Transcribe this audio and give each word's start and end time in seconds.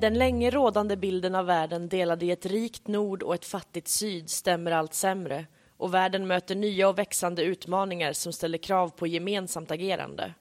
Den 0.00 0.18
länge 0.18 0.50
rådande 0.50 0.96
bilden 0.96 1.34
av 1.34 1.46
världen 1.46 1.88
delad 1.88 2.22
i 2.22 2.30
ett 2.30 2.46
rikt 2.46 2.88
nord 2.88 3.22
och 3.22 3.34
ett 3.34 3.44
fattigt 3.44 3.88
syd 3.88 4.30
stämmer 4.30 4.70
allt 4.70 4.94
sämre 4.94 5.46
och 5.76 5.94
världen 5.94 6.26
möter 6.26 6.54
nya 6.54 6.88
och 6.88 6.98
växande 6.98 7.42
utmaningar 7.42 8.12
som 8.12 8.32
ställer 8.32 8.58
krav 8.58 8.88
på 8.88 9.06
gemensamt 9.06 9.70
agerande. 9.70 10.34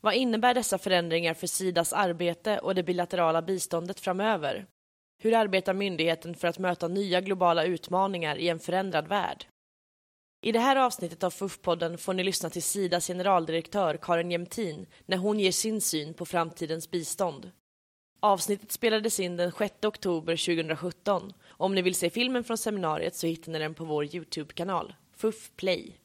Vad 0.00 0.14
innebär 0.14 0.54
dessa 0.54 0.78
förändringar 0.78 1.34
för 1.34 1.46
Sidas 1.46 1.92
arbete 1.92 2.58
och 2.58 2.74
det 2.74 2.82
bilaterala 2.82 3.42
biståndet 3.42 4.00
framöver? 4.00 4.66
Hur 5.22 5.34
arbetar 5.34 5.74
myndigheten 5.74 6.34
för 6.34 6.48
att 6.48 6.58
möta 6.58 6.88
nya 6.88 7.20
globala 7.20 7.64
utmaningar 7.64 8.36
i 8.36 8.48
en 8.48 8.58
förändrad 8.60 9.08
värld? 9.08 9.44
I 10.42 10.52
det 10.52 10.60
här 10.60 10.76
avsnittet 10.76 11.24
av 11.24 11.30
FUF-podden 11.30 11.98
får 11.98 12.14
ni 12.14 12.24
lyssna 12.24 12.50
till 12.50 12.62
Sidas 12.62 13.06
generaldirektör 13.06 13.98
Karin 14.02 14.30
Jämtin 14.30 14.86
när 15.06 15.16
hon 15.16 15.40
ger 15.40 15.52
sin 15.52 15.80
syn 15.80 16.14
på 16.14 16.26
framtidens 16.26 16.90
bistånd. 16.90 17.50
Avsnittet 18.20 18.72
spelades 18.72 19.20
in 19.20 19.36
den 19.36 19.52
6 19.52 19.74
oktober 19.84 20.36
2017. 20.36 21.32
Om 21.48 21.74
ni 21.74 21.82
vill 21.82 21.94
se 21.94 22.10
filmen 22.10 22.44
från 22.44 22.58
seminariet 22.58 23.14
så 23.14 23.26
hittar 23.26 23.52
ni 23.52 23.58
den 23.58 23.74
på 23.74 23.84
vår 23.84 24.14
Youtube-kanal, 24.14 24.94
FUF 25.16 25.50
Play. 25.56 25.96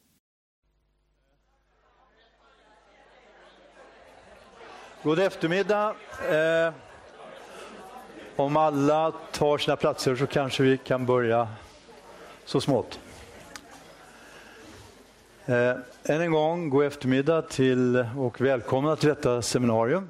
God 5.02 5.18
eftermiddag. 5.18 5.94
Eh, 6.30 6.72
om 8.36 8.56
alla 8.56 9.12
tar 9.32 9.58
sina 9.58 9.76
platser 9.76 10.16
så 10.16 10.26
kanske 10.26 10.62
vi 10.62 10.78
kan 10.78 11.06
börja 11.06 11.48
så 12.44 12.60
smått. 12.60 13.00
Eh, 15.46 15.70
än 16.04 16.20
en 16.20 16.32
gång, 16.32 16.70
god 16.70 16.84
eftermiddag 16.84 17.42
till, 17.42 18.06
och 18.16 18.40
välkomna 18.40 18.96
till 18.96 19.08
detta 19.08 19.42
seminarium. 19.42 20.08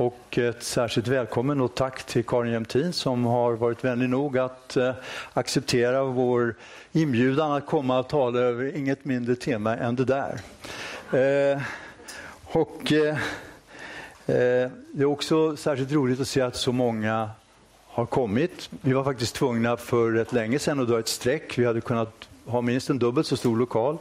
Och 0.00 0.38
ett 0.38 0.62
särskilt 0.62 1.08
välkommen 1.08 1.60
och 1.60 1.74
tack 1.74 2.02
till 2.02 2.24
Karin 2.24 2.52
Jämtin 2.52 2.92
som 2.92 3.24
har 3.24 3.52
varit 3.52 3.84
vänlig 3.84 4.08
nog 4.08 4.38
att 4.38 4.76
eh, 4.76 4.94
acceptera 5.32 6.04
vår 6.04 6.54
inbjudan 6.92 7.52
att 7.52 7.66
komma 7.66 7.98
och 7.98 8.08
tala 8.08 8.38
över 8.38 8.76
inget 8.76 9.04
mindre 9.04 9.34
tema 9.34 9.76
än 9.76 9.96
det 9.96 10.04
där. 10.04 10.40
Eh, 11.12 11.62
och 12.42 12.92
eh, 12.92 13.08
eh 14.26 14.70
det 14.92 15.00
är 15.00 15.04
också 15.04 15.56
särskilt 15.56 15.92
roligt 15.92 16.20
att 16.20 16.28
se 16.28 16.40
att 16.40 16.56
så 16.56 16.72
många 16.72 17.30
har 17.86 18.06
kommit. 18.06 18.70
Vi 18.80 18.92
var 18.92 19.04
faktiskt 19.04 19.34
tvungna 19.34 19.76
för 19.76 20.10
rätt 20.10 20.32
länge 20.32 20.58
sedan 20.58 20.80
att 20.80 20.88
dra 20.88 20.98
ett 20.98 21.08
streck. 21.08 21.58
Vi 21.58 21.66
hade 21.66 21.80
kunnat 21.80 22.28
ha 22.46 22.60
minst 22.60 22.90
en 22.90 22.98
dubbelt 22.98 23.26
så 23.26 23.36
stor 23.36 23.56
lokal. 23.56 23.98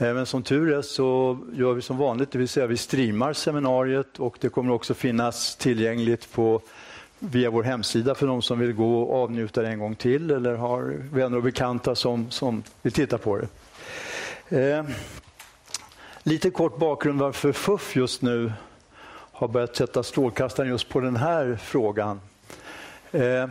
Men 0.00 0.26
som 0.26 0.42
tur 0.42 0.72
är 0.72 0.82
så 0.82 1.38
gör 1.52 1.72
vi 1.72 1.82
som 1.82 1.96
vanligt, 1.96 2.30
det 2.30 2.38
vill 2.38 2.48
säga 2.48 2.66
vi 2.66 2.76
streamar 2.76 3.32
seminariet 3.32 4.18
och 4.18 4.36
det 4.40 4.48
kommer 4.48 4.72
också 4.72 4.94
finnas 4.94 5.56
tillgängligt 5.56 6.32
på, 6.32 6.60
via 7.18 7.50
vår 7.50 7.62
hemsida 7.62 8.14
för 8.14 8.26
de 8.26 8.42
som 8.42 8.58
vill 8.58 8.72
gå 8.72 9.02
och 9.02 9.22
avnjuta 9.22 9.62
det 9.62 9.68
en 9.68 9.78
gång 9.78 9.94
till 9.94 10.30
eller 10.30 10.54
har 10.54 10.82
vänner 11.12 11.36
och 11.36 11.42
bekanta 11.42 11.94
som, 11.94 12.30
som 12.30 12.62
vill 12.82 12.92
titta 12.92 13.18
på 13.18 13.38
det. 13.38 13.48
Eh, 14.48 14.84
lite 16.22 16.50
kort 16.50 16.78
bakgrund 16.78 17.20
varför 17.20 17.52
FUF 17.52 17.96
just 17.96 18.22
nu 18.22 18.52
har 19.32 19.48
börjat 19.48 19.76
sätta 19.76 20.02
strålkastaren 20.02 20.68
just 20.68 20.88
på 20.88 21.00
den 21.00 21.16
här 21.16 21.58
frågan. 21.62 22.20
Eh, 23.12 23.46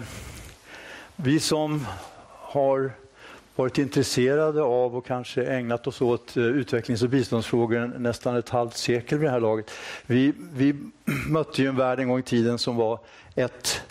vi 1.15 1.39
som 1.39 1.87
har 2.31 2.91
varit 3.57 3.77
intresserade 3.77 4.61
av 4.61 4.95
och 4.95 5.05
kanske 5.05 5.45
ägnat 5.45 5.87
oss 5.87 6.01
åt 6.01 6.37
eh, 6.37 6.43
utvecklings 6.43 7.03
och 7.03 7.09
biståndsfrågor 7.09 7.93
nästan 7.97 8.35
ett 8.35 8.49
halvt 8.49 8.77
sekel 8.77 9.17
vid 9.17 9.27
det 9.27 9.31
här 9.31 9.39
laget. 9.39 9.71
Vi, 10.05 10.33
vi 10.53 10.75
mötte 11.29 11.61
ju 11.61 11.67
en 11.67 11.75
värld 11.75 11.99
en 11.99 12.09
gång 12.09 12.19
i 12.19 12.23
tiden 12.23 12.57
som 12.57 12.75
var 12.75 12.99
ett, 13.35 13.81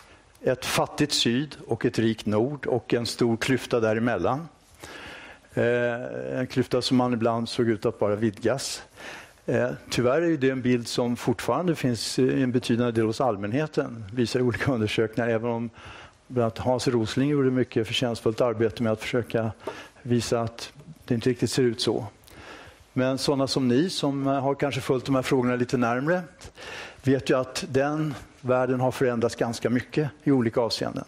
ett 0.43 0.67
fattigt 0.67 1.13
syd 1.13 1.57
och 1.67 1.85
ett 1.85 1.99
rikt 1.99 2.27
nord 2.27 2.67
och 2.67 2.95
en 2.95 3.07
stor 3.07 3.37
klyfta 3.37 3.81
däremellan. 3.81 4.49
Eh, 5.55 6.39
en 6.39 6.47
klyfta 6.47 6.83
som 6.83 6.97
man 6.97 7.13
ibland 7.13 7.49
såg 7.49 7.69
ut 7.69 7.87
att 7.87 7.99
bara 7.99 8.17
vidgas. 8.17 8.83
Eh, 9.47 9.71
tyvärr 9.91 10.23
är 10.23 10.37
det 10.37 10.51
en 10.51 10.63
bild 10.63 10.89
som 10.89 11.17
fortfarande 11.17 11.75
finns 11.75 12.19
i 12.19 12.43
en 12.43 12.53
betydande 12.53 12.93
del 12.93 13.07
hos 13.07 13.21
allmänheten, 13.21 14.05
visar 14.13 14.41
olika 14.41 14.73
undersökningar, 14.73 15.29
även 15.29 15.51
om 15.51 15.71
Bland 16.27 16.45
annat 16.45 16.59
Hans 16.59 16.89
Rosling 16.89 17.29
gjorde 17.29 17.51
mycket 17.51 17.87
förtjänstfullt 17.87 18.41
arbete 18.41 18.83
med 18.83 18.93
att 18.93 19.01
försöka 19.01 19.51
visa 20.03 20.41
att 20.41 20.73
det 21.05 21.15
inte 21.15 21.31
riktigt 21.31 21.51
ser 21.51 21.63
ut 21.63 21.81
så. 21.81 22.07
Men 22.93 23.19
sådana 23.19 23.47
som 23.47 23.69
ni 23.69 23.91
som 23.91 24.27
har 24.27 24.55
kanske 24.55 24.81
följt 24.81 25.05
de 25.05 25.15
här 25.15 25.23
frågorna 25.23 25.57
lite 25.57 25.77
närmre 25.77 26.23
vet 27.03 27.31
ju 27.31 27.39
att 27.39 27.65
den 27.69 28.15
världen 28.41 28.81
har 28.81 28.91
förändrats 28.91 29.35
ganska 29.35 29.71
mycket 29.71 30.11
i 30.25 30.31
olika 30.31 30.61
avseenden. 30.61 31.05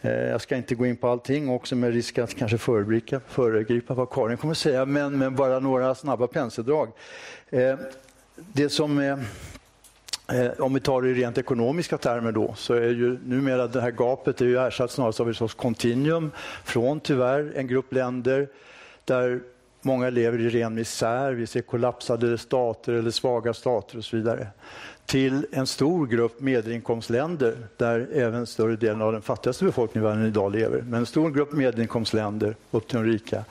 Eh, 0.00 0.12
jag 0.12 0.40
ska 0.40 0.56
inte 0.56 0.74
gå 0.74 0.86
in 0.86 0.96
på 0.96 1.08
allting 1.08 1.48
också 1.48 1.76
med 1.76 1.92
risk 1.92 2.18
att 2.18 2.34
kanske 2.34 2.58
föregripa 2.58 3.94
vad 3.94 4.10
Karin 4.10 4.36
kommer 4.36 4.52
att 4.52 4.58
säga, 4.58 4.84
men, 4.84 5.18
men 5.18 5.36
bara 5.36 5.58
några 5.58 5.94
snabba 5.94 6.26
penseldrag. 6.26 6.88
Eh, 7.50 7.78
det 8.36 8.68
som 8.68 8.98
eh, 8.98 9.18
Eh, 10.32 10.50
om 10.58 10.74
vi 10.74 10.80
tar 10.80 11.02
det 11.02 11.08
i 11.08 11.14
rent 11.14 11.38
ekonomiska 11.38 11.98
termer 11.98 12.32
då, 12.32 12.54
så 12.56 12.74
är 12.74 12.88
ju 12.88 13.18
numera 13.24 13.66
det 13.66 13.80
här 13.80 13.90
gapet 13.90 14.40
är 14.40 14.44
ju 14.44 14.58
ersatt 14.58 14.90
snarast 14.90 15.20
av 15.20 15.30
ett 15.30 15.36
sorts 15.36 15.54
kontinuum 15.54 16.30
från 16.64 17.00
tyvärr 17.00 17.52
en 17.56 17.66
grupp 17.66 17.92
länder 17.92 18.48
där 19.04 19.40
många 19.82 20.10
lever 20.10 20.40
i 20.40 20.48
ren 20.48 20.74
misär, 20.74 21.32
vi 21.32 21.46
ser 21.46 21.62
kollapsade 21.62 22.38
stater 22.38 22.92
eller 22.92 23.10
svaga 23.10 23.54
stater 23.54 23.98
och 23.98 24.04
så 24.04 24.16
vidare 24.16 24.46
till 25.10 25.46
en 25.52 25.66
stor 25.66 26.06
grupp 26.06 26.40
medelinkomstländer 26.40 27.56
där 27.76 28.08
även 28.12 28.46
större 28.46 28.76
delen 28.76 29.02
av 29.02 29.12
den 29.12 29.22
fattigaste 29.22 29.64
befolkningen 29.64 30.06
i 30.06 30.10
världen 30.10 30.26
idag 30.26 30.52
lever. 30.52 30.82
Men 30.82 31.00
en 31.00 31.06
stor 31.06 31.30
grupp 31.30 31.52
medelinkomstländer 31.52 32.56
upp 32.70 32.88
till 32.88 32.98
de 32.98 33.04
rika. 33.04 33.44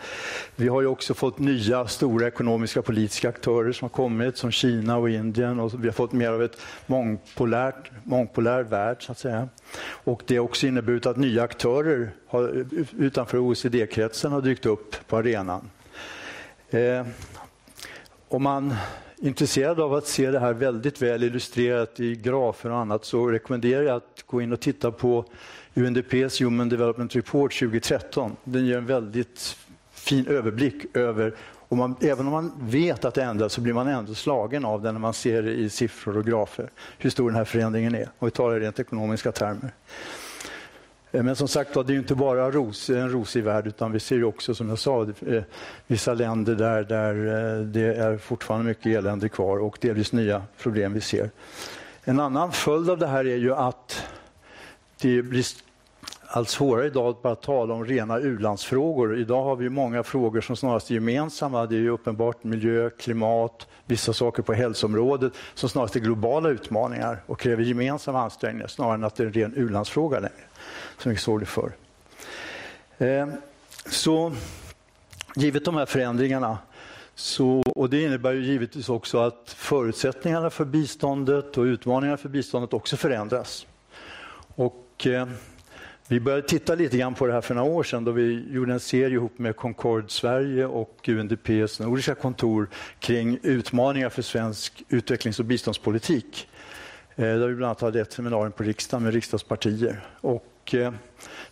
Vi 0.55 0.67
har 0.67 0.81
ju 0.81 0.87
också 0.87 1.13
fått 1.13 1.39
nya 1.39 1.87
stora 1.87 2.27
ekonomiska 2.27 2.81
politiska 2.81 3.29
aktörer 3.29 3.71
som 3.71 3.85
har 3.85 3.89
kommit 3.89 4.37
som 4.37 4.51
Kina 4.51 4.97
och 4.97 5.09
Indien 5.09 5.59
och 5.59 5.83
vi 5.83 5.87
har 5.87 5.93
fått 5.93 6.11
mer 6.11 6.31
av 6.31 6.43
ett 6.43 6.57
mångpolärt, 6.85 7.91
mångpolär 8.03 8.63
värld 8.63 9.05
så 9.05 9.11
att 9.11 9.17
säga. 9.17 9.49
Och 9.81 10.23
det 10.25 10.37
har 10.37 10.43
också 10.43 10.67
inneburit 10.67 11.05
att 11.05 11.17
nya 11.17 11.43
aktörer 11.43 12.11
har, 12.27 12.65
utanför 12.97 13.37
OECD-kretsen 13.37 14.31
har 14.31 14.41
dykt 14.41 14.65
upp 14.65 14.95
på 15.07 15.17
arenan. 15.17 15.69
Eh, 16.69 17.05
om 18.27 18.43
man 18.43 18.75
intresserad 19.21 19.79
av 19.79 19.93
att 19.93 20.07
se 20.07 20.31
det 20.31 20.39
här 20.39 20.53
väldigt 20.53 21.01
väl 21.01 21.23
illustrerat 21.23 21.99
i 21.99 22.15
grafer 22.15 22.69
och 22.69 22.77
annat 22.77 23.05
så 23.05 23.27
rekommenderar 23.27 23.83
jag 23.83 23.95
att 23.95 24.23
gå 24.25 24.41
in 24.41 24.53
och 24.53 24.59
titta 24.59 24.91
på 24.91 25.25
UNDPs 25.73 26.41
Human 26.41 26.69
Development 26.69 27.15
Report 27.15 27.59
2013. 27.59 28.35
Den 28.43 28.65
ger 28.65 28.77
en 28.77 28.85
väldigt 28.85 29.57
fin 29.91 30.27
överblick 30.27 30.97
över 30.97 31.35
och 31.69 31.77
man, 31.77 31.95
även 32.01 32.27
om 32.27 32.31
man 32.31 32.51
vet 32.61 33.05
att 33.05 33.13
det 33.13 33.23
ändras 33.23 33.53
så 33.53 33.61
blir 33.61 33.73
man 33.73 33.87
ändå 33.87 34.13
slagen 34.13 34.65
av 34.65 34.81
det 34.81 34.91
när 34.91 34.99
man 34.99 35.13
ser 35.13 35.41
det 35.41 35.51
i 35.51 35.69
siffror 35.69 36.17
och 36.17 36.25
grafer, 36.25 36.69
hur 36.97 37.09
stor 37.09 37.29
den 37.29 37.35
här 37.35 37.45
förändringen 37.45 37.95
är. 37.95 38.09
Och 38.19 38.27
vi 38.27 38.31
talar 38.31 38.57
i 38.57 38.59
rent 38.59 38.79
ekonomiska 38.79 39.31
termer. 39.31 39.71
Eh, 41.11 41.23
men 41.23 41.35
som 41.35 41.47
sagt 41.47 41.73
det 41.73 41.93
är 41.93 41.97
inte 41.97 42.15
bara 42.15 42.51
ros, 42.51 42.89
en 42.89 43.09
rosig 43.09 43.43
värld 43.43 43.67
utan 43.67 43.91
vi 43.91 43.99
ser 43.99 44.23
också 44.23 44.55
som 44.55 44.69
jag 44.69 44.79
sa 44.79 45.07
eh, 45.27 45.43
vissa 45.87 46.13
länder 46.13 46.55
där, 46.55 46.83
där 46.83 47.15
eh, 47.15 47.65
det 47.65 47.95
är 47.95 48.17
fortfarande 48.17 48.65
mycket 48.65 48.85
elände 48.85 49.29
kvar 49.29 49.57
och 49.57 49.77
delvis 49.81 50.11
nya 50.11 50.43
problem 50.57 50.93
vi 50.93 51.01
ser. 51.01 51.29
En 52.03 52.19
annan 52.19 52.51
följd 52.51 52.89
av 52.89 52.97
det 52.97 53.07
här 53.07 53.27
är 53.27 53.37
ju 53.37 53.55
att 53.55 54.03
det 55.01 55.21
blir 55.21 55.45
allt 56.31 56.49
svårare 56.49 56.87
idag 56.87 57.07
att 57.07 57.21
bara 57.21 57.35
tala 57.35 57.73
om 57.73 57.85
rena 57.85 58.19
ulandsfrågor. 58.19 59.19
Idag 59.19 59.43
har 59.43 59.55
vi 59.55 59.69
många 59.69 60.03
frågor 60.03 60.41
som 60.41 60.55
snarast 60.55 60.89
är 60.89 60.93
gemensamma. 60.93 61.65
Det 61.65 61.75
är 61.75 61.79
ju 61.79 61.89
uppenbart 61.89 62.43
miljö, 62.43 62.89
klimat, 62.89 63.67
vissa 63.85 64.13
saker 64.13 64.43
på 64.43 64.53
hälsoområdet 64.53 65.33
som 65.53 65.69
snarast 65.69 65.95
är 65.95 65.99
globala 65.99 66.49
utmaningar 66.49 67.23
och 67.25 67.39
kräver 67.39 67.63
gemensamma 67.63 68.21
ansträngningar 68.21 68.67
snarare 68.67 68.93
än 68.93 69.03
att 69.03 69.15
det 69.15 69.23
är 69.23 69.27
en 69.27 69.33
ren 69.33 69.53
ulandsfråga 69.55 70.19
längre 70.19 70.48
som 70.99 71.11
vi 71.11 71.17
såg 71.17 71.39
det 71.39 71.45
förr. 71.45 71.71
Så 73.85 74.33
givet 75.35 75.65
de 75.65 75.75
här 75.75 75.85
förändringarna 75.85 76.57
så, 77.19 77.63
och 77.75 77.89
det 77.89 78.03
innebär 78.03 78.33
ju 78.33 78.43
givetvis 78.43 78.89
också 78.89 79.19
att 79.19 79.55
förutsättningarna 79.57 80.49
för 80.49 80.65
biståndet 80.65 81.57
och 81.57 81.63
utmaningarna 81.63 82.17
för 82.17 82.29
biståndet 82.29 82.73
också 82.73 82.97
förändras. 82.97 83.67
Och, 84.55 85.07
eh, 85.07 85.27
vi 86.07 86.19
började 86.19 86.47
titta 86.47 86.75
lite 86.75 86.97
grann 86.97 87.13
på 87.15 87.27
det 87.27 87.33
här 87.33 87.41
för 87.41 87.55
några 87.55 87.69
år 87.69 87.83
sedan 87.83 88.03
då 88.03 88.11
vi 88.11 88.45
gjorde 88.51 88.73
en 88.73 88.79
serie 88.79 89.15
ihop 89.15 89.39
med 89.39 89.55
Concord 89.55 90.11
Sverige 90.11 90.65
och 90.65 91.09
UNDPs 91.09 91.79
nordiska 91.79 92.15
kontor 92.15 92.69
kring 92.99 93.39
utmaningar 93.43 94.09
för 94.09 94.21
svensk 94.21 94.83
utvecklings 94.89 95.39
och 95.39 95.45
biståndspolitik. 95.45 96.49
Eh, 97.15 97.23
där 97.23 97.47
vi 97.47 97.55
bland 97.55 97.69
annat 97.69 97.81
hade 97.81 98.01
ett 98.01 98.13
seminarium 98.13 98.51
på 98.51 98.63
riksdagen 98.63 99.03
med 99.03 99.13
riksdagspartier. 99.13 100.05
Och 100.21 100.45
Eh, 100.73 100.93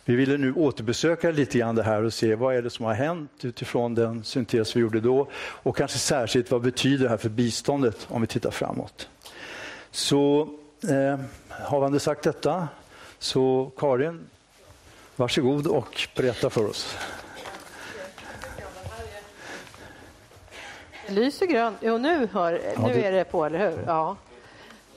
vi 0.04 0.16
ville 0.16 0.36
nu 0.36 0.52
återbesöka 0.52 1.30
lite 1.30 1.58
grann 1.58 1.74
det 1.74 1.82
här 1.82 2.02
och 2.02 2.12
se 2.12 2.34
vad 2.34 2.56
är 2.56 2.62
det 2.62 2.70
som 2.70 2.84
har 2.84 2.94
hänt 2.94 3.44
utifrån 3.44 3.94
den 3.94 4.24
syntes 4.24 4.76
vi 4.76 4.80
gjorde 4.80 5.00
då 5.00 5.28
och 5.36 5.76
kanske 5.76 5.98
särskilt 5.98 6.50
vad 6.50 6.62
betyder 6.62 7.04
det 7.04 7.10
här 7.10 7.16
för 7.16 7.28
biståndet 7.28 8.06
om 8.10 8.20
vi 8.20 8.26
tittar 8.26 8.50
framåt. 8.50 9.08
Så 9.90 10.48
eh, 10.88 11.18
havande 11.48 12.00
sagt 12.00 12.22
detta 12.22 12.68
så 13.18 13.72
Karin, 13.76 14.20
varsågod 15.16 15.66
och 15.66 16.08
berätta 16.16 16.50
för 16.50 16.66
oss. 16.70 16.96
Det 21.06 21.14
lyser 21.14 21.46
grönt. 21.46 21.76
Jo, 21.80 21.98
nu, 21.98 22.28
hör, 22.32 22.60
nu 22.78 23.02
är 23.02 23.12
det 23.12 23.24
på, 23.24 23.44
eller 23.44 23.70
hur? 23.70 23.84
Ja. 23.86 24.16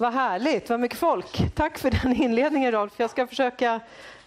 Vad 0.01 0.13
härligt, 0.13 0.69
vad 0.69 0.79
mycket 0.79 0.97
folk. 0.97 1.55
Tack 1.55 1.77
för 1.77 1.91
den 1.91 2.13
inledningen, 2.21 2.71
Rolf. 2.71 2.93
Jag 2.97 3.09
ska 3.09 3.27
försöka 3.27 3.79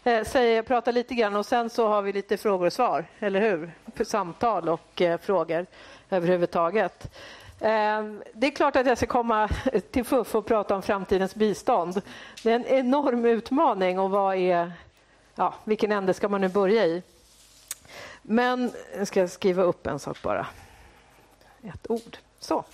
eh, 0.04 0.24
säga, 0.24 0.62
prata 0.62 0.90
lite 0.90 1.14
grann 1.14 1.36
och 1.36 1.46
sen 1.46 1.70
så 1.70 1.88
har 1.88 2.02
vi 2.02 2.12
lite 2.12 2.36
frågor 2.36 2.66
och 2.66 2.72
svar, 2.72 3.04
eller 3.18 3.40
hur? 3.40 3.72
För 3.94 4.04
samtal 4.04 4.68
och 4.68 5.02
eh, 5.02 5.18
frågor 5.18 5.66
överhuvudtaget. 6.10 7.16
Eh, 7.60 8.02
det 8.32 8.46
är 8.46 8.50
klart 8.50 8.76
att 8.76 8.86
jag 8.86 8.96
ska 8.96 9.06
komma 9.06 9.48
till 9.90 10.04
FUF 10.04 10.34
och 10.34 10.46
prata 10.46 10.74
om 10.74 10.82
framtidens 10.82 11.34
bistånd. 11.34 12.02
Det 12.42 12.50
är 12.50 12.56
en 12.56 12.66
enorm 12.66 13.24
utmaning 13.24 13.98
och 13.98 14.10
vad 14.10 14.36
är, 14.36 14.72
ja, 15.34 15.54
vilken 15.64 15.92
ände 15.92 16.14
ska 16.14 16.28
man 16.28 16.40
nu 16.40 16.48
börja 16.48 16.86
i? 16.86 17.02
Men 18.22 18.72
jag 18.96 19.08
ska 19.08 19.28
skriva 19.28 19.62
upp 19.62 19.86
en 19.86 19.98
sak 19.98 20.22
bara. 20.22 20.46
Ett 21.62 21.90
ord. 21.90 22.16
Så. 22.38 22.64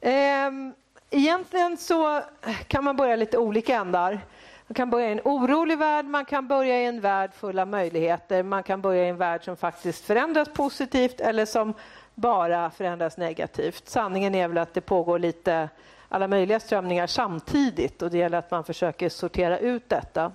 Ehm, 0.00 0.72
Egentligen 1.12 1.76
så 1.76 2.22
kan 2.66 2.84
man 2.84 2.96
börja 2.96 3.16
lite 3.16 3.38
olika 3.38 3.76
ändar. 3.76 4.20
Man 4.66 4.74
kan 4.74 4.90
börja 4.90 5.08
i 5.08 5.12
en 5.12 5.20
orolig 5.24 5.78
värld, 5.78 6.04
man 6.04 6.24
kan 6.24 6.48
börja 6.48 6.82
i 6.82 6.86
en 6.86 7.00
värld 7.00 7.30
full 7.34 7.58
av 7.58 7.68
möjligheter. 7.68 8.42
Man 8.42 8.62
kan 8.62 8.80
börja 8.80 9.04
i 9.04 9.08
en 9.08 9.16
värld 9.16 9.44
som 9.44 9.56
faktiskt 9.56 10.04
förändras 10.04 10.48
positivt 10.48 11.20
eller 11.20 11.46
som 11.46 11.74
bara 12.14 12.70
förändras 12.70 13.16
negativt. 13.16 13.88
Sanningen 13.88 14.34
är 14.34 14.48
väl 14.48 14.58
att 14.58 14.74
det 14.74 14.80
pågår 14.80 15.18
lite 15.18 15.68
alla 16.08 16.28
möjliga 16.28 16.60
strömningar 16.60 17.06
samtidigt 17.06 18.02
och 18.02 18.10
det 18.10 18.18
gäller 18.18 18.38
att 18.38 18.50
man 18.50 18.64
försöker 18.64 19.08
sortera 19.08 19.58
ut 19.58 19.88
detta. 19.88 20.32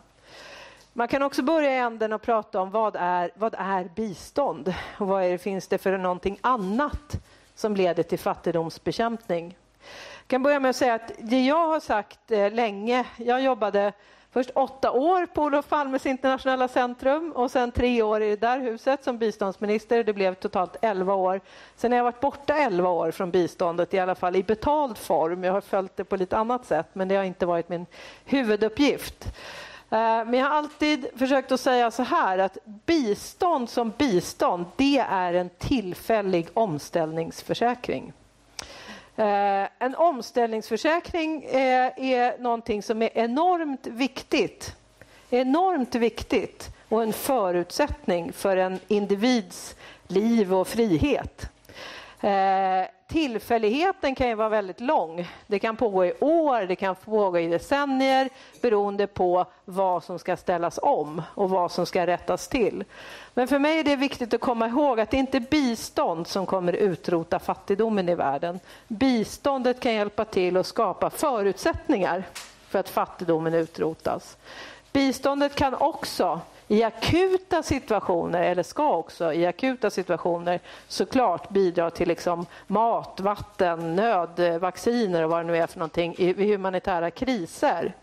Man 0.93 1.07
kan 1.07 1.21
också 1.21 1.41
börja 1.41 1.71
i 1.71 1.77
änden 1.77 2.13
och 2.13 2.21
prata 2.21 2.61
om 2.61 2.71
vad 2.71 2.95
är, 2.95 3.31
vad 3.35 3.55
är 3.57 3.89
bistånd 3.95 4.73
och 4.97 5.07
vad 5.07 5.23
är, 5.23 5.37
finns 5.37 5.67
det 5.67 5.77
för 5.77 5.97
någonting 5.97 6.39
annat 6.41 7.15
som 7.55 7.75
leder 7.75 8.03
till 8.03 8.19
fattigdomsbekämpning. 8.19 9.55
Jag 10.25 10.29
kan 10.29 10.43
börja 10.43 10.59
med 10.59 10.69
att 10.69 10.75
säga 10.75 10.93
att 10.93 11.11
det 11.17 11.45
jag 11.45 11.67
har 11.67 11.79
sagt 11.79 12.31
eh, 12.31 12.53
länge, 12.53 13.05
jag 13.17 13.41
jobbade 13.41 13.93
först 14.31 14.49
åtta 14.55 14.91
år 14.91 15.25
på 15.25 15.43
Olof 15.43 15.69
Palmes 15.69 16.05
internationella 16.05 16.67
centrum 16.67 17.31
och 17.31 17.51
sen 17.51 17.71
tre 17.71 18.01
år 18.01 18.21
i 18.21 18.29
det 18.29 18.35
där 18.35 18.59
huset 18.59 19.03
som 19.03 19.17
biståndsminister. 19.17 20.03
Det 20.03 20.13
blev 20.13 20.33
totalt 20.33 20.75
elva 20.81 21.13
år. 21.13 21.41
Sen 21.75 21.91
har 21.91 21.97
jag 21.97 22.03
varit 22.03 22.19
borta 22.19 22.55
elva 22.55 22.89
år 22.89 23.11
från 23.11 23.31
biståndet, 23.31 23.93
i 23.93 23.99
alla 23.99 24.15
fall 24.15 24.35
i 24.35 24.43
betald 24.43 24.97
form. 24.97 25.43
Jag 25.43 25.53
har 25.53 25.61
följt 25.61 25.97
det 25.97 26.03
på 26.03 26.15
lite 26.15 26.37
annat 26.37 26.65
sätt, 26.65 26.87
men 26.93 27.07
det 27.07 27.15
har 27.15 27.23
inte 27.23 27.45
varit 27.45 27.69
min 27.69 27.85
huvuduppgift. 28.25 29.25
Eh, 29.89 30.25
men 30.25 30.33
jag 30.33 30.45
har 30.45 30.55
alltid 30.55 31.07
försökt 31.15 31.51
att 31.51 31.59
säga 31.59 31.91
så 31.91 32.03
här 32.03 32.37
att 32.37 32.57
bistånd 32.85 33.69
som 33.69 33.93
bistånd, 33.97 34.65
det 34.75 34.97
är 35.09 35.33
en 35.33 35.49
tillfällig 35.49 36.47
omställningsförsäkring. 36.53 38.13
Eh, 39.17 39.67
en 39.79 39.95
omställningsförsäkring 39.95 41.43
eh, 41.43 41.91
är 41.97 42.39
någonting 42.39 42.83
som 42.83 43.01
är 43.01 43.09
enormt 43.13 43.87
viktigt. 43.87 44.75
Enormt 45.29 45.95
viktigt 45.95 46.69
och 46.89 47.03
en 47.03 47.13
förutsättning 47.13 48.33
för 48.33 48.57
en 48.57 48.79
individs 48.87 49.75
liv 50.07 50.53
och 50.53 50.67
frihet. 50.67 51.49
Eh, 52.21 52.87
tillfälligheten 53.07 54.15
kan 54.15 54.27
ju 54.27 54.35
vara 54.35 54.49
väldigt 54.49 54.79
lång. 54.79 55.27
Det 55.47 55.59
kan 55.59 55.75
pågå 55.75 56.05
i 56.05 56.13
år, 56.19 56.61
det 56.61 56.75
kan 56.75 56.95
pågå 56.95 57.39
i 57.39 57.47
decennier 57.47 58.29
beroende 58.61 59.07
på 59.07 59.45
vad 59.65 60.03
som 60.03 60.19
ska 60.19 60.37
ställas 60.37 60.79
om 60.81 61.21
och 61.35 61.49
vad 61.49 61.71
som 61.71 61.85
ska 61.85 62.07
rättas 62.07 62.47
till. 62.47 62.83
Men 63.33 63.47
för 63.47 63.59
mig 63.59 63.79
är 63.79 63.83
det 63.83 63.95
viktigt 63.95 64.33
att 64.33 64.41
komma 64.41 64.67
ihåg 64.67 64.99
att 64.99 65.11
det 65.11 65.17
inte 65.17 65.37
är 65.37 65.45
bistånd 65.51 66.27
som 66.27 66.45
kommer 66.45 66.73
utrota 66.73 67.39
fattigdomen 67.39 68.09
i 68.09 68.15
världen. 68.15 68.59
Biståndet 68.87 69.79
kan 69.79 69.93
hjälpa 69.93 70.25
till 70.25 70.57
att 70.57 70.65
skapa 70.67 71.09
förutsättningar 71.09 72.23
för 72.69 72.79
att 72.79 72.89
fattigdomen 72.89 73.53
utrotas. 73.53 74.37
Biståndet 74.91 75.55
kan 75.55 75.73
också 75.73 76.39
i 76.67 76.83
akuta 76.83 77.63
situationer, 77.63 78.43
eller 78.43 78.63
ska 78.63 78.95
också 78.95 79.33
i 79.33 79.45
akuta 79.45 79.89
situationer 79.89 80.59
såklart 80.87 81.49
bidra 81.49 81.89
till 81.89 82.07
liksom 82.07 82.45
mat, 82.67 83.19
vatten, 83.19 83.95
nöd, 83.95 84.59
vacciner 84.61 85.23
och 85.23 85.29
vad 85.29 85.39
det 85.39 85.43
nu 85.43 85.57
är 85.57 85.67
för 85.67 85.79
någonting 85.79 86.15
i 86.17 86.33
humanitära 86.33 87.11
kriser. 87.11 87.93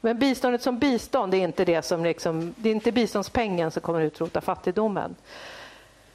Men 0.00 0.18
biståndet 0.18 0.62
som 0.62 0.78
bistånd 0.78 1.34
är 1.34 1.38
inte 1.38 1.64
det 1.64 1.82
som 1.82 2.04
liksom, 2.04 2.54
det 2.56 2.68
är 2.68 2.74
inte 2.74 2.92
biståndspengen 2.92 3.70
som 3.70 3.82
kommer 3.82 4.00
utrota 4.00 4.40
fattigdomen. 4.40 5.16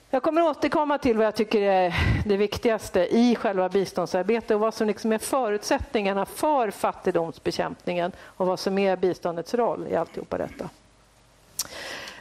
Jag 0.10 0.24
kommer 0.24 0.42
återkomma 0.42 0.98
till 0.98 1.18
vad 1.18 1.26
jag 1.26 1.36
tycker 1.36 1.62
är 1.62 1.96
det 2.26 2.38
viktigaste 2.38 3.18
i 3.18 3.36
själva 3.36 3.70
biståndsarbetet 3.70 4.52
och 4.52 4.60
vad 4.60 4.74
som 4.74 4.88
liksom 4.88 5.12
är 5.12 5.18
förutsättningarna 5.18 6.26
för 6.26 6.72
fattigdomsbekämpningen 6.72 8.12
och 8.22 8.48
vad 8.48 8.60
som 8.60 8.78
är 8.78 8.96
biståndets 8.98 9.54
roll 9.54 9.88
i 9.90 9.96
alltihopa 9.96 10.38
detta. 10.38 10.70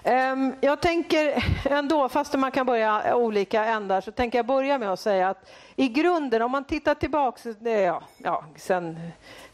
Ehm, 0.04 0.54
jag 0.60 0.80
tänker 0.80 1.44
ändå, 1.70 2.08
fast 2.08 2.34
man 2.34 2.50
kan 2.50 2.66
börja 2.66 3.16
olika 3.16 3.64
ändar, 3.64 4.00
så 4.00 4.10
tänker 4.12 4.38
jag 4.38 4.46
börja 4.46 4.78
med 4.78 4.92
att 4.92 5.00
säga 5.00 5.28
att 5.28 5.50
i 5.76 5.88
grunden, 5.88 6.42
om 6.42 6.50
man 6.50 6.64
tittar 6.64 6.94
tillbaka, 6.94 7.54
ja, 7.60 8.02
ja, 8.18 8.44
sen 8.56 8.98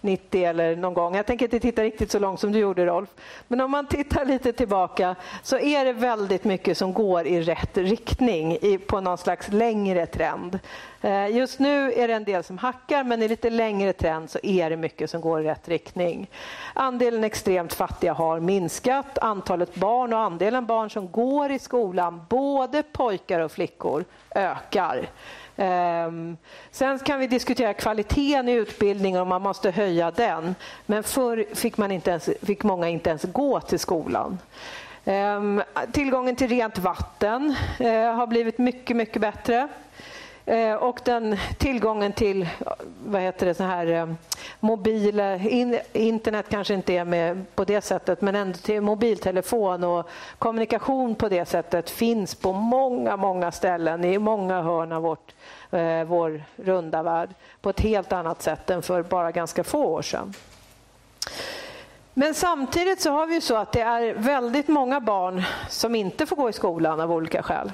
90 0.00 0.44
eller 0.44 0.76
någon 0.76 0.94
gång. 0.94 1.16
Jag 1.16 1.26
tänker 1.26 1.44
inte 1.46 1.60
titta 1.60 1.82
riktigt 1.82 2.10
så 2.10 2.18
långt 2.18 2.40
som 2.40 2.52
du 2.52 2.58
gjorde 2.58 2.86
Rolf. 2.86 3.08
Men 3.48 3.60
om 3.60 3.70
man 3.70 3.86
tittar 3.86 4.24
lite 4.24 4.52
tillbaka 4.52 5.16
så 5.42 5.58
är 5.58 5.84
det 5.84 5.92
väldigt 5.92 6.44
mycket 6.44 6.78
som 6.78 6.92
går 6.92 7.26
i 7.26 7.42
rätt 7.42 7.76
riktning 7.76 8.58
på 8.86 9.00
någon 9.00 9.18
slags 9.18 9.48
längre 9.48 10.06
trend. 10.06 10.58
Eh, 11.00 11.36
just 11.36 11.58
nu 11.58 11.92
är 11.92 12.08
det 12.08 12.14
en 12.14 12.24
del 12.24 12.44
som 12.44 12.58
hackar 12.58 13.04
men 13.04 13.22
i 13.22 13.28
lite 13.28 13.50
längre 13.50 13.92
trend 13.92 14.30
så 14.30 14.38
är 14.42 14.70
det 14.70 14.76
mycket 14.76 15.10
som 15.10 15.20
går 15.20 15.40
i 15.40 15.44
rätt 15.44 15.68
riktning. 15.68 16.30
Andelen 16.74 17.24
extremt 17.24 17.74
fattiga 17.74 18.12
har 18.12 18.40
minskat. 18.40 19.18
Antalet 19.18 19.74
barn 19.74 20.12
och 20.12 20.18
andelen 20.18 20.66
barn 20.66 20.90
som 20.90 21.10
går 21.10 21.50
i 21.50 21.58
skolan, 21.58 22.20
både 22.28 22.82
pojkar 22.82 23.40
och 23.40 23.52
flickor, 23.52 24.04
ökar. 24.30 25.08
Ehm, 25.60 26.36
sen 26.70 26.98
kan 26.98 27.20
vi 27.20 27.26
diskutera 27.26 27.74
kvaliteten 27.74 28.48
i 28.48 28.52
utbildningen 28.52 29.20
och 29.20 29.26
man 29.26 29.42
måste 29.42 29.70
höja 29.70 30.10
den. 30.10 30.54
Men 30.86 31.02
förr 31.02 31.44
fick, 31.54 31.76
man 31.76 31.90
inte 31.90 32.10
ens, 32.10 32.30
fick 32.42 32.62
många 32.62 32.88
inte 32.88 33.10
ens 33.10 33.22
gå 33.22 33.60
till 33.60 33.78
skolan. 33.78 34.38
Ehm, 35.04 35.62
tillgången 35.92 36.36
till 36.36 36.48
rent 36.48 36.78
vatten 36.78 37.54
eh, 37.78 38.14
har 38.14 38.26
blivit 38.26 38.58
mycket, 38.58 38.96
mycket 38.96 39.20
bättre. 39.20 39.68
Uh, 40.50 40.74
och 40.74 41.00
den 41.04 41.36
tillgången 41.58 42.12
till 42.12 42.48
vad 43.04 43.22
heter 43.22 43.46
det, 43.46 43.54
så 43.54 43.64
här, 43.64 43.86
uh, 43.86 44.14
mobila, 44.60 45.36
in, 45.36 45.78
internet 45.92 46.46
kanske 46.48 46.74
inte 46.74 46.92
är 46.92 47.04
med 47.04 47.44
på 47.54 47.64
det 47.64 47.80
sättet 47.80 48.20
men 48.20 48.34
ändå 48.34 48.58
till 48.58 48.80
mobiltelefon 48.80 49.84
och 49.84 50.08
kommunikation 50.38 51.14
på 51.14 51.28
det 51.28 51.44
sättet 51.44 51.90
finns 51.90 52.34
på 52.34 52.52
många, 52.52 53.16
många 53.16 53.52
ställen 53.52 54.04
i 54.04 54.18
många 54.18 54.62
hörn 54.62 54.92
av 54.92 55.02
vårt 55.02 55.34
eh, 55.70 56.04
vår 56.04 56.42
runda 56.56 57.02
värld 57.02 57.30
på 57.60 57.70
ett 57.70 57.80
helt 57.80 58.12
annat 58.12 58.42
sätt 58.42 58.70
än 58.70 58.82
för 58.82 59.02
bara 59.02 59.32
ganska 59.32 59.64
få 59.64 59.84
år 59.84 60.02
sedan. 60.02 60.34
Men 62.14 62.34
samtidigt 62.34 63.00
så 63.00 63.10
har 63.10 63.26
vi 63.26 63.40
så 63.40 63.56
att 63.56 63.72
det 63.72 63.80
är 63.80 64.14
väldigt 64.14 64.68
många 64.68 65.00
barn 65.00 65.42
som 65.68 65.94
inte 65.94 66.26
får 66.26 66.36
gå 66.36 66.48
i 66.48 66.52
skolan 66.52 67.00
av 67.00 67.12
olika 67.12 67.42
skäl. 67.42 67.72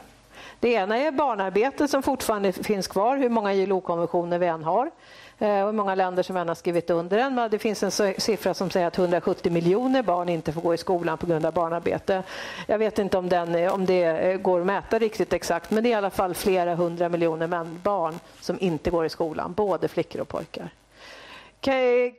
Det 0.60 0.72
ena 0.72 0.98
är 0.98 1.10
barnarbete 1.10 1.88
som 1.88 2.02
fortfarande 2.02 2.52
finns 2.52 2.88
kvar, 2.88 3.16
hur 3.16 3.28
många 3.28 3.54
ILO-konventioner 3.54 4.38
vi 4.38 4.46
än 4.46 4.64
har. 4.64 4.90
Eh, 5.38 5.60
och 5.60 5.66
hur 5.66 5.72
många 5.72 5.94
länder 5.94 6.22
som 6.22 6.36
än 6.36 6.48
har 6.48 6.54
skrivit 6.54 6.90
under 6.90 7.16
den. 7.16 7.34
Men 7.34 7.50
det 7.50 7.58
finns 7.58 7.82
en 7.82 8.14
siffra 8.18 8.54
som 8.54 8.70
säger 8.70 8.86
att 8.86 8.98
170 8.98 9.52
miljoner 9.52 10.02
barn 10.02 10.28
inte 10.28 10.52
får 10.52 10.60
gå 10.60 10.74
i 10.74 10.78
skolan 10.78 11.18
på 11.18 11.26
grund 11.26 11.46
av 11.46 11.52
barnarbete. 11.52 12.22
Jag 12.66 12.78
vet 12.78 12.98
inte 12.98 13.18
om, 13.18 13.28
den, 13.28 13.54
eh, 13.54 13.74
om 13.74 13.86
det 13.86 14.04
eh, 14.04 14.36
går 14.36 14.60
att 14.60 14.66
mäta 14.66 14.98
riktigt 14.98 15.32
exakt 15.32 15.70
men 15.70 15.82
det 15.82 15.88
är 15.88 15.90
i 15.90 15.94
alla 15.94 16.10
fall 16.10 16.34
flera 16.34 16.74
hundra 16.74 17.08
miljoner 17.08 17.46
män, 17.46 17.80
barn 17.82 18.14
som 18.40 18.56
inte 18.60 18.90
går 18.90 19.06
i 19.06 19.08
skolan, 19.08 19.52
både 19.52 19.88
flickor 19.88 20.20
och 20.20 20.28
pojkar 20.28 20.70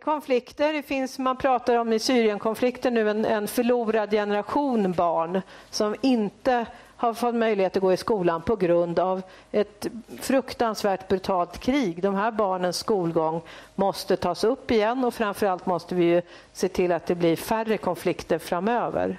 konflikter. 0.03 0.73
Det 0.73 0.83
finns, 0.83 1.19
man 1.19 1.37
pratar 1.37 1.75
om 1.75 1.93
i 1.93 1.99
Syrienkonflikten 1.99 2.93
nu 2.93 3.09
en, 3.09 3.25
en 3.25 3.47
förlorad 3.47 4.11
generation 4.11 4.91
barn 4.91 5.41
som 5.69 5.95
inte 6.01 6.65
har 6.97 7.13
fått 7.13 7.35
möjlighet 7.35 7.77
att 7.77 7.81
gå 7.81 7.93
i 7.93 7.97
skolan 7.97 8.41
på 8.41 8.55
grund 8.55 8.99
av 8.99 9.21
ett 9.51 9.87
fruktansvärt 10.19 11.07
brutalt 11.07 11.57
krig. 11.57 12.01
De 12.01 12.15
här 12.15 12.31
barnens 12.31 12.77
skolgång 12.77 13.41
måste 13.75 14.17
tas 14.17 14.43
upp 14.43 14.71
igen 14.71 15.03
och 15.03 15.13
framförallt 15.13 15.65
måste 15.65 15.95
vi 15.95 16.21
se 16.53 16.67
till 16.67 16.91
att 16.91 17.05
det 17.05 17.15
blir 17.15 17.35
färre 17.35 17.77
konflikter 17.77 18.37
framöver. 18.37 19.17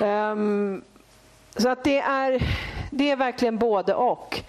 Um, 0.00 0.82
så 1.56 1.68
att 1.68 1.84
det 1.84 1.98
är, 1.98 2.42
det 2.90 3.10
är 3.10 3.16
verkligen 3.16 3.58
både 3.58 3.94
och. 3.94 4.42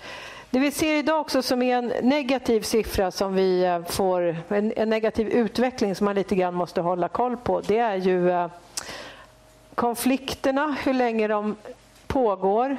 Det 0.49 0.59
vi 0.59 0.71
ser 0.71 0.95
idag 0.95 1.21
också 1.21 1.41
som 1.41 1.61
är 1.61 1.77
en 1.77 1.93
negativ 2.01 2.61
siffra 2.61 3.11
som 3.11 3.35
vi 3.35 3.63
eh, 3.63 3.83
får, 3.83 4.35
en, 4.47 4.73
en 4.75 4.89
negativ 4.89 5.27
utveckling 5.27 5.95
som 5.95 6.05
man 6.05 6.15
lite 6.15 6.35
grann 6.35 6.53
måste 6.53 6.81
hålla 6.81 7.07
koll 7.07 7.37
på, 7.37 7.61
det 7.61 7.77
är 7.77 7.95
ju 7.95 8.31
eh, 8.31 8.47
konflikterna, 9.75 10.75
hur 10.83 10.93
länge 10.93 11.27
de 11.27 11.55
pågår 12.07 12.77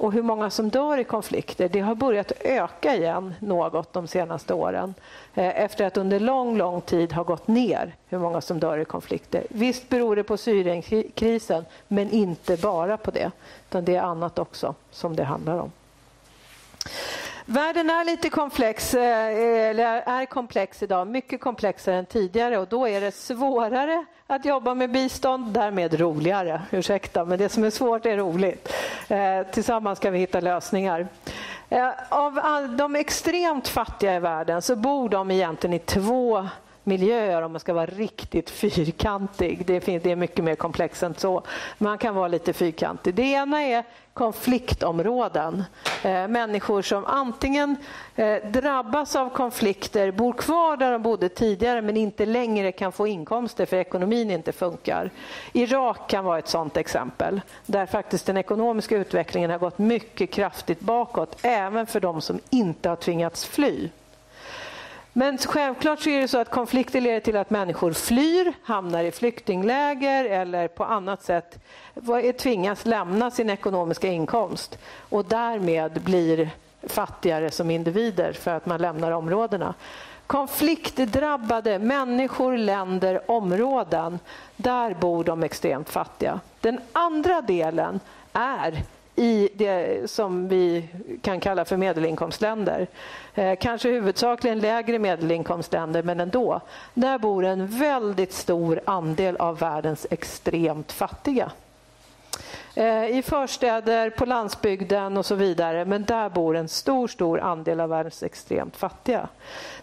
och 0.00 0.12
hur 0.12 0.22
många 0.22 0.50
som 0.50 0.68
dör 0.68 0.98
i 0.98 1.04
konflikter. 1.04 1.68
Det 1.68 1.80
har 1.80 1.94
börjat 1.94 2.32
öka 2.40 2.96
igen 2.96 3.34
något 3.38 3.92
de 3.92 4.06
senaste 4.06 4.54
åren 4.54 4.94
eh, 5.34 5.62
efter 5.62 5.86
att 5.86 5.96
under 5.96 6.20
lång, 6.20 6.56
lång 6.56 6.80
tid 6.80 7.12
ha 7.12 7.22
gått 7.22 7.48
ner 7.48 7.94
hur 8.08 8.18
många 8.18 8.40
som 8.40 8.60
dör 8.60 8.78
i 8.78 8.84
konflikter. 8.84 9.46
Visst 9.50 9.88
beror 9.88 10.16
det 10.16 10.24
på 10.24 10.36
Syrienkrisen, 10.36 11.64
men 11.88 12.10
inte 12.10 12.56
bara 12.56 12.96
på 12.96 13.10
det, 13.10 13.30
utan 13.68 13.84
det 13.84 13.96
är 13.96 14.02
annat 14.02 14.38
också 14.38 14.74
som 14.90 15.16
det 15.16 15.24
handlar 15.24 15.58
om. 15.58 15.72
Världen 17.52 17.90
är 17.90 18.04
lite 18.04 18.30
komplex, 18.30 18.94
eh, 18.94 19.70
eller 19.70 20.02
är 20.06 20.26
komplex 20.26 20.82
idag, 20.82 21.06
mycket 21.06 21.40
komplexare 21.40 21.94
än 21.94 22.06
tidigare 22.06 22.58
och 22.58 22.68
då 22.68 22.88
är 22.88 23.00
det 23.00 23.12
svårare 23.12 24.04
att 24.26 24.44
jobba 24.44 24.74
med 24.74 24.90
bistånd, 24.90 25.52
därmed 25.52 26.00
roligare. 26.00 26.62
Ursäkta, 26.70 27.24
men 27.24 27.38
det 27.38 27.48
som 27.48 27.64
är 27.64 27.70
svårt 27.70 28.06
är 28.06 28.16
roligt. 28.16 28.72
Eh, 29.08 29.42
tillsammans 29.52 29.98
ska 29.98 30.10
vi 30.10 30.18
hitta 30.18 30.40
lösningar. 30.40 31.08
Eh, 31.68 31.90
av 32.08 32.40
de 32.76 32.96
extremt 32.96 33.68
fattiga 33.68 34.14
i 34.14 34.18
världen 34.18 34.62
så 34.62 34.76
bor 34.76 35.08
de 35.08 35.30
egentligen 35.30 35.74
i 35.74 35.78
två 35.78 36.48
miljöer 36.90 37.42
om 37.42 37.52
man 37.52 37.60
ska 37.60 37.72
vara 37.72 37.86
riktigt 37.86 38.50
fyrkantig. 38.50 39.66
Det, 39.66 39.88
är 39.88 40.16
mycket 40.16 40.44
mer 40.44 40.54
komplext 40.54 41.02
än 41.02 41.14
så. 41.14 41.42
Man 41.78 41.98
kan 41.98 42.14
vara 42.14 42.28
lite 42.28 42.52
fyrkantig. 42.52 43.14
Det 43.14 43.22
ena 43.22 43.62
är 43.62 43.84
konfliktområden. 44.14 45.64
Eh, 46.02 46.28
människor 46.28 46.82
som 46.82 47.04
antingen 47.04 47.76
eh, 48.16 48.36
drabbas 48.50 49.16
av 49.16 49.30
konflikter, 49.30 50.10
bor 50.10 50.32
kvar 50.32 50.76
där 50.76 50.92
de 50.92 51.02
bodde 51.02 51.28
tidigare 51.28 51.82
men 51.82 51.96
inte 51.96 52.26
längre 52.26 52.72
kan 52.72 52.92
få 52.92 53.06
inkomster 53.06 53.66
för 53.66 53.76
ekonomin 53.76 54.30
inte 54.30 54.52
funkar. 54.52 55.10
Irak 55.52 56.10
kan 56.10 56.24
vara 56.24 56.38
ett 56.38 56.48
sådant 56.48 56.76
exempel 56.76 57.40
där 57.66 57.86
faktiskt 57.86 58.26
den 58.26 58.36
ekonomiska 58.36 58.96
utvecklingen 58.96 59.50
har 59.50 59.58
gått 59.58 59.78
mycket 59.78 60.30
kraftigt 60.30 60.80
bakåt 60.80 61.38
även 61.42 61.86
för 61.86 62.00
de 62.00 62.20
som 62.20 62.40
inte 62.50 62.88
har 62.88 62.96
tvingats 62.96 63.44
fly. 63.44 63.88
Men 65.12 65.38
självklart 65.38 66.00
så 66.00 66.10
är 66.10 66.20
det 66.20 66.28
så 66.28 66.38
att 66.38 66.50
konflikter 66.50 67.00
leder 67.00 67.20
till 67.20 67.36
att 67.36 67.50
människor 67.50 67.92
flyr, 67.92 68.52
hamnar 68.62 69.04
i 69.04 69.12
flyktingläger 69.12 70.24
eller 70.24 70.68
på 70.68 70.84
annat 70.84 71.22
sätt 71.22 71.58
tvingas 72.38 72.86
lämna 72.86 73.30
sin 73.30 73.50
ekonomiska 73.50 74.08
inkomst 74.08 74.78
och 75.08 75.24
därmed 75.24 76.02
blir 76.02 76.50
fattigare 76.82 77.50
som 77.50 77.70
individer 77.70 78.32
för 78.32 78.50
att 78.50 78.66
man 78.66 78.80
lämnar 78.80 79.10
områdena. 79.10 79.74
Konfliktdrabbade 80.26 81.78
människor, 81.78 82.56
länder, 82.56 83.30
områden, 83.30 84.18
där 84.56 84.94
bor 84.94 85.24
de 85.24 85.42
extremt 85.42 85.90
fattiga. 85.90 86.40
Den 86.60 86.80
andra 86.92 87.40
delen 87.40 88.00
är 88.32 88.82
i 89.16 89.48
det 89.54 90.10
som 90.10 90.48
vi 90.48 90.88
kan 91.22 91.40
kalla 91.40 91.64
för 91.64 91.76
medelinkomstländer. 91.76 92.86
Eh, 93.34 93.56
kanske 93.60 93.88
huvudsakligen 93.88 94.58
lägre 94.58 94.98
medelinkomstländer, 94.98 96.02
men 96.02 96.20
ändå. 96.20 96.60
Där 96.94 97.18
bor 97.18 97.44
en 97.44 97.66
väldigt 97.66 98.32
stor 98.32 98.80
andel 98.84 99.36
av 99.36 99.58
världens 99.58 100.06
extremt 100.10 100.92
fattiga. 100.92 101.52
Eh, 102.74 103.18
I 103.18 103.22
förstäder, 103.22 104.10
på 104.10 104.24
landsbygden 104.24 105.16
och 105.16 105.26
så 105.26 105.34
vidare, 105.34 105.84
men 105.84 106.04
där 106.04 106.28
bor 106.28 106.56
en 106.56 106.68
stor, 106.68 107.08
stor 107.08 107.40
andel 107.40 107.80
av 107.80 107.88
världens 107.88 108.22
extremt 108.22 108.76
fattiga. 108.76 109.28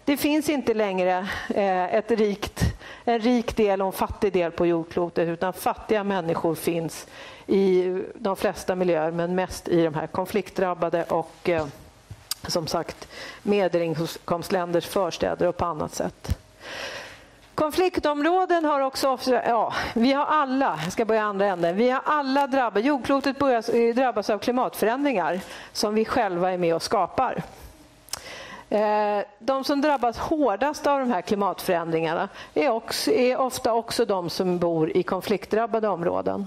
Det 0.04 0.16
finns 0.16 0.48
inte 0.48 0.74
längre 0.74 1.28
eh, 1.54 1.94
ett 1.94 2.10
rikt, 2.10 2.62
en 3.04 3.18
rik 3.18 3.56
del 3.56 3.80
och 3.80 3.86
en 3.86 3.92
fattig 3.92 4.32
del 4.32 4.50
på 4.50 4.66
jordklotet, 4.66 5.28
utan 5.28 5.52
fattiga 5.52 6.04
människor 6.04 6.54
finns 6.54 7.06
i 7.46 7.98
de 8.14 8.36
flesta 8.36 8.74
miljöer, 8.74 9.10
men 9.10 9.34
mest 9.34 9.68
i 9.68 9.84
de 9.84 9.94
här 9.94 10.06
konfliktdrabbade 10.06 11.04
och 11.04 11.48
eh, 11.48 11.66
som 12.46 12.66
sagt 12.66 13.08
medelinkomstländers 13.42 14.86
förstäder 14.86 15.46
och 15.46 15.56
på 15.56 15.64
annat 15.64 15.94
sätt. 15.94 16.38
Konfliktområden 17.58 18.64
har 18.64 18.80
också, 18.80 19.18
ja, 19.30 19.74
vi 19.94 20.12
har 20.12 20.24
alla, 20.24 20.78
jag 20.84 20.92
ska 20.92 21.04
börja 21.04 21.22
andra 21.22 21.46
änden, 21.46 21.76
vi 21.76 21.90
har 21.90 22.02
alla 22.04 22.46
drabbats, 22.46 22.86
jordklotet 22.86 23.38
börjar, 23.38 23.76
eh, 23.76 23.94
drabbas 23.94 24.30
av 24.30 24.38
klimatförändringar 24.38 25.40
som 25.72 25.94
vi 25.94 26.04
själva 26.04 26.52
är 26.52 26.58
med 26.58 26.74
och 26.74 26.82
skapar. 26.82 27.42
Eh, 28.70 29.24
de 29.38 29.64
som 29.64 29.80
drabbas 29.80 30.18
hårdast 30.18 30.86
av 30.86 30.98
de 30.98 31.10
här 31.10 31.20
klimatförändringarna 31.20 32.28
är, 32.54 32.70
också, 32.70 33.10
är 33.10 33.36
ofta 33.36 33.72
också 33.72 34.04
de 34.04 34.30
som 34.30 34.58
bor 34.58 34.96
i 34.96 35.02
konfliktdrabbade 35.02 35.88
områden. 35.88 36.46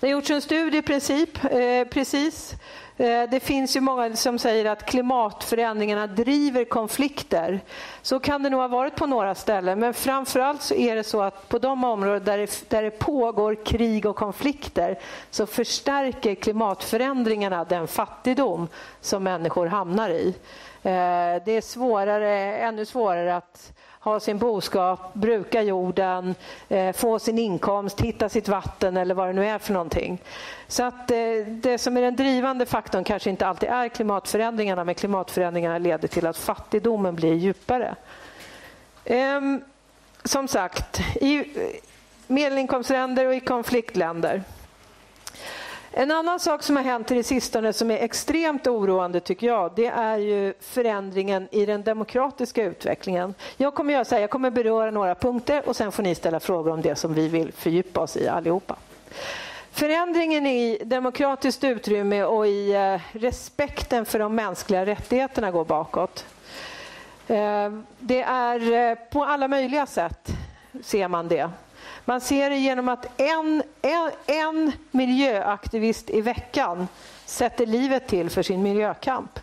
Det 0.00 0.06
har 0.06 0.12
gjorts 0.12 0.30
en 0.30 0.42
studie 0.42 0.82
princip, 0.82 1.44
eh, 1.44 1.84
precis. 1.90 2.54
Eh, 2.96 3.22
det 3.30 3.40
finns 3.40 3.76
ju 3.76 3.80
många 3.80 4.16
som 4.16 4.38
säger 4.38 4.64
att 4.64 4.86
klimatförändringarna 4.86 6.06
driver 6.06 6.64
konflikter. 6.64 7.60
Så 8.02 8.20
kan 8.20 8.42
det 8.42 8.50
nog 8.50 8.60
ha 8.60 8.68
varit 8.68 8.96
på 8.96 9.06
några 9.06 9.34
ställen, 9.34 9.78
men 9.78 9.94
framförallt 9.94 10.62
så 10.62 10.74
är 10.74 10.96
det 10.96 11.04
så 11.04 11.22
att 11.22 11.48
på 11.48 11.58
de 11.58 11.84
områden 11.84 12.24
där 12.24 12.38
det, 12.38 12.70
där 12.70 12.82
det 12.82 12.90
pågår 12.90 13.64
krig 13.64 14.06
och 14.06 14.16
konflikter 14.16 14.98
så 15.30 15.46
förstärker 15.46 16.34
klimatförändringarna 16.34 17.64
den 17.64 17.88
fattigdom 17.88 18.68
som 19.00 19.22
människor 19.22 19.66
hamnar 19.66 20.10
i. 20.10 20.34
Eh, 20.82 21.42
det 21.44 21.52
är 21.52 21.60
svårare, 21.60 22.56
ännu 22.56 22.84
svårare 22.84 23.36
att 23.36 23.72
ha 24.02 24.20
sin 24.20 24.38
boskap, 24.38 25.14
bruka 25.14 25.62
jorden, 25.62 26.34
eh, 26.68 26.92
få 26.92 27.18
sin 27.18 27.38
inkomst, 27.38 28.00
hitta 28.00 28.28
sitt 28.28 28.48
vatten 28.48 28.96
eller 28.96 29.14
vad 29.14 29.28
det 29.28 29.32
nu 29.32 29.46
är 29.46 29.58
för 29.58 29.72
någonting. 29.72 30.18
Så 30.68 30.82
att 30.82 31.10
eh, 31.10 31.46
det 31.46 31.78
som 31.78 31.96
är 31.96 32.02
den 32.02 32.16
drivande 32.16 32.66
faktorn 32.66 33.04
kanske 33.04 33.30
inte 33.30 33.46
alltid 33.46 33.68
är 33.68 33.88
klimatförändringarna 33.88 34.84
men 34.84 34.94
klimatförändringarna 34.94 35.78
leder 35.78 36.08
till 36.08 36.26
att 36.26 36.36
fattigdomen 36.36 37.14
blir 37.14 37.34
djupare. 37.34 37.94
Ehm, 39.04 39.60
som 40.24 40.48
sagt, 40.48 41.00
i 41.14 41.44
medelinkomstländer 42.26 43.26
och 43.26 43.34
i 43.34 43.40
konfliktländer 43.40 44.42
en 45.94 46.10
annan 46.10 46.40
sak 46.40 46.62
som 46.62 46.76
har 46.76 46.82
hänt 46.82 47.10
i 47.10 47.14
det 47.14 47.22
sistone 47.22 47.72
som 47.72 47.90
är 47.90 47.98
extremt 47.98 48.66
oroande 48.66 49.20
tycker 49.20 49.46
jag, 49.46 49.72
det 49.76 49.86
är 49.86 50.16
ju 50.16 50.54
förändringen 50.60 51.48
i 51.50 51.66
den 51.66 51.82
demokratiska 51.82 52.64
utvecklingen. 52.64 53.34
Jag 53.56 53.74
kommer 53.74 53.92
göra 53.92 54.04
så 54.04 54.14
här, 54.14 54.22
jag 54.22 54.30
kommer 54.30 54.50
beröra 54.50 54.90
några 54.90 55.14
punkter 55.14 55.68
och 55.68 55.76
sen 55.76 55.92
får 55.92 56.02
ni 56.02 56.14
ställa 56.14 56.40
frågor 56.40 56.72
om 56.72 56.82
det 56.82 56.96
som 56.96 57.14
vi 57.14 57.28
vill 57.28 57.52
fördjupa 57.52 58.00
oss 58.00 58.16
i 58.16 58.28
allihopa. 58.28 58.76
Förändringen 59.70 60.46
i 60.46 60.78
demokratiskt 60.84 61.64
utrymme 61.64 62.24
och 62.24 62.46
i 62.46 62.72
eh, 62.72 63.00
respekten 63.12 64.04
för 64.04 64.18
de 64.18 64.34
mänskliga 64.34 64.86
rättigheterna 64.86 65.50
går 65.50 65.64
bakåt. 65.64 66.26
Eh, 67.28 67.70
det 67.98 68.22
är 68.22 68.90
eh, 68.90 68.94
på 68.94 69.24
alla 69.24 69.48
möjliga 69.48 69.86
sätt 69.86 70.28
ser 70.82 71.08
man 71.08 71.28
det. 71.28 71.50
Man 72.04 72.20
ser 72.20 72.50
det 72.50 72.56
genom 72.56 72.88
att 72.88 73.20
en, 73.20 73.62
en, 73.82 74.10
en 74.26 74.72
miljöaktivist 74.90 76.10
i 76.10 76.20
veckan 76.20 76.88
sätter 77.26 77.66
livet 77.66 78.08
till 78.08 78.30
för 78.30 78.42
sin 78.42 78.62
miljökamp. 78.62 79.38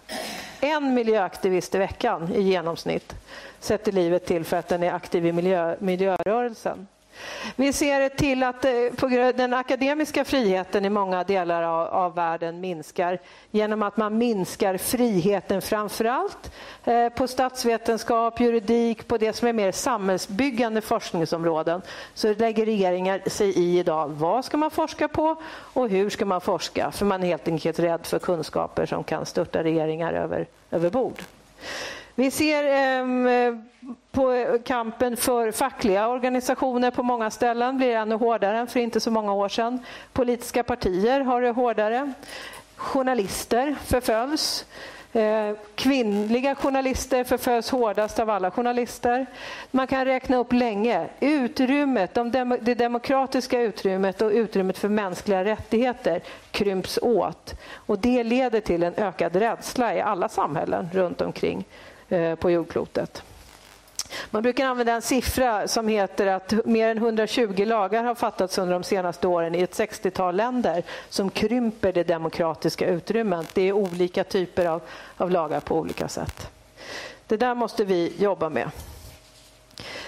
En 0.61 0.93
miljöaktivist 0.93 1.75
i 1.75 1.77
veckan 1.77 2.33
i 2.33 2.41
genomsnitt 2.41 3.15
sätter 3.59 3.91
livet 3.91 4.25
till 4.25 4.45
för 4.45 4.57
att 4.57 4.67
den 4.67 4.83
är 4.83 4.93
aktiv 4.93 5.25
i 5.25 5.31
miljö, 5.31 5.75
miljörörelsen. 5.79 6.87
Vi 7.55 7.73
ser 7.73 8.09
till 8.09 8.43
att 8.43 8.65
eh, 8.65 9.27
den 9.35 9.53
akademiska 9.53 10.25
friheten 10.25 10.85
i 10.85 10.89
många 10.89 11.23
delar 11.23 11.63
av, 11.63 11.87
av 11.87 12.15
världen 12.15 12.61
minskar 12.61 13.19
genom 13.51 13.83
att 13.83 13.97
man 13.97 14.17
minskar 14.17 14.77
friheten 14.77 15.61
framför 15.61 16.05
allt 16.05 16.51
eh, 16.85 17.09
på 17.09 17.27
statsvetenskap, 17.27 18.39
juridik, 18.39 19.07
på 19.07 19.17
det 19.17 19.33
som 19.33 19.47
är 19.47 19.53
mer 19.53 19.71
samhällsbyggande 19.71 20.81
forskningsområden. 20.81 21.81
Så 22.13 22.33
lägger 22.33 22.65
regeringar 22.65 23.29
sig 23.29 23.49
i 23.49 23.79
idag 23.79 24.07
vad 24.07 24.45
ska 24.45 24.57
man 24.57 24.71
forska 24.71 25.07
på 25.07 25.35
och 25.73 25.89
hur 25.89 26.09
ska 26.09 26.25
man 26.25 26.41
forska? 26.41 26.91
För 26.91 27.05
man 27.05 27.23
är 27.23 27.27
helt 27.27 27.47
enkelt 27.47 27.79
rädd 27.79 28.05
för 28.05 28.19
kunskaper 28.19 28.85
som 28.85 29.03
kan 29.03 29.25
störta 29.25 29.63
regeringar 29.63 30.13
över, 30.13 30.47
över 30.71 30.89
bord. 30.89 31.21
Vi 32.19 32.31
ser 32.31 32.63
eh, 32.63 33.55
på 34.11 34.57
kampen 34.63 35.17
för 35.17 35.51
fackliga 35.51 36.07
organisationer 36.07 36.91
på 36.91 37.03
många 37.03 37.31
ställen 37.31 37.77
blir 37.77 37.95
ännu 37.95 38.15
hårdare 38.15 38.57
än 38.57 38.67
för 38.67 38.79
inte 38.79 38.99
så 38.99 39.11
många 39.11 39.33
år 39.33 39.49
sedan. 39.49 39.79
Politiska 40.13 40.63
partier 40.63 41.21
har 41.21 41.41
det 41.41 41.49
hårdare. 41.49 42.13
Journalister 42.75 43.75
förföljs. 43.85 44.65
Eh, 45.13 45.51
kvinnliga 45.75 46.55
journalister 46.55 47.23
förföljs 47.23 47.69
hårdast 47.69 48.19
av 48.19 48.29
alla 48.29 48.51
journalister. 48.51 49.25
Man 49.71 49.87
kan 49.87 50.05
räkna 50.05 50.37
upp 50.37 50.53
länge. 50.53 51.07
Utrymmet, 51.19 52.17
det 52.61 52.75
demokratiska 52.75 53.61
utrymmet 53.61 54.21
och 54.21 54.31
utrymmet 54.31 54.77
för 54.77 54.89
mänskliga 54.89 55.43
rättigheter 55.43 56.21
krymps 56.51 56.99
åt. 57.01 57.55
Och 57.73 57.99
det 57.99 58.23
leder 58.23 58.61
till 58.61 58.83
en 58.83 58.93
ökad 58.97 59.35
rädsla 59.35 59.95
i 59.95 60.01
alla 60.01 60.29
samhällen 60.29 60.89
runt 60.93 61.21
omkring 61.21 61.65
Eh, 62.09 62.35
på 62.35 62.51
jordklotet. 62.51 63.23
Man 64.31 64.43
brukar 64.43 64.65
använda 64.65 64.93
en 64.93 65.01
siffra 65.01 65.67
som 65.67 65.87
heter 65.87 66.27
att 66.27 66.65
mer 66.65 66.87
än 66.87 66.97
120 66.97 67.65
lagar 67.65 68.03
har 68.03 68.15
fattats 68.15 68.57
under 68.57 68.73
de 68.73 68.83
senaste 68.83 69.27
åren 69.27 69.55
i 69.55 69.61
ett 69.61 69.79
60-tal 69.79 70.35
länder 70.35 70.83
som 71.09 71.29
krymper 71.29 71.93
det 71.93 72.03
demokratiska 72.03 72.87
utrymmet. 72.87 73.47
Det 73.53 73.61
är 73.61 73.73
olika 73.73 74.23
typer 74.23 74.65
av, 74.65 74.81
av 75.17 75.31
lagar 75.31 75.59
på 75.59 75.77
olika 75.77 76.07
sätt. 76.07 76.51
Det 77.27 77.37
där 77.37 77.55
måste 77.55 77.85
vi 77.85 78.13
jobba 78.17 78.49
med. 78.49 78.71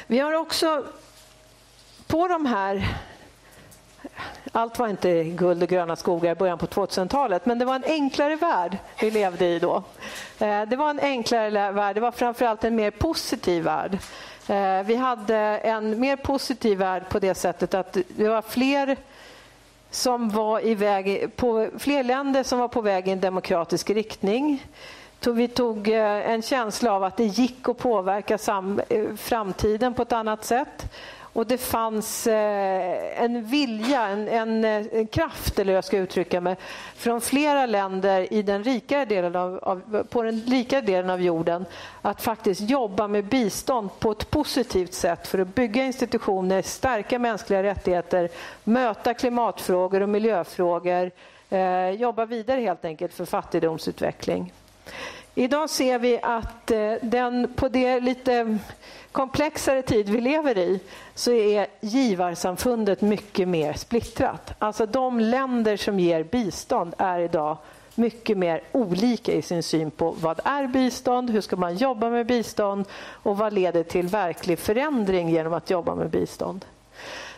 Vi 0.07 0.19
har 0.19 0.33
också 0.33 0.83
på 2.07 2.27
de 2.27 2.45
här 2.45 2.87
allt 4.51 4.79
var 4.79 4.87
inte 4.87 5.23
guld 5.23 5.63
och 5.63 5.69
gröna 5.69 5.95
skogar 5.95 6.31
i 6.31 6.35
början 6.35 6.57
på 6.57 6.65
2000-talet, 6.65 7.45
men 7.45 7.59
det 7.59 7.65
var 7.65 7.75
en 7.75 7.83
enklare 7.83 8.35
värld 8.35 8.77
vi 9.01 9.11
levde 9.11 9.45
i 9.45 9.59
då. 9.59 9.83
Eh, 10.39 10.61
det 10.61 10.75
var 10.75 10.89
en 10.89 10.99
enklare 10.99 11.71
värld, 11.71 11.95
det 11.95 12.01
var 12.01 12.11
framförallt 12.11 12.63
en 12.63 12.75
mer 12.75 12.91
positiv 12.91 13.63
värld. 13.63 13.97
Eh, 14.47 14.83
vi 14.83 14.95
hade 14.95 15.35
en 15.37 15.99
mer 15.99 16.15
positiv 16.15 16.77
värld 16.77 17.09
på 17.09 17.19
det 17.19 17.35
sättet 17.35 17.73
att 17.73 17.97
det 18.07 18.29
var 18.29 18.41
fler 18.41 18.97
som 19.89 20.29
var 20.29 20.65
i 20.65 20.75
väg, 20.75 21.35
på, 21.35 21.69
fler 21.77 22.03
länder 22.03 22.43
som 22.43 22.59
var 22.59 22.67
på 22.67 22.81
väg 22.81 23.07
i 23.07 23.11
en 23.11 23.19
demokratisk 23.19 23.89
riktning. 23.89 24.65
Vi 25.27 25.47
tog 25.47 25.87
eh, 25.87 26.31
en 26.31 26.41
känsla 26.41 26.93
av 26.93 27.03
att 27.03 27.17
det 27.17 27.25
gick 27.25 27.69
att 27.69 27.77
påverka 27.77 28.37
framtiden 29.17 29.93
på 29.93 30.01
ett 30.01 30.11
annat 30.11 30.45
sätt. 30.45 30.91
Och 31.33 31.47
det 31.47 31.57
fanns 31.57 32.27
eh, 32.27 33.23
en 33.23 33.43
vilja, 33.43 34.07
en, 34.07 34.27
en, 34.27 34.65
en, 34.65 35.07
kraft, 35.07 35.59
eller 35.59 35.73
jag 35.73 35.83
ska 35.83 35.97
uttrycka 35.97 36.41
mig, 36.41 36.55
från 36.95 37.21
flera 37.21 37.65
länder 37.65 38.33
i 38.33 38.41
den 38.41 38.63
rikare 38.63 39.05
delen 39.05 39.35
av, 39.35 39.59
av, 39.61 40.03
på 40.09 40.23
den 40.23 40.41
rikare 40.41 40.81
delen 40.81 41.09
av 41.09 41.21
jorden 41.21 41.65
att 42.01 42.21
faktiskt 42.21 42.61
jobba 42.61 43.07
med 43.07 43.25
bistånd 43.25 43.89
på 43.99 44.11
ett 44.11 44.31
positivt 44.31 44.93
sätt 44.93 45.27
för 45.27 45.39
att 45.39 45.55
bygga 45.55 45.83
institutioner, 45.83 46.61
stärka 46.61 47.19
mänskliga 47.19 47.63
rättigheter, 47.63 48.29
möta 48.63 49.13
klimatfrågor 49.13 50.01
och 50.01 50.09
miljöfrågor, 50.09 51.11
eh, 51.49 51.89
jobba 51.89 52.25
vidare 52.25 52.61
helt 52.61 52.85
enkelt 52.85 53.13
för 53.13 53.25
fattigdomsutveckling. 53.25 54.53
Idag 55.35 55.69
ser 55.69 55.99
vi 55.99 56.19
att 56.21 56.71
eh, 56.71 56.93
den 57.01 57.53
på 57.55 57.69
det 57.69 57.99
lite 57.99 58.57
komplexare 59.11 59.81
tid 59.81 60.09
vi 60.09 60.21
lever 60.21 60.57
i 60.57 60.79
så 61.15 61.31
är 61.31 61.67
givarsamfundet 61.81 63.01
mycket 63.01 63.47
mer 63.47 63.73
splittrat. 63.73 64.53
Alltså 64.59 64.85
de 64.85 65.19
länder 65.19 65.77
som 65.77 65.99
ger 65.99 66.23
bistånd 66.23 66.93
är 66.97 67.19
idag 67.19 67.57
mycket 67.95 68.37
mer 68.37 68.61
olika 68.71 69.33
i 69.33 69.41
sin 69.41 69.63
syn 69.63 69.91
på 69.91 70.15
vad 70.21 70.39
är 70.43 70.67
bistånd, 70.67 71.29
hur 71.29 71.41
ska 71.41 71.55
man 71.55 71.75
jobba 71.75 72.09
med 72.09 72.25
bistånd 72.25 72.85
och 73.11 73.37
vad 73.37 73.53
leder 73.53 73.83
till 73.83 74.07
verklig 74.07 74.59
förändring 74.59 75.29
genom 75.29 75.53
att 75.53 75.69
jobba 75.69 75.95
med 75.95 76.09
bistånd. 76.09 76.65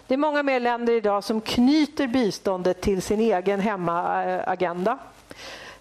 Det 0.07 0.13
är 0.13 0.17
många 0.17 0.43
mer 0.43 0.59
länder 0.59 0.93
idag 0.93 1.23
som 1.23 1.41
knyter 1.41 2.07
biståndet 2.07 2.81
till 2.81 3.01
sin 3.01 3.19
egen 3.19 3.59
hemmaagenda. 3.59 4.91
Eh, 4.91 4.97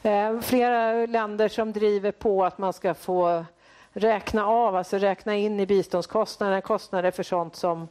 Eh, 0.03 0.41
flera 0.41 1.07
länder 1.07 1.49
som 1.49 1.73
driver 1.73 2.13
på 2.13 2.45
att 2.45 2.59
man 2.59 2.73
ska 2.73 2.95
få 2.95 3.45
räkna 3.93 4.47
av, 4.47 4.77
alltså 4.77 4.99
räkna 4.99 5.37
in 5.37 5.61
i 5.61 5.67
biståndskostnaderna 5.67 6.61
kostnader 6.61 7.11
för 7.11 7.23
sånt 7.23 7.57
som 7.57 7.89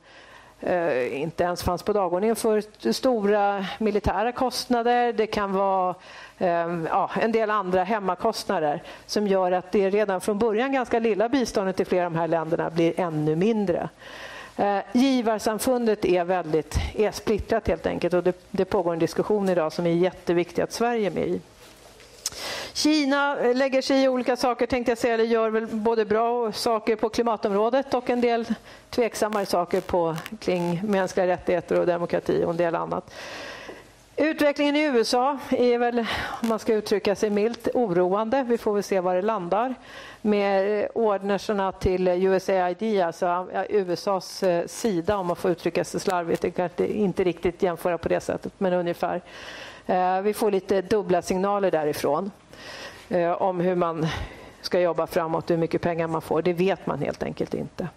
eh, 0.60 1.22
inte 1.22 1.44
ens 1.44 1.64
fanns 1.64 1.84
på 1.84 1.94
dagordningen 1.94 2.36
för 2.36 2.92
stora 2.92 3.66
militära 3.80 4.32
kostnader. 4.32 5.14
Det 5.14 5.28
kan 5.28 5.54
vara 5.54 5.96
eh, 6.38 6.48
ja, 6.90 7.10
en 7.22 7.32
del 7.32 7.50
andra 7.50 7.84
hemmakostnader 7.84 8.84
som 9.06 9.28
gör 9.28 9.52
att 9.52 9.72
det 9.72 9.90
redan 9.90 10.22
från 10.22 10.40
början 10.40 10.72
ganska 10.72 11.00
lilla 11.00 11.30
biståndet 11.30 11.76
till 11.76 11.86
flera 11.86 12.06
av 12.06 12.12
de 12.12 12.18
här 12.20 12.28
länderna 12.28 12.70
blir 12.70 13.00
ännu 13.00 13.36
mindre. 13.36 13.90
Eh, 14.58 14.80
givarsamfundet 14.92 16.06
är 16.06 16.24
väldigt 16.24 16.76
är 16.96 17.12
splittrat 17.12 17.68
helt 17.68 17.86
enkelt 17.86 18.14
och 18.14 18.24
det, 18.24 18.36
det 18.52 18.66
pågår 18.66 18.94
en 18.94 19.00
diskussion 19.00 19.50
idag 19.50 19.74
som 19.74 19.86
är 19.86 19.94
jätteviktig 19.94 20.62
att 20.62 20.72
Sverige 20.72 21.08
är 21.08 21.12
med 21.12 21.28
i. 21.28 21.42
Kina 22.74 23.36
lägger 23.36 23.82
sig 23.82 24.04
i 24.04 24.08
olika 24.08 24.36
saker, 24.36 24.66
tänkte 24.66 24.92
jag 24.92 24.98
säga, 24.98 25.14
eller 25.14 25.24
gör 25.24 25.50
väl 25.50 25.68
både 25.68 26.06
bra 26.06 26.52
saker 26.52 26.96
på 26.96 27.10
klimatområdet 27.10 27.94
och 27.94 28.10
en 28.10 28.22
del 28.22 28.46
tveksammare 28.90 29.46
saker 29.46 29.82
på, 29.82 30.16
kring 30.40 30.82
mänskliga 30.84 31.28
rättigheter 31.28 31.80
och 31.80 31.86
demokrati 31.86 32.44
och 32.46 32.52
en 32.52 32.58
del 32.58 32.76
annat. 32.76 33.14
Utvecklingen 34.16 34.76
i 34.76 34.84
USA 34.84 35.38
är 35.50 35.78
väl, 35.78 36.00
om 36.42 36.48
man 36.48 36.60
ska 36.60 36.74
uttrycka 36.74 37.16
sig 37.16 37.30
milt, 37.30 37.68
oroande. 37.74 38.44
Vi 38.44 38.58
får 38.58 38.74
väl 38.74 38.84
se 38.84 39.00
var 39.00 39.16
det 39.16 39.22
landar 39.22 39.76
med 40.22 40.82
eh, 40.82 40.88
ordnerserna 40.94 41.72
till 41.72 42.08
USAID, 42.08 43.02
alltså 43.02 43.48
eh, 43.54 43.64
USAs 43.70 44.44
eh, 44.44 44.66
sida 44.68 45.18
om 45.18 45.28
man 45.28 45.36
får 45.36 45.52
uttrycka 45.52 45.84
sig 45.84 46.00
slarvigt. 46.00 46.42
Det 46.42 46.52
kan 46.52 46.70
inte 46.78 47.24
riktigt 47.24 47.64
jämföra 47.64 47.98
på 47.98 48.10
det 48.10 48.20
sättet, 48.20 48.54
men 48.58 48.74
ungefär. 48.74 49.22
Vi 50.22 50.34
får 50.34 50.52
lite 50.52 50.82
dubbla 50.82 51.22
signaler 51.22 51.72
därifrån 51.72 52.32
eh, 53.12 53.32
om 53.32 53.60
hur 53.60 53.76
man 53.76 54.08
ska 54.62 54.80
jobba 54.80 55.08
framåt, 55.08 55.50
hur 55.50 55.58
mycket 55.58 55.82
pengar 55.82 56.08
man 56.08 56.22
får. 56.22 56.42
Det 56.42 56.54
vet 56.54 56.86
man 56.86 57.00
helt 57.00 57.24
enkelt 57.24 57.54
inte. 57.54 57.88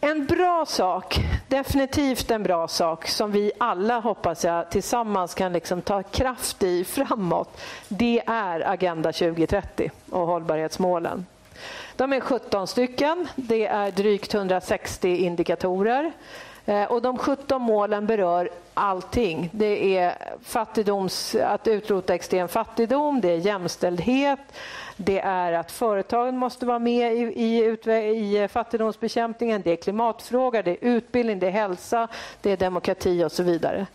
En 0.00 0.26
bra 0.26 0.66
sak, 0.66 1.20
definitivt 1.48 2.30
en 2.30 2.42
bra 2.42 2.68
sak 2.68 3.08
som 3.08 3.32
vi 3.32 3.52
alla 3.58 4.00
hoppas 4.00 4.44
jag 4.44 4.70
tillsammans 4.70 5.34
kan 5.34 5.52
liksom 5.52 5.82
ta 5.82 6.02
kraft 6.02 6.62
i 6.62 6.84
framåt, 6.84 7.60
det 7.88 8.22
är 8.26 8.68
Agenda 8.70 9.12
2030 9.12 9.90
och 10.10 10.26
hållbarhetsmålen. 10.26 11.26
De 11.96 12.12
är 12.12 12.20
17 12.20 12.66
stycken, 12.66 13.28
det 13.36 13.66
är 13.66 13.90
drygt 13.90 14.34
160 14.34 15.16
indikatorer. 15.16 16.12
Eh, 16.66 16.84
och 16.84 17.02
de 17.02 17.18
17 17.18 17.62
målen 17.62 18.06
berör 18.06 18.48
allting. 18.74 19.50
Det 19.52 19.96
är 19.96 20.14
fattigdoms, 20.42 21.34
att 21.34 21.66
utrota 21.66 22.14
extrem 22.14 22.48
fattigdom, 22.48 23.20
det 23.20 23.30
är 23.30 23.36
jämställdhet, 23.36 24.38
det 24.96 25.20
är 25.20 25.52
att 25.52 25.72
företagen 25.72 26.38
måste 26.38 26.66
vara 26.66 26.78
med 26.78 27.14
i, 27.14 27.20
i, 27.20 27.76
i 27.90 28.42
eh, 28.42 28.48
fattigdomsbekämpningen, 28.48 29.62
det 29.64 29.70
är 29.70 29.76
klimatfrågor, 29.76 30.62
det 30.62 30.70
är 30.70 30.78
utbildning, 30.80 31.38
det 31.38 31.46
är 31.46 31.50
hälsa, 31.50 32.08
det 32.40 32.50
är 32.50 32.56
demokrati 32.56 33.24
och 33.24 33.32
så 33.32 33.42
vidare. 33.42 33.86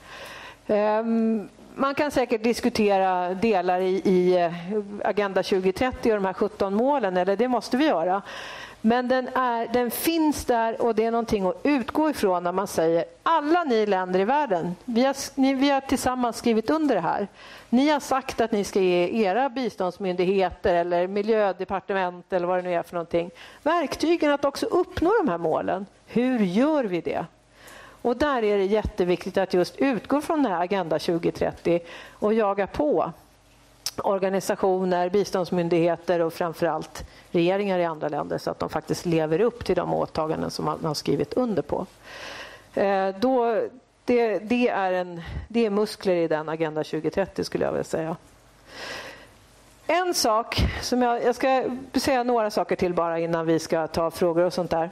Um, 0.67 1.49
man 1.75 1.95
kan 1.95 2.11
säkert 2.11 2.43
diskutera 2.43 3.33
delar 3.33 3.79
i, 3.79 4.01
i 4.05 4.37
eh, 4.37 4.53
Agenda 5.03 5.43
2030 5.43 6.11
och 6.11 6.17
de 6.17 6.25
här 6.25 6.33
17 6.33 6.73
målen, 6.73 7.17
eller 7.17 7.35
det 7.35 7.47
måste 7.47 7.77
vi 7.77 7.85
göra. 7.85 8.21
Men 8.87 9.07
den, 9.07 9.27
är, 9.27 9.67
den 9.67 9.91
finns 9.91 10.45
där 10.45 10.81
och 10.81 10.95
det 10.95 11.03
är 11.03 11.11
någonting 11.11 11.45
att 11.45 11.59
utgå 11.63 12.09
ifrån 12.09 12.43
när 12.43 12.51
man 12.51 12.67
säger 12.67 13.05
alla 13.23 13.63
ni 13.63 13.85
länder 13.85 14.19
i 14.19 14.23
världen, 14.23 14.75
vi 14.85 15.05
har, 15.05 15.15
ni, 15.35 15.53
vi 15.53 15.69
har 15.69 15.81
tillsammans 15.81 16.37
skrivit 16.37 16.69
under 16.69 16.95
det 16.95 17.01
här. 17.01 17.27
Ni 17.69 17.89
har 17.89 17.99
sagt 17.99 18.41
att 18.41 18.51
ni 18.51 18.63
ska 18.63 18.79
ge 18.79 19.23
era 19.23 19.49
biståndsmyndigheter 19.49 20.75
eller 20.75 21.07
miljödepartement 21.07 22.33
eller 22.33 22.47
vad 22.47 22.57
det 22.57 22.61
nu 22.61 22.73
är 22.73 22.83
för 22.83 22.93
någonting 22.93 23.31
verktygen 23.63 24.31
att 24.31 24.45
också 24.45 24.65
uppnå 24.65 25.11
de 25.23 25.29
här 25.29 25.37
målen. 25.37 25.85
Hur 26.05 26.39
gör 26.39 26.83
vi 26.83 27.01
det? 27.01 27.25
Och 28.01 28.17
där 28.17 28.43
är 28.43 28.57
det 28.57 28.65
jätteviktigt 28.65 29.37
att 29.37 29.53
just 29.53 29.75
utgå 29.77 30.21
från 30.21 30.43
den 30.43 30.51
här 30.51 30.63
Agenda 30.63 30.99
2030 30.99 31.79
och 32.11 32.33
jaga 32.33 32.67
på 32.67 33.11
organisationer, 33.99 35.09
biståndsmyndigheter 35.09 36.19
och 36.19 36.33
framförallt 36.33 37.03
regeringar 37.31 37.79
i 37.79 37.85
andra 37.85 38.09
länder 38.09 38.37
så 38.37 38.51
att 38.51 38.59
de 38.59 38.69
faktiskt 38.69 39.05
lever 39.05 39.41
upp 39.41 39.65
till 39.65 39.75
de 39.75 39.93
åtaganden 39.93 40.51
som 40.51 40.65
man 40.65 40.85
har 40.85 40.93
skrivit 40.93 41.33
under 41.33 41.61
på. 41.61 41.85
Eh, 42.73 43.09
då, 43.19 43.61
det, 44.05 44.39
det, 44.39 44.69
är 44.69 44.93
en, 44.93 45.21
det 45.47 45.65
är 45.65 45.69
muskler 45.69 46.15
i 46.15 46.27
den 46.27 46.49
Agenda 46.49 46.83
2030 46.83 47.43
skulle 47.43 47.65
jag 47.65 47.71
vilja 47.71 47.83
säga. 47.83 48.15
En 49.87 50.13
sak 50.13 50.63
som 50.81 51.01
jag, 51.01 51.23
jag 51.23 51.35
ska 51.35 51.63
säga 51.93 52.23
några 52.23 52.51
saker 52.51 52.75
till 52.75 52.93
bara 52.93 53.19
innan 53.19 53.45
vi 53.45 53.59
ska 53.59 53.87
ta 53.87 54.11
frågor 54.11 54.43
och 54.43 54.53
sånt 54.53 54.71
där 54.71 54.89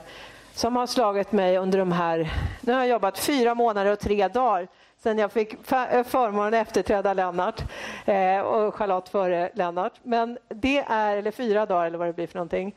som 0.56 0.76
har 0.76 0.88
slagit 0.88 1.32
mig 1.32 1.58
under 1.58 1.80
de 1.80 1.92
här... 1.92 2.34
Nu 2.62 2.74
har 2.74 2.80
jag 2.80 2.88
jobbat 2.88 3.20
fyra 3.20 3.56
månader 3.56 3.92
och 3.92 4.00
tre 4.00 4.28
dagar 4.28 4.68
sen 5.04 5.18
jag 5.18 5.32
fick 5.32 5.54
eh, 5.54 6.04
förmånen 6.04 6.54
att 6.54 6.68
efterträda 6.68 7.14
Lennart 7.14 7.64
eh, 8.06 8.40
och 8.40 8.76
Charlotte 8.76 9.10
före 9.10 9.50
Lennart. 9.54 9.94
Men 10.04 10.38
det 10.50 10.80
är, 10.88 11.18
eller 11.18 11.32
fyra 11.32 11.66
dagar 11.66 11.86
eller 11.86 11.98
vad 11.98 12.08
det 12.08 12.14
blir 12.14 12.28
för 12.28 12.36
någonting. 12.36 12.76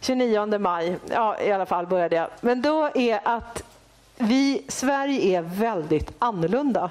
29 0.00 0.58
maj, 0.58 0.96
ja 1.10 1.40
i 1.40 1.52
alla 1.52 1.66
fall 1.66 1.86
började 1.86 2.16
jag. 2.16 2.28
Men 2.40 2.62
då 2.62 2.90
är 2.94 3.20
att 3.24 3.62
vi, 4.18 4.64
Sverige 4.68 5.38
är 5.38 5.42
väldigt 5.42 6.12
annorlunda. 6.18 6.90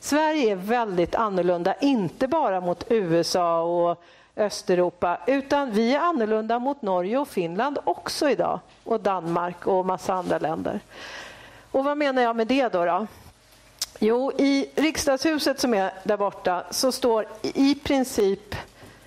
Sverige 0.00 0.52
är 0.52 0.56
väldigt 0.56 1.14
annorlunda, 1.14 1.74
inte 1.74 2.28
bara 2.28 2.60
mot 2.60 2.84
USA 2.88 3.62
och 3.62 4.02
Östeuropa, 4.36 5.18
utan 5.26 5.70
vi 5.70 5.94
är 5.94 6.00
annorlunda 6.00 6.58
mot 6.58 6.82
Norge 6.82 7.18
och 7.18 7.28
Finland 7.28 7.78
också 7.84 8.30
idag, 8.30 8.60
och 8.84 9.00
Danmark 9.00 9.66
och 9.66 9.86
massa 9.86 10.14
andra 10.14 10.38
länder. 10.38 10.80
Och 11.70 11.84
vad 11.84 11.98
menar 11.98 12.22
jag 12.22 12.36
med 12.36 12.46
det 12.46 12.68
då? 12.68 12.84
då? 12.84 13.06
Jo, 13.98 14.32
i 14.38 14.70
riksdagshuset 14.74 15.60
som 15.60 15.74
är 15.74 15.92
där 16.04 16.16
borta 16.16 16.64
så 16.70 16.92
står 16.92 17.26
i 17.42 17.74
princip 17.74 18.54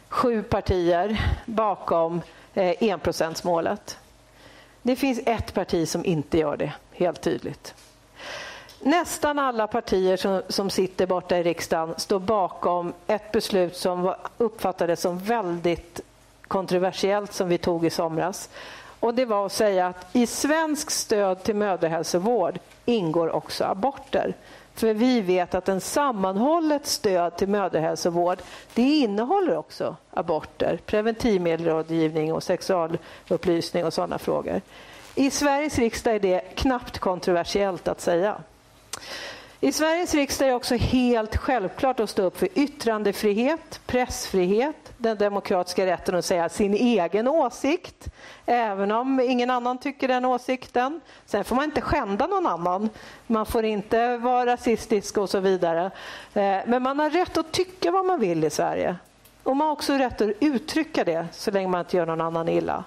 sju 0.09 0.43
partier 0.43 1.37
bakom 1.45 2.21
eh, 2.53 2.83
enprocentsmålet. 2.83 3.97
Det 4.81 4.95
finns 4.95 5.19
ett 5.25 5.53
parti 5.53 5.87
som 5.87 6.05
inte 6.05 6.37
gör 6.37 6.57
det, 6.57 6.73
helt 6.91 7.21
tydligt. 7.21 7.73
Nästan 8.85 9.39
alla 9.39 9.67
partier 9.67 10.17
som, 10.17 10.41
som 10.47 10.69
sitter 10.69 11.07
borta 11.07 11.37
i 11.37 11.43
riksdagen 11.43 11.95
står 11.97 12.19
bakom 12.19 12.93
ett 13.07 13.31
beslut 13.31 13.77
som 13.77 14.13
uppfattades 14.37 15.01
som 15.01 15.19
väldigt 15.19 16.01
kontroversiellt 16.47 17.33
som 17.33 17.49
vi 17.49 17.57
tog 17.57 17.85
i 17.85 17.89
somras. 17.89 18.49
Och 18.99 19.13
det 19.13 19.25
var 19.25 19.45
att 19.45 19.51
säga 19.51 19.87
att 19.87 20.15
i 20.15 20.27
svensk 20.27 20.91
stöd 20.91 21.43
till 21.43 21.55
mödrahälsovård 21.55 22.59
ingår 22.85 23.29
också 23.29 23.63
aborter. 23.63 24.33
För 24.73 24.93
vi 24.93 25.21
vet 25.21 25.55
att 25.55 25.69
en 25.69 25.81
sammanhållet 25.81 26.85
stöd 26.85 27.37
till 27.37 27.49
mödrahälsovård 27.49 28.39
det 28.73 28.81
innehåller 28.81 29.57
också 29.57 29.95
aborter, 30.11 30.79
preventivmedelsrådgivning 30.85 32.33
och 32.33 32.43
sexualupplysning 32.43 33.85
och 33.85 33.93
sådana 33.93 34.17
frågor. 34.17 34.61
I 35.15 35.31
Sveriges 35.31 35.77
riksdag 35.77 36.15
är 36.15 36.19
det 36.19 36.39
knappt 36.55 36.99
kontroversiellt 36.99 37.87
att 37.87 38.01
säga. 38.01 38.35
I 39.59 39.71
Sveriges 39.71 40.13
riksdag 40.13 40.45
är 40.47 40.49
det 40.49 40.55
också 40.55 40.75
helt 40.75 41.37
självklart 41.37 41.99
att 41.99 42.09
stå 42.09 42.21
upp 42.21 42.37
för 42.37 42.49
yttrandefrihet, 42.55 43.79
pressfrihet, 43.85 44.75
den 44.97 45.17
demokratiska 45.17 45.85
rätten 45.85 46.15
att 46.15 46.25
säga 46.25 46.49
sin 46.49 46.73
egen 46.73 47.27
åsikt, 47.27 48.07
även 48.45 48.91
om 48.91 49.19
ingen 49.19 49.49
annan 49.49 49.77
tycker 49.77 50.07
den 50.07 50.25
åsikten. 50.25 51.01
Sen 51.25 51.43
får 51.43 51.55
man 51.55 51.65
inte 51.65 51.81
skända 51.81 52.27
någon 52.27 52.47
annan, 52.47 52.89
man 53.27 53.45
får 53.45 53.65
inte 53.65 54.17
vara 54.17 54.45
rasistisk 54.45 55.17
och 55.17 55.29
så 55.29 55.39
vidare. 55.39 55.85
Eh, 56.33 56.57
men 56.65 56.83
man 56.83 56.99
har 56.99 57.09
rätt 57.09 57.37
att 57.37 57.51
tycka 57.51 57.91
vad 57.91 58.05
man 58.05 58.19
vill 58.19 58.43
i 58.43 58.49
Sverige. 58.49 58.95
Och 59.43 59.55
man 59.55 59.67
har 59.67 59.73
också 59.73 59.93
rätt 59.93 60.21
att 60.21 60.31
uttrycka 60.39 61.03
det 61.03 61.27
så 61.31 61.51
länge 61.51 61.67
man 61.67 61.79
inte 61.79 61.97
gör 61.97 62.05
någon 62.05 62.21
annan 62.21 62.49
illa. 62.49 62.83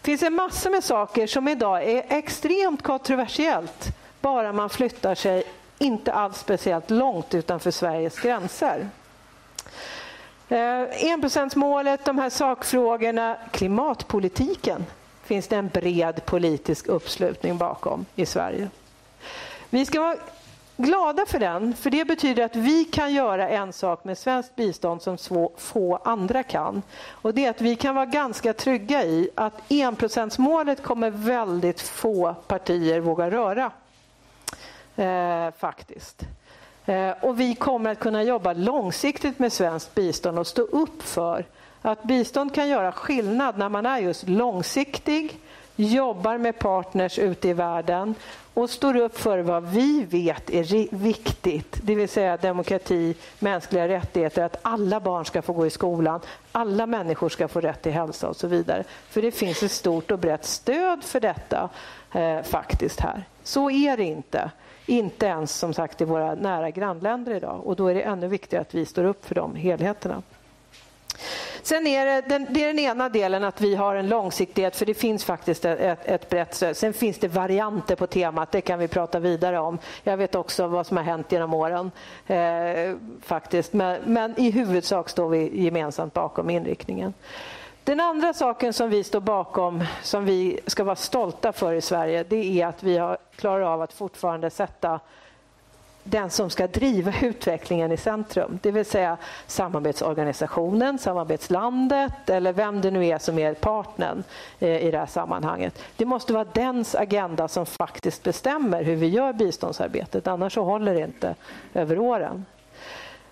Det 0.00 0.10
finns 0.10 0.22
en 0.22 0.34
massa 0.34 0.70
med 0.70 0.84
saker 0.84 1.26
som 1.26 1.48
idag 1.48 1.84
är 1.84 2.04
extremt 2.08 2.82
kontroversiellt 2.82 3.92
bara 4.26 4.52
man 4.52 4.70
flyttar 4.70 5.14
sig 5.14 5.44
inte 5.78 6.12
alls 6.12 6.38
speciellt 6.38 6.90
långt 6.90 7.34
utanför 7.34 7.70
Sveriges 7.70 8.20
gränser. 8.20 8.88
Eh, 10.48 11.10
enprocentsmålet, 11.10 12.04
de 12.04 12.18
här 12.18 12.30
sakfrågorna, 12.30 13.36
klimatpolitiken 13.50 14.84
finns 15.24 15.48
det 15.48 15.56
en 15.56 15.68
bred 15.68 16.24
politisk 16.24 16.86
uppslutning 16.86 17.58
bakom 17.58 18.06
i 18.14 18.26
Sverige. 18.26 18.68
Vi 19.70 19.86
ska 19.86 20.00
vara 20.00 20.16
glada 20.76 21.26
för 21.26 21.38
den, 21.38 21.74
för 21.74 21.90
det 21.90 22.04
betyder 22.04 22.44
att 22.44 22.56
vi 22.56 22.84
kan 22.84 23.14
göra 23.14 23.48
en 23.48 23.72
sak 23.72 24.04
med 24.04 24.18
svenskt 24.18 24.56
bistånd 24.56 25.02
som 25.02 25.18
få 25.56 26.00
andra 26.04 26.42
kan. 26.42 26.82
Och 27.08 27.34
det 27.34 27.44
är 27.44 27.50
att 27.50 27.60
vi 27.60 27.76
kan 27.76 27.94
vara 27.94 28.06
ganska 28.06 28.52
trygga 28.52 29.04
i 29.04 29.30
att 29.34 29.72
enprocentsmålet 29.72 30.82
kommer 30.82 31.10
väldigt 31.10 31.80
få 31.80 32.34
partier 32.46 33.00
våga 33.00 33.30
röra. 33.30 33.72
Eh, 34.96 35.50
faktiskt. 35.58 36.22
Eh, 36.86 37.10
och 37.20 37.40
vi 37.40 37.54
kommer 37.54 37.92
att 37.92 37.98
kunna 37.98 38.22
jobba 38.22 38.52
långsiktigt 38.52 39.38
med 39.38 39.52
svenskt 39.52 39.94
bistånd 39.94 40.38
och 40.38 40.46
stå 40.46 40.62
upp 40.62 41.02
för 41.02 41.44
att 41.82 42.02
bistånd 42.02 42.54
kan 42.54 42.68
göra 42.68 42.92
skillnad 42.92 43.58
när 43.58 43.68
man 43.68 43.86
är 43.86 43.98
just 43.98 44.28
långsiktig, 44.28 45.40
jobbar 45.76 46.38
med 46.38 46.58
partners 46.58 47.18
ute 47.18 47.48
i 47.48 47.52
världen 47.52 48.14
och 48.54 48.70
står 48.70 48.96
upp 48.96 49.18
för 49.18 49.38
vad 49.38 49.68
vi 49.68 50.04
vet 50.04 50.50
är 50.50 50.96
viktigt, 50.96 51.78
det 51.82 51.94
vill 51.94 52.08
säga 52.08 52.36
demokrati, 52.36 53.14
mänskliga 53.38 53.88
rättigheter, 53.88 54.42
att 54.42 54.58
alla 54.62 55.00
barn 55.00 55.24
ska 55.24 55.42
få 55.42 55.52
gå 55.52 55.66
i 55.66 55.70
skolan, 55.70 56.20
alla 56.52 56.86
människor 56.86 57.28
ska 57.28 57.48
få 57.48 57.60
rätt 57.60 57.82
till 57.82 57.92
hälsa 57.92 58.28
och 58.28 58.36
så 58.36 58.46
vidare. 58.46 58.84
För 59.08 59.22
det 59.22 59.30
finns 59.30 59.62
ett 59.62 59.72
stort 59.72 60.10
och 60.10 60.18
brett 60.18 60.44
stöd 60.44 61.04
för 61.04 61.20
detta 61.20 61.68
eh, 62.12 62.42
faktiskt 62.42 63.00
här. 63.00 63.24
Så 63.42 63.70
är 63.70 63.96
det 63.96 64.04
inte. 64.04 64.50
Inte 64.86 65.26
ens 65.26 65.54
som 65.56 65.74
sagt 65.74 66.00
i 66.00 66.04
våra 66.04 66.34
nära 66.34 66.70
grannländer 66.70 67.34
idag 67.34 67.66
och 67.66 67.76
då 67.76 67.86
är 67.88 67.94
det 67.94 68.02
ännu 68.02 68.28
viktigare 68.28 68.62
att 68.62 68.74
vi 68.74 68.86
står 68.86 69.04
upp 69.04 69.24
för 69.24 69.34
de 69.34 69.54
helheterna. 69.54 70.22
Sen 71.62 71.86
är 71.86 72.06
det, 72.06 72.28
den, 72.28 72.46
det 72.50 72.62
är 72.62 72.66
den 72.66 72.78
ena 72.78 73.08
delen 73.08 73.44
att 73.44 73.60
vi 73.60 73.74
har 73.74 73.94
en 73.94 74.08
långsiktighet 74.08 74.76
för 74.76 74.86
det 74.86 74.94
finns 74.94 75.24
faktiskt 75.24 75.64
ett, 75.64 75.98
ett 76.04 76.28
brett 76.28 76.54
stöd. 76.54 76.76
Sen 76.76 76.92
finns 76.92 77.18
det 77.18 77.28
varianter 77.28 77.96
på 77.96 78.06
temat, 78.06 78.52
det 78.52 78.60
kan 78.60 78.78
vi 78.78 78.88
prata 78.88 79.18
vidare 79.18 79.58
om. 79.58 79.78
Jag 80.02 80.16
vet 80.16 80.34
också 80.34 80.66
vad 80.66 80.86
som 80.86 80.96
har 80.96 81.04
hänt 81.04 81.32
genom 81.32 81.54
åren 81.54 81.90
eh, 82.26 82.96
faktiskt. 83.22 83.72
Men, 83.72 84.00
men, 84.04 84.40
i 84.40 84.50
huvudsak 84.50 85.08
står 85.08 85.28
vi 85.28 85.64
gemensamt 85.64 86.14
bakom 86.14 86.50
inriktningen. 86.50 87.14
Den 87.86 88.00
andra 88.00 88.32
saken 88.32 88.72
som 88.72 88.90
vi 88.90 89.04
står 89.04 89.20
bakom, 89.20 89.84
som 90.02 90.24
vi 90.24 90.60
ska 90.66 90.84
vara 90.84 90.96
stolta 90.96 91.52
för 91.52 91.74
i 91.74 91.80
Sverige, 91.80 92.24
det 92.28 92.60
är 92.60 92.66
att 92.66 92.82
vi 92.82 92.98
har 92.98 93.18
klarar 93.36 93.60
av 93.60 93.82
att 93.82 93.92
fortfarande 93.92 94.50
sätta 94.50 95.00
den 96.04 96.30
som 96.30 96.50
ska 96.50 96.66
driva 96.66 97.12
utvecklingen 97.22 97.92
i 97.92 97.96
centrum. 97.96 98.58
Det 98.62 98.70
vill 98.70 98.84
säga 98.84 99.16
samarbetsorganisationen, 99.46 100.98
samarbetslandet 100.98 102.30
eller 102.30 102.52
vem 102.52 102.80
det 102.80 102.90
nu 102.90 103.06
är 103.06 103.18
som 103.18 103.38
är 103.38 103.54
partnern 103.54 104.24
eh, 104.58 104.86
i 104.86 104.90
det 104.90 104.98
här 104.98 105.06
sammanhanget. 105.06 105.82
Det 105.96 106.04
måste 106.04 106.32
vara 106.32 106.46
dens 106.52 106.94
agenda 106.94 107.48
som 107.48 107.66
faktiskt 107.66 108.22
bestämmer 108.22 108.82
hur 108.82 108.96
vi 108.96 109.06
gör 109.06 109.32
biståndsarbetet, 109.32 110.26
annars 110.26 110.54
så 110.54 110.62
håller 110.62 110.94
det 110.94 111.00
inte 111.00 111.34
över 111.74 111.98
åren. 111.98 112.44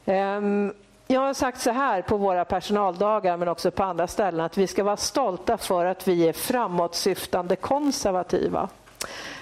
Ehm, 0.05 0.73
jag 1.07 1.21
har 1.21 1.35
sagt 1.35 1.61
så 1.61 1.71
här 1.71 2.03
på 2.03 2.17
våra 2.17 2.45
personaldagar 2.45 3.37
men 3.37 3.49
också 3.49 3.71
på 3.71 3.83
andra 3.83 4.07
ställen 4.07 4.41
att 4.41 4.59
vi 4.59 4.67
ska 4.67 4.85
vara 4.85 4.97
stolta 4.97 5.59
för 5.59 5.87
att 5.87 6.09
vi 6.09 6.29
är 6.29 6.33
framåtsyftande 6.33 7.57
konservativa. 7.57 8.69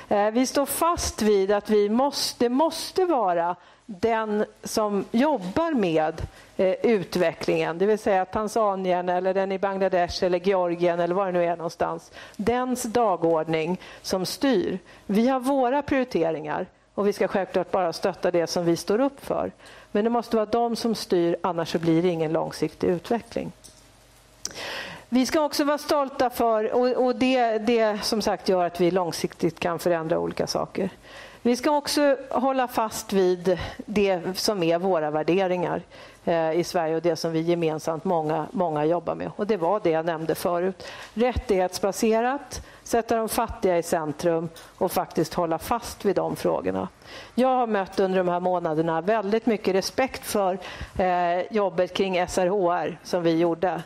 Eh, 0.09 0.31
vi 0.31 0.47
står 0.47 0.67
fast 0.67 1.23
vid 1.23 1.53
att 1.53 1.71
vi 1.71 1.89
måste, 1.89 2.45
det 2.45 2.49
måste 2.49 3.05
vara 3.05 3.57
den 3.87 4.45
som 4.65 5.05
jobbar 5.11 5.73
med 5.73 6.23
eh, 6.57 6.75
utvecklingen, 6.83 7.79
det 7.79 7.87
vill 7.87 7.99
säga 7.99 8.25
Tanzanien 8.25 9.09
eller 9.09 9.35
den 9.35 9.53
i 9.53 9.59
Bangladesh 9.59 10.25
eller 10.25 10.39
Georgien 10.39 11.01
eller 11.01 11.15
var 11.15 11.27
det 11.27 11.33
nu 11.33 11.45
är 11.45 11.57
någonstans. 11.57 12.13
Dens 12.37 12.83
dagordning 12.83 13.81
som 14.03 14.27
styr. 14.27 14.79
Vi 15.07 15.29
har 15.29 15.41
våra 15.41 15.83
prioriteringar 15.83 16.67
och 16.95 17.07
vi 17.07 17.13
ska 17.13 17.29
självklart 17.29 17.71
bara 17.71 17.93
stötta 17.93 18.31
det 18.31 18.47
som 18.47 18.65
vi 18.65 18.77
står 18.77 19.01
upp 19.01 19.25
för. 19.25 19.53
Men 19.93 20.05
det 20.05 20.11
måste 20.11 20.37
vara 20.37 20.47
de 20.47 20.77
som 20.77 20.95
styr, 20.95 21.37
annars 21.41 21.73
så 21.73 21.79
blir 21.79 22.03
det 22.03 22.09
ingen 22.09 22.33
långsiktig 22.33 22.89
utveckling. 22.89 23.53
Vi 25.09 25.27
ska 25.27 25.41
också 25.41 25.65
vara 25.65 25.79
stolta 25.79 26.31
för, 26.31 26.73
och, 26.99 27.17
det, 27.17 27.59
det 27.59 28.05
som 28.05 28.23
sagt 28.23 28.49
gör 28.49 28.65
att 28.65 28.81
vi 28.81 28.91
långsiktigt 28.91 29.61
kan 29.61 29.79
förändra 29.79 30.19
olika 30.19 30.47
saker. 30.47 30.91
Vi 31.43 31.57
ska 31.57 31.71
också 31.71 32.17
hålla 32.31 32.69
fast 32.69 33.13
vid 33.13 33.59
det 33.87 34.21
som 34.37 34.63
är 34.63 34.79
våra 34.79 35.11
värderingar 35.11 35.83
eh, 36.25 36.53
i 36.53 36.65
Sverige 36.65 36.97
och 36.97 37.03
det 37.03 37.17
som 37.17 37.33
vi 37.33 37.41
gemensamt 37.41 38.05
många, 38.05 38.47
många 38.53 38.85
jobbar 38.85 39.15
med. 39.15 39.31
Och 39.37 39.47
Det 39.47 39.57
var 39.57 39.81
det 39.83 39.91
jag 39.91 40.07
nämnde 40.07 40.35
förut. 40.35 40.87
Rättighetsbaserat, 41.15 42.63
sätta 42.85 43.17
de 43.17 43.29
fattiga 43.29 43.79
i 43.79 43.83
centrum 43.83 44.49
och 44.79 44.93
faktiskt 44.93 45.35
hålla 45.35 45.59
fast 45.59 46.05
vid 46.05 46.17
de 46.17 46.37
frågorna. 46.37 46.89
Jag 47.35 47.49
har 47.49 47.67
mött 47.67 48.01
under 48.01 48.19
de 48.19 48.29
här 48.29 48.41
månaderna 48.41 49.01
väldigt 49.01 49.47
mycket 49.47 49.75
respekt 49.75 50.27
för 50.27 50.59
eh, 50.99 51.53
jobbet 51.53 51.95
kring 51.95 52.27
SRHR 52.29 52.99
som 53.03 53.23
vi 53.23 53.39
gjorde. 53.39 53.83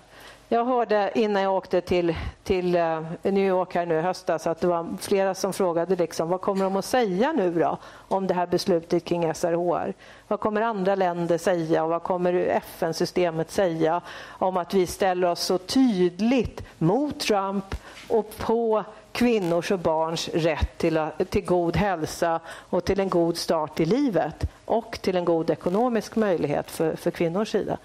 Jag 0.48 0.64
hörde 0.64 1.10
innan 1.14 1.42
jag 1.42 1.54
åkte 1.54 1.80
till, 1.80 2.16
till 2.44 2.74
eh, 2.74 3.00
New 3.22 3.46
York 3.48 3.74
här 3.74 3.86
nu 3.86 3.98
i 3.98 4.00
höstas 4.00 4.46
att 4.46 4.60
det 4.60 4.66
var 4.66 4.86
flera 5.00 5.34
som 5.34 5.52
frågade 5.52 5.96
liksom, 5.96 6.28
vad 6.28 6.40
kommer 6.40 6.64
de 6.64 6.76
att 6.76 6.84
säga 6.84 7.32
nu 7.32 7.50
då 7.50 7.78
om 8.08 8.26
det 8.26 8.34
här 8.34 8.46
beslutet 8.46 9.04
kring 9.04 9.34
SRHR? 9.34 9.94
Vad 10.28 10.40
kommer 10.40 10.60
andra 10.62 10.94
länder 10.94 11.38
säga 11.38 11.84
och 11.84 11.90
vad 11.90 12.02
kommer 12.02 12.34
FN-systemet 12.34 13.50
säga 13.50 14.00
om 14.26 14.56
att 14.56 14.74
vi 14.74 14.86
ställer 14.86 15.28
oss 15.28 15.40
så 15.40 15.58
tydligt 15.58 16.62
mot 16.78 17.20
Trump 17.20 17.74
och 18.08 18.36
på 18.38 18.84
kvinnors 19.12 19.70
och 19.70 19.78
barns 19.78 20.28
rätt 20.28 20.78
till, 20.78 21.06
till 21.28 21.44
god 21.44 21.76
hälsa 21.76 22.40
och 22.48 22.84
till 22.84 23.00
en 23.00 23.08
god 23.08 23.36
start 23.36 23.80
i 23.80 23.84
livet 23.84 24.44
och 24.64 24.98
till 25.02 25.16
en 25.16 25.24
god 25.24 25.50
ekonomisk 25.50 26.16
möjlighet 26.16 26.70
för, 26.70 26.96
för 26.96 27.10
kvinnors 27.10 27.48
sida. 27.48 27.78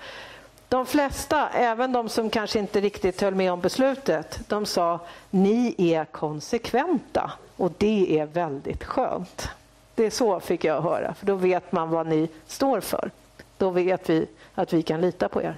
De 0.71 0.85
flesta, 0.85 1.49
även 1.49 1.91
de 1.91 2.09
som 2.09 2.29
kanske 2.29 2.59
inte 2.59 2.81
riktigt 2.81 3.21
höll 3.21 3.35
med 3.35 3.51
om 3.51 3.61
beslutet, 3.61 4.39
de 4.47 4.65
sa 4.65 4.99
ni 5.29 5.75
är 5.77 6.05
konsekventa 6.05 7.31
och 7.57 7.71
det 7.77 8.19
är 8.19 8.25
väldigt 8.25 8.83
skönt. 8.83 9.49
Det 9.95 10.05
är 10.05 10.09
så 10.09 10.39
fick 10.39 10.63
jag 10.63 10.81
höra, 10.81 11.13
för 11.13 11.25
då 11.25 11.35
vet 11.35 11.71
man 11.71 11.89
vad 11.89 12.07
ni 12.07 12.29
står 12.47 12.81
för. 12.81 13.11
Då 13.57 13.69
vet 13.69 14.09
vi 14.09 14.27
att 14.55 14.73
vi 14.73 14.81
kan 14.81 15.01
lita 15.01 15.29
på 15.29 15.41
er. 15.41 15.55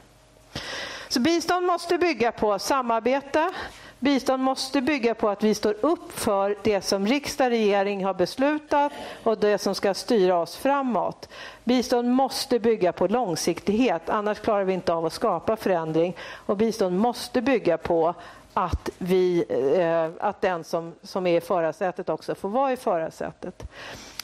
Så 1.07 1.19
bistånd 1.19 1.65
måste 1.65 1.97
bygga 1.97 2.31
på 2.31 2.59
samarbete. 2.59 3.53
Bistånd 4.03 4.43
måste 4.43 4.81
bygga 4.81 5.15
på 5.15 5.29
att 5.29 5.43
vi 5.43 5.55
står 5.55 5.75
upp 5.81 6.11
för 6.11 6.55
det 6.63 6.81
som 6.81 7.07
riksdag 7.07 7.45
och 7.45 7.51
regering 7.51 8.05
har 8.05 8.13
beslutat 8.13 8.91
och 9.23 9.37
det 9.37 9.57
som 9.57 9.75
ska 9.75 9.93
styra 9.93 10.37
oss 10.37 10.55
framåt. 10.55 11.29
Bistånd 11.63 12.09
måste 12.09 12.59
bygga 12.59 12.91
på 12.91 13.07
långsiktighet, 13.07 14.09
annars 14.09 14.39
klarar 14.39 14.63
vi 14.63 14.73
inte 14.73 14.93
av 14.93 15.05
att 15.05 15.13
skapa 15.13 15.55
förändring. 15.55 16.15
Och 16.45 16.57
bistånd 16.57 16.99
måste 16.99 17.41
bygga 17.41 17.77
på 17.77 18.13
att, 18.53 18.89
vi, 18.97 19.45
eh, 19.77 20.27
att 20.27 20.41
den 20.41 20.63
som, 20.63 20.93
som 21.01 21.27
är 21.27 21.37
i 21.37 21.41
förarsätet 21.41 22.09
också 22.09 22.35
får 22.35 22.49
vara 22.49 22.71
i 22.71 22.77
förarsätet. 22.77 23.63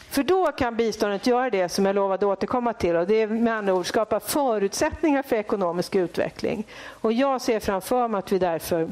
För 0.09 0.23
då 0.23 0.51
kan 0.51 0.75
biståndet 0.75 1.27
göra 1.27 1.49
det 1.49 1.69
som 1.69 1.85
jag 1.85 1.95
lovade 1.95 2.25
återkomma 2.25 2.73
till 2.73 2.95
och 2.95 3.07
det 3.07 3.21
är 3.21 3.27
med 3.27 3.53
andra 3.53 3.73
ord 3.73 3.87
skapa 3.87 4.19
förutsättningar 4.19 5.23
för 5.23 5.35
ekonomisk 5.35 5.95
utveckling. 5.95 6.67
Och 6.87 7.13
jag 7.13 7.41
ser 7.41 7.59
framför 7.59 8.07
mig 8.07 8.19
att 8.19 8.31
vi 8.31 8.39
därför 8.39 8.89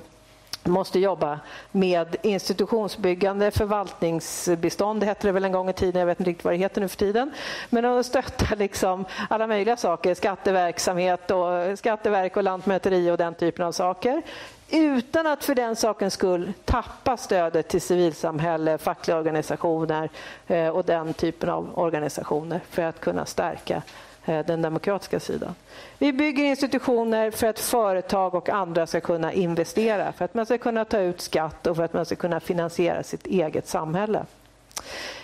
måste 0.68 1.00
jobba 1.00 1.40
med 1.72 2.16
institutionsbyggande, 2.22 3.52
förvaltningsbistånd 3.52 5.04
hette 5.04 5.28
det 5.28 5.32
väl 5.32 5.46
en 5.46 5.52
gång 5.52 5.70
i 5.70 5.74
tiden, 5.74 6.00
jag 6.00 6.08
vet 6.08 6.20
inte 6.20 6.30
riktigt 6.30 6.46
vad 6.46 6.54
det 6.54 6.58
heter 6.58 6.82
nu 6.82 6.88
för 6.88 6.98
tiden. 6.98 7.32
Men 7.70 7.86
att 7.86 8.06
stötta 8.06 8.56
liksom 8.56 9.06
alla 9.30 9.48
möjliga 9.48 9.78
saker, 9.78 10.14
skatteverksamhet 10.14 11.32
och 11.32 11.80
skatteverk 11.80 12.38
och 12.38 12.44
lantmäteri 12.44 13.12
och 13.12 13.18
den 13.18 13.34
typen 13.34 13.66
av 13.66 13.72
saker 13.72 14.22
utan 14.70 15.28
att 15.28 15.44
för 15.44 15.56
den 15.56 15.76
sakens 15.76 16.14
skull 16.14 16.54
tappa 16.66 17.18
stödet 17.18 17.68
till 17.68 17.82
civilsamhälle, 17.82 18.78
fackliga 18.78 19.18
organisationer 19.18 20.10
eh, 20.48 20.68
och 20.68 20.86
den 20.86 21.14
typen 21.14 21.50
av 21.50 21.80
organisationer 21.80 22.62
för 22.70 22.82
att 22.82 23.00
kunna 23.00 23.26
stärka 23.26 23.82
Eh, 24.28 24.46
den 24.46 24.62
demokratiska 24.62 25.20
sidan. 25.20 25.56
Vi 25.98 26.14
bygger 26.14 26.44
institutioner 26.44 27.32
för 27.32 27.48
att 27.48 27.60
företag 27.60 28.36
och 28.36 28.50
andra 28.50 28.88
ska 28.88 29.02
kunna 29.02 29.34
investera, 29.34 30.12
för 30.12 30.26
att 30.26 30.34
man 30.34 30.46
ska 30.46 30.58
kunna 30.58 30.86
ta 30.86 31.00
ut 31.00 31.22
skatt 31.22 31.68
och 31.68 31.76
för 31.76 31.84
att 31.84 31.94
man 31.94 32.06
ska 32.06 32.16
kunna 32.16 32.40
finansiera 32.40 33.04
sitt 33.04 33.28
eget 33.28 33.68
samhälle. 33.68 34.26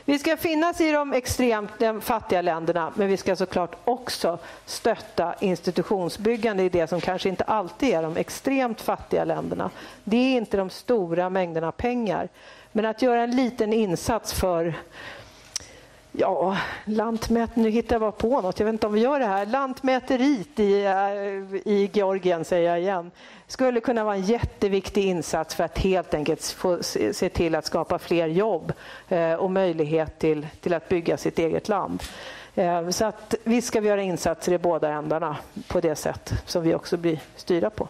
Vi 0.06 0.20
ska 0.20 0.38
finnas 0.38 0.82
i 0.82 0.92
de 0.92 1.13
extremt 1.13 1.72
fattiga 2.02 2.42
länderna 2.42 2.94
men 2.96 3.08
vi 3.08 3.18
ska 3.18 3.36
såklart 3.36 3.76
också 3.84 4.38
stötta 4.66 5.36
institutionsbyggande 5.39 6.63
i 6.63 6.70
det 6.70 6.88
som 6.88 7.02
kanske 7.02 7.30
inte 7.30 7.44
alltid 7.44 7.94
är 7.94 8.04
de 8.04 8.18
extremt 8.18 8.82
fattiga 8.82 9.26
länderna. 9.26 9.70
Det 10.04 10.18
är 10.18 10.38
inte 10.38 10.58
de 10.58 10.70
stora 10.70 11.30
mängderna 11.30 11.72
pengar. 11.72 12.30
Men 12.72 12.86
att 12.86 13.02
göra 13.02 13.22
en 13.22 13.36
liten 13.36 13.74
insats 13.74 14.34
för 14.34 14.74
Ja, 16.15 16.58
lantmät... 16.86 17.56
Nu 17.56 17.69
hittar 17.69 17.95
jag 17.95 18.02
bara 18.02 18.12
på 18.12 18.41
något. 18.41 18.60
Jag 18.60 18.65
vet 18.65 18.73
inte 18.73 18.88
om 18.88 18.93
vi 18.93 19.02
gör 19.02 19.19
det 19.19 19.26
här. 19.26 19.45
Lantmäteriet 19.45 20.60
i, 20.60 20.86
eh, 20.86 21.73
i 21.73 21.89
Georgien, 21.93 22.45
säger 22.45 22.69
jag 22.69 22.82
igen, 22.82 23.12
skulle 23.47 23.80
kunna 23.80 24.04
vara 24.04 24.15
en 24.15 24.21
jätteviktig 24.21 25.06
insats 25.06 25.56
för 25.56 25.63
att 25.63 25.78
helt 25.78 26.13
enkelt 26.13 26.43
få 26.43 26.84
se 26.84 27.30
till 27.30 27.56
att 27.56 27.65
skapa 27.65 27.99
fler 27.99 28.28
jobb 28.28 28.73
eh, 29.10 29.34
och 29.34 29.52
möjlighet 29.52 30.19
till, 30.19 30.47
till 30.62 30.73
att 30.73 30.89
bygga 30.89 31.17
sitt 31.17 31.39
eget 31.39 31.67
land. 31.69 32.04
Eh, 32.56 32.89
så 32.89 33.06
att 33.06 33.36
visst 33.43 33.67
ska 33.67 33.82
vi 33.82 33.88
göra 33.88 34.02
insatser 34.02 34.52
i 34.52 34.58
båda 34.58 34.89
ändarna 34.89 35.38
på 35.67 35.80
det 35.80 35.95
sätt 35.95 36.34
som 36.45 36.63
vi 36.63 36.76
också 36.76 36.97
blir 36.97 37.19
styrda 37.36 37.69
på. 37.69 37.88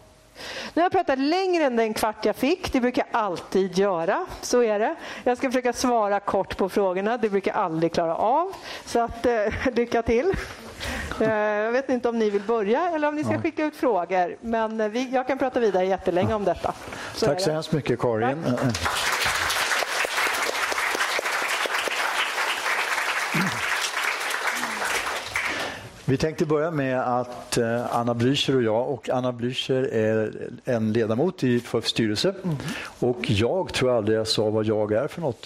Nu 0.74 0.82
har 0.82 0.84
jag 0.84 0.92
pratat 0.92 1.18
längre 1.18 1.64
än 1.64 1.76
den 1.76 1.94
kvart 1.94 2.24
jag 2.24 2.36
fick. 2.36 2.72
Det 2.72 2.80
brukar 2.80 3.06
jag 3.10 3.20
alltid 3.20 3.78
göra. 3.78 4.26
Så 4.40 4.62
är 4.62 4.78
det. 4.78 4.94
Jag 5.24 5.38
ska 5.38 5.50
försöka 5.50 5.72
svara 5.72 6.20
kort 6.20 6.56
på 6.56 6.68
frågorna. 6.68 7.16
Det 7.16 7.28
brukar 7.28 7.52
jag 7.52 7.60
aldrig 7.60 7.92
klara 7.92 8.16
av. 8.16 8.52
Så 8.86 9.00
att, 9.00 9.26
eh, 9.26 9.34
lycka 9.74 10.02
till. 10.02 10.32
Eh, 11.20 11.30
jag 11.30 11.72
vet 11.72 11.88
inte 11.88 12.08
om 12.08 12.18
ni 12.18 12.30
vill 12.30 12.42
börja 12.42 12.90
eller 12.90 13.08
om 13.08 13.14
ni 13.14 13.24
ska 13.24 13.38
skicka 13.38 13.64
ut 13.64 13.76
frågor. 13.76 14.36
Men 14.40 14.80
eh, 14.80 14.88
vi, 14.88 15.10
jag 15.10 15.26
kan 15.26 15.38
prata 15.38 15.60
vidare 15.60 15.86
jättelänge 15.86 16.34
om 16.34 16.44
detta. 16.44 16.74
Så 17.14 17.26
Tack 17.26 17.40
så 17.40 17.50
hemskt 17.50 17.72
mycket 17.72 18.00
Karin. 18.00 18.44
Tack. 18.44 19.13
Vi 26.06 26.16
tänkte 26.16 26.46
börja 26.46 26.70
med 26.70 27.18
att 27.18 27.58
eh, 27.58 27.96
Anna 27.96 28.14
Blücher 28.14 28.56
och 28.56 28.62
jag, 28.62 28.88
och 28.90 29.08
Anna 29.08 29.32
Blücher 29.32 29.94
är 29.94 30.32
en 30.64 30.92
ledamot 30.92 31.44
i 31.44 31.60
FUFs 31.60 31.88
styrelse 31.88 32.34
mm. 32.44 32.56
och 32.98 33.30
jag 33.30 33.72
tror 33.72 33.96
aldrig 33.96 34.18
jag 34.18 34.28
sa 34.28 34.50
vad 34.50 34.64
jag 34.64 34.92
är 34.92 35.08
för 35.08 35.20
något. 35.20 35.44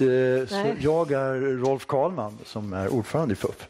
Så 0.48 0.66
jag 0.80 1.12
är 1.12 1.58
Rolf 1.64 1.86
Karlman 1.86 2.38
som 2.44 2.72
är 2.72 2.88
ordförande 2.88 3.32
i 3.32 3.36
FUF. 3.36 3.68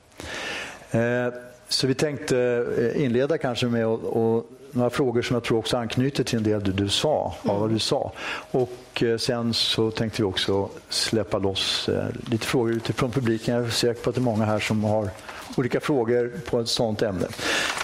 Eh, 0.91 1.35
så 1.69 1.87
vi 1.87 1.95
tänkte 1.95 2.67
eh, 2.79 3.05
inleda 3.05 3.39
kanske 3.39 3.67
med 3.67 3.87
och, 3.87 4.47
några 4.79 4.91
frågor 4.91 5.23
som 5.23 5.35
jag 5.35 5.45
tror 5.45 5.59
också 5.59 5.77
anknyter 5.77 6.25
till 6.25 6.39
en 6.39 6.45
del 6.45 6.65
du, 6.65 6.73
du 6.73 6.89
sa, 6.89 7.35
mm. 7.45 7.61
vad 7.61 7.71
du 7.71 7.79
sa. 7.79 8.13
Och 8.51 9.03
sen 9.19 9.55
så 9.55 9.91
tänkte 9.91 10.23
vi 10.23 10.29
också 10.29 10.69
släppa 10.89 11.39
loss 11.39 11.91
lite 12.31 12.47
frågor 12.47 12.73
utifrån 12.73 13.11
publiken. 13.11 13.55
Jag 13.55 13.67
är 13.67 13.71
säker 13.71 14.03
på 14.03 14.11
att 14.11 14.17
det 14.17 14.21
är 14.21 14.23
många 14.23 14.45
här 14.45 14.59
som 14.59 14.85
har 14.85 15.11
olika 15.57 15.81
frågor 15.81 16.33
på 16.51 16.61
ett 16.61 16.69
sådant 16.69 17.03
ämne. 17.03 17.27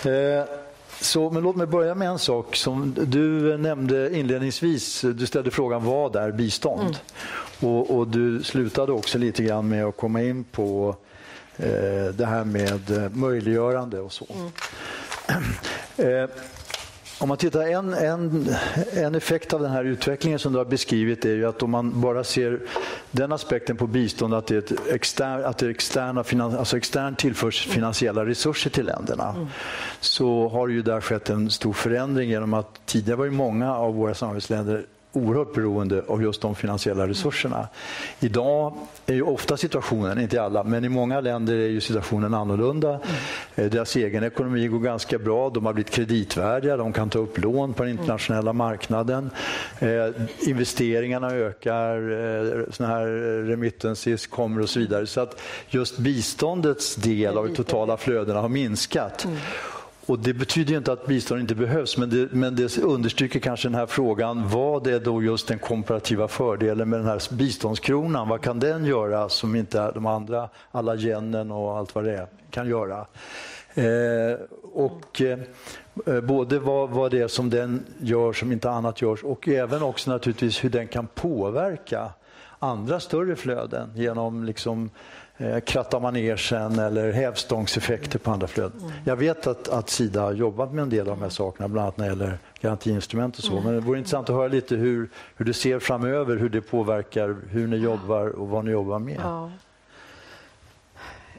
Eh, 0.05 0.45
så, 1.01 1.31
men 1.31 1.43
låt 1.43 1.57
mig 1.57 1.67
börja 1.67 1.95
med 1.95 2.09
en 2.09 2.19
sak 2.19 2.57
som 2.57 2.95
du 3.07 3.59
nämnde 3.59 4.19
inledningsvis. 4.19 5.01
Du 5.01 5.27
ställde 5.27 5.51
frågan 5.51 5.85
vad 5.85 6.17
är 6.17 6.33
bistånd? 6.33 6.81
Mm. 7.61 7.75
Och, 7.75 7.99
och, 7.99 8.09
du 8.09 8.43
slutade 8.43 8.93
också 8.93 9.19
lite 9.19 9.43
grann 9.43 9.69
med 9.69 9.85
att 9.85 9.97
komma 9.97 10.23
in 10.23 10.45
på 10.45 10.97
eh, 11.57 12.15
det 12.15 12.27
här 12.27 12.45
med 12.45 13.11
möjliggörande 13.17 14.01
och 14.01 14.13
så. 14.13 14.27
Mm. 14.35 14.53
Eh, 15.97 16.31
om 17.25 17.29
man 17.29 17.39
tittar, 17.39 17.63
en, 17.63 17.95
en, 17.95 18.49
en 18.93 19.15
effekt 19.15 19.53
av 19.53 19.61
den 19.61 19.71
här 19.71 19.85
utvecklingen 19.85 20.39
som 20.39 20.53
du 20.53 20.59
har 20.59 20.65
beskrivit 20.65 21.25
är 21.25 21.35
ju 21.35 21.47
att 21.47 21.63
om 21.63 21.71
man 21.71 22.01
bara 22.01 22.25
ser 22.25 22.61
den 23.11 23.33
aspekten 23.33 23.77
på 23.77 23.87
bistånd 23.87 24.35
att 24.35 24.47
det 24.47 24.55
är, 24.55 24.59
ett 24.59 24.89
exter, 24.89 25.43
att 25.43 25.59
det 25.59 25.67
är 25.67 25.71
externa, 25.71 26.25
alltså 26.59 26.77
extern 26.77 27.17
tillförs 27.17 27.67
finansiella 27.67 28.27
resurser 28.27 28.71
till 28.71 28.87
länderna 28.87 29.31
mm. 29.31 29.47
så 30.01 30.49
har 30.49 30.69
ju 30.69 30.83
där 30.83 31.01
skett 31.01 31.31
en 31.31 31.51
stor 31.51 31.73
förändring 31.73 32.31
genom 32.31 32.55
att 32.55 32.87
tidigare 32.87 33.17
var 33.17 33.25
ju 33.25 33.31
många 33.31 33.77
av 33.77 33.95
våra 33.95 34.15
samarbetsländer 34.15 34.87
oerhört 35.17 35.55
beroende 35.55 36.03
av 36.09 36.23
just 36.23 36.41
de 36.41 36.55
finansiella 36.55 37.09
resurserna. 37.09 37.69
Idag 38.21 38.75
är 39.07 39.15
ju 39.15 39.23
ofta 39.23 39.57
situationen, 39.57 40.21
inte 40.21 40.37
i 40.37 40.39
alla, 40.39 40.65
men 40.65 40.85
i 40.85 40.89
många 40.89 41.21
länder 41.21 41.55
är 41.55 41.69
ju 41.69 41.81
situationen 41.81 42.35
annorlunda. 42.35 43.01
Mm. 43.57 43.71
Deras 43.71 43.97
egen 43.97 44.25
ekonomi 44.25 44.67
går 44.67 44.79
ganska 44.79 45.19
bra, 45.19 45.51
de 45.51 45.67
har 45.67 45.73
blivit 45.73 45.93
kreditvärdiga, 45.93 46.77
de 46.77 46.93
kan 46.93 47.11
ta 47.11 47.19
upp 47.19 47.39
lån 47.39 47.75
på 47.75 47.83
den 47.83 47.93
internationella 47.93 48.53
marknaden. 48.53 49.31
Eh, 49.79 49.89
investeringarna 50.41 51.31
ökar, 51.31 51.97
eh, 51.97 52.65
såna 52.71 52.89
här 52.89 53.07
remittances 53.45 54.27
kommer 54.27 54.63
och 54.63 54.69
så 54.69 54.79
vidare. 54.79 55.07
Så 55.07 55.21
att 55.21 55.41
just 55.69 55.99
biståndets 55.99 56.95
del 56.95 57.39
av 57.39 57.49
de 57.49 57.55
totala 57.55 57.97
flödena 57.97 58.41
har 58.41 58.49
minskat. 58.49 59.25
Mm. 59.25 59.37
Och 60.07 60.19
Det 60.19 60.35
betyder 60.35 60.77
inte 60.77 60.93
att 60.93 61.07
bistånd 61.07 61.41
inte 61.41 61.55
behövs, 61.55 61.97
men 61.97 62.11
det, 62.11 62.33
men 62.33 62.57
det 62.57 62.79
understryker 62.79 63.41
kanske 63.41 63.69
den 63.69 63.75
här 63.75 63.87
frågan. 63.87 64.49
Vad 64.49 64.87
är 64.87 65.01
då 65.01 65.23
just 65.23 65.49
den 65.49 65.59
komparativa 65.59 66.29
fördelen 66.29 66.89
med 66.89 66.99
den 66.99 67.07
här 67.07 67.35
biståndskronan? 67.35 68.29
Vad 68.29 68.43
kan 68.43 68.59
den 68.59 68.85
göra 68.85 69.29
som 69.29 69.57
inte 69.57 69.93
de 69.93 70.07
andra, 70.07 70.49
alla 70.71 70.97
genen 70.97 71.51
och 71.51 71.77
allt 71.77 71.95
vad 71.95 72.05
det 72.05 72.13
är, 72.13 72.27
kan 72.51 72.69
göra? 72.69 73.07
Eh, 73.75 74.39
och 74.63 75.21
eh, 75.21 75.39
Både 76.23 76.59
vad, 76.59 76.91
vad 76.91 77.11
det 77.11 77.21
är 77.21 77.29
som 77.29 77.51
den 77.51 77.85
gör 78.01 78.33
som 78.33 78.53
inte 78.53 78.71
annat 78.71 79.03
görs 79.03 79.25
och 79.25 79.49
även 79.49 79.83
också 79.83 80.11
naturligtvis 80.11 80.65
hur 80.65 80.71
den 80.71 80.89
kan 80.89 81.07
påverka 81.07 82.13
andra 82.59 83.01
större 83.01 83.37
flöden 83.37 83.91
genom 83.95 84.45
liksom 84.45 84.91
eh, 85.39 85.61
kratta 85.61 86.01
manegen 86.01 86.79
eller 86.79 87.13
hävstångseffekter 87.13 88.19
på 88.19 88.31
andra 88.31 88.47
flöden. 88.47 88.81
Mm. 88.81 88.93
Jag 89.05 89.17
vet 89.17 89.47
att, 89.47 89.69
att 89.69 89.91
Sida 89.91 90.23
har 90.23 90.33
jobbat 90.33 90.73
med 90.73 90.83
en 90.83 90.91
del 90.91 91.09
av 91.09 91.17
de 91.17 91.23
här 91.23 91.31
sakerna, 91.31 91.69
bland 91.69 91.85
annat 91.85 91.97
när 91.97 92.05
det 92.05 92.11
gäller 92.11 92.39
garantiinstrument 92.61 93.39
och 93.39 93.45
så. 93.45 93.53
Mm. 93.53 93.65
Men 93.65 93.75
det 93.75 93.81
vore 93.81 93.99
intressant 93.99 94.31
att 94.31 94.37
höra 94.37 94.49
lite 94.49 94.77
hur, 94.77 95.09
hur 95.37 95.45
du 95.45 95.53
ser 95.53 95.79
framöver, 95.79 96.37
hur 96.37 96.49
det 96.49 96.61
påverkar 96.61 97.37
hur 97.51 97.67
ni 97.67 97.77
jobbar 97.77 98.27
och 98.27 98.49
vad 98.49 98.65
ni 98.65 98.71
jobbar 98.71 98.99
med. 98.99 99.21
Ja, 99.23 99.51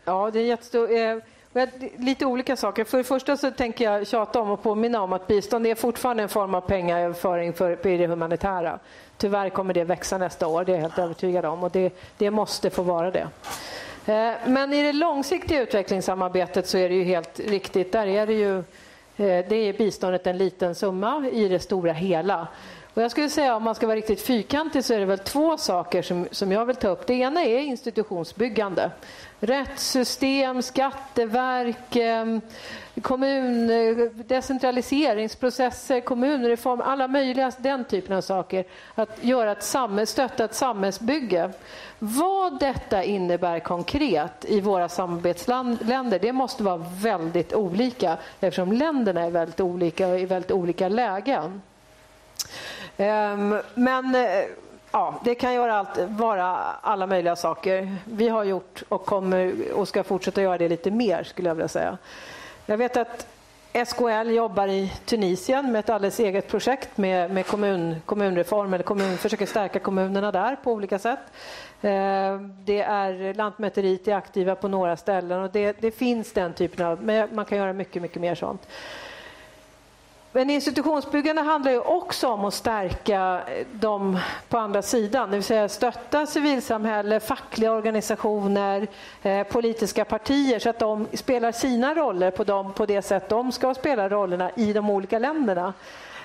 ja 0.06 0.32
det 0.34 0.40
är 0.40 0.46
jättestor... 0.46 0.92
Eh... 0.92 1.18
Lite 1.98 2.26
olika 2.26 2.56
saker. 2.56 2.84
För 2.84 2.98
det 2.98 3.04
första 3.04 3.38
så 3.38 3.52
tänker 3.52 3.86
jag 3.86 4.08
tjata 4.08 4.40
om 4.40 4.50
och 4.50 4.64
påminna 4.64 5.02
om 5.02 5.14
att 5.14 5.28
bistånd 5.28 5.68
är 5.68 5.76
fortfarande 5.76 6.24
en 6.24 6.30
form 6.30 6.56
av 6.56 6.62
pengaöverföring 6.62 7.54
för, 7.54 7.76
för 7.76 7.90
det 7.90 8.08
humanitära. 8.08 8.80
Tyvärr 9.18 9.50
kommer 9.50 9.74
det 9.74 9.84
växa 9.84 10.18
nästa 10.18 10.48
år, 10.48 10.66
det 10.66 10.72
är 10.72 10.76
jag 10.76 10.82
helt 10.82 11.00
övertygad 11.00 11.46
om. 11.46 11.64
Och 11.64 11.72
det, 11.72 11.94
det 12.18 12.32
måste 12.32 12.70
få 12.70 12.82
vara 12.82 13.12
det. 13.12 13.28
Eh, 14.06 14.34
men 14.48 14.74
i 14.74 14.84
det 14.84 14.94
långsiktiga 14.94 15.62
utvecklingssamarbetet 15.62 16.68
så 16.68 16.78
är 16.78 16.90
det 16.90 16.96
ju 16.96 17.04
helt 17.04 17.40
riktigt. 17.40 17.92
Där 17.92 18.08
är 18.08 18.28
det 18.28 18.34
ju 18.34 18.58
eh, 18.58 19.46
det 19.50 19.56
är 19.56 19.78
biståndet 19.78 20.28
en 20.28 20.38
liten 20.38 20.76
summa 20.76 21.30
i 21.32 21.48
det 21.48 21.60
stora 21.60 21.94
hela. 21.94 22.48
Och 22.96 23.02
jag 23.02 23.12
skulle 23.12 23.30
säga 23.30 23.56
om 23.56 23.64
man 23.64 23.76
ska 23.76 23.88
vara 23.88 23.98
riktigt 23.98 24.22
fyrkantig 24.22 24.86
så 24.86 24.94
är 24.94 25.00
det 25.00 25.06
väl 25.06 25.20
två 25.20 25.58
saker 25.58 26.02
som, 26.02 26.28
som 26.32 26.52
jag 26.52 26.66
vill 26.66 26.76
ta 26.76 26.88
upp. 26.88 27.08
Det 27.08 27.14
ena 27.14 27.44
är 27.44 27.60
institutionsbyggande. 27.60 28.92
Rättssystem, 29.40 30.62
skatteverk, 30.62 31.96
ehm, 31.96 32.42
kommun, 33.02 33.70
eh, 33.70 33.98
decentraliseringsprocesser, 34.26 36.02
kommunreform, 36.02 36.82
alla 36.82 37.08
möjliga 37.08 37.52
den 37.58 37.86
typen 37.86 38.18
av 38.18 38.22
saker. 38.22 38.66
Att 38.96 39.24
göra 39.24 39.52
ett 39.52 39.64
samhäll, 39.64 40.08
stötta 40.08 40.46
ett 40.46 40.56
samhällsbygge. 40.56 41.52
Vad 42.00 42.60
detta 42.60 43.04
innebär 43.04 43.60
konkret 43.60 44.46
i 44.46 44.62
våra 44.62 44.90
samarbetsländer 44.90 46.20
det 46.20 46.34
måste 46.34 46.64
vara 46.64 46.86
väldigt 47.02 47.54
olika 47.54 48.18
eftersom 48.40 48.72
länderna 48.72 49.22
är 49.22 49.32
väldigt 49.32 49.60
olika 49.60 50.08
och 50.08 50.20
i 50.20 50.26
väldigt 50.26 50.52
olika 50.52 50.90
lägen. 50.90 51.62
Ehm, 52.98 53.56
men 53.74 54.16
eh, 54.16 54.44
ja, 54.92 55.22
det 55.24 55.36
kan 55.36 55.54
göra 55.54 55.76
allt, 55.76 55.98
vara 55.98 56.46
alla 56.82 57.08
möjliga 57.08 57.36
saker. 57.36 57.96
Vi 58.06 58.30
har 58.30 58.44
gjort 58.44 58.84
och 58.90 59.06
kommer 59.06 59.54
och 59.74 59.88
ska 59.88 60.04
fortsätta 60.04 60.42
göra 60.42 60.58
det 60.58 60.70
lite 60.70 60.92
mer 60.92 61.24
skulle 61.24 61.50
jag 61.50 61.56
vilja 61.56 61.68
säga. 61.68 61.98
Jag 62.66 62.78
vet 62.78 62.98
att 62.98 63.28
SKL 63.86 64.30
jobbar 64.30 64.68
i 64.68 64.94
Tunisien 65.06 65.72
med 65.72 65.80
ett 65.80 65.90
alldeles 65.90 66.20
eget 66.20 66.48
projekt 66.48 66.98
med, 66.98 67.32
med 67.32 67.48
kommun, 67.48 67.96
kommunreform, 68.06 68.74
eller 68.74 68.84
kommun, 68.84 69.18
försöker 69.18 69.46
stärka 69.46 69.80
kommunerna 69.80 70.32
där 70.32 70.56
på 70.64 70.72
olika 70.72 71.00
sätt. 71.00 71.20
Ehm, 71.82 72.54
det 72.66 72.82
är 72.82 73.34
Lantmäteriet 73.34 74.08
är 74.08 74.16
aktiva 74.16 74.56
på 74.56 74.68
några 74.68 74.98
ställen 74.98 75.42
och 75.42 75.52
det, 75.52 75.82
det 75.82 75.92
finns 75.92 76.32
den 76.32 76.54
typen 76.54 76.86
av, 76.86 77.04
men 77.04 77.36
man 77.36 77.46
kan 77.46 77.58
göra 77.58 77.74
mycket, 77.74 78.02
mycket 78.02 78.22
mer 78.22 78.36
sånt. 78.36 78.68
Men 80.36 80.50
institutionsbyggande 80.50 81.42
handlar 81.42 81.72
ju 81.72 81.80
också 81.80 82.28
om 82.28 82.46
att 82.46 82.54
stärka 82.54 83.42
eh, 83.48 83.68
dem 83.72 84.20
på 84.50 84.58
andra 84.58 84.82
sidan, 84.82 85.30
det 85.30 85.36
vill 85.36 85.44
säga 85.44 85.70
stötta 85.70 86.26
civilsamhälle, 86.26 87.20
fackliga 87.20 87.72
organisationer, 87.72 88.88
eh, 89.24 89.44
politiska 89.44 90.06
partier 90.06 90.60
så 90.60 90.70
att 90.70 90.80
de 90.80 91.08
spelar 91.14 91.52
sina 91.52 91.96
roller 91.96 92.32
på, 92.32 92.44
dem, 92.44 92.74
på 92.74 92.86
det 92.86 93.02
sätt 93.02 93.30
de 93.30 93.52
ska 93.52 93.74
spela 93.74 94.10
rollerna 94.10 94.52
i 94.56 94.74
de 94.74 94.90
olika 94.90 95.20
länderna. 95.20 95.74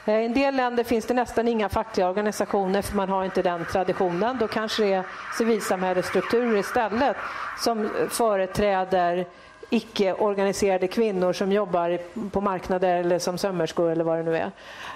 Eh, 0.05 0.20
I 0.20 0.25
en 0.25 0.35
del 0.35 0.57
länder 0.57 0.85
finns 0.85 1.07
det 1.07 1.14
nästan 1.14 1.49
inga 1.49 1.68
fackliga 1.68 2.09
organisationer 2.09 2.83
för 2.83 2.96
man 2.96 3.09
har 3.09 3.25
inte 3.25 3.42
den 3.42 3.64
traditionen. 3.73 4.37
Då 4.40 4.49
kanske 4.49 4.83
det 4.83 4.92
är 4.92 5.05
civilsamhällesstrukturer 5.38 6.57
istället 6.57 7.16
som 7.59 7.85
eh, 7.85 8.09
företräder 8.09 9.27
icke-organiserade 9.71 10.89
kvinnor 10.89 11.33
som 11.33 11.53
jobbar 11.53 11.99
på 12.31 12.41
marknader 12.41 12.97
eller 12.97 13.19
som 13.19 13.39
sömmerskor 13.39 13.91
eller 13.91 14.05
vad 14.05 14.19
det 14.19 14.23
nu 14.23 14.37
är. 14.37 14.51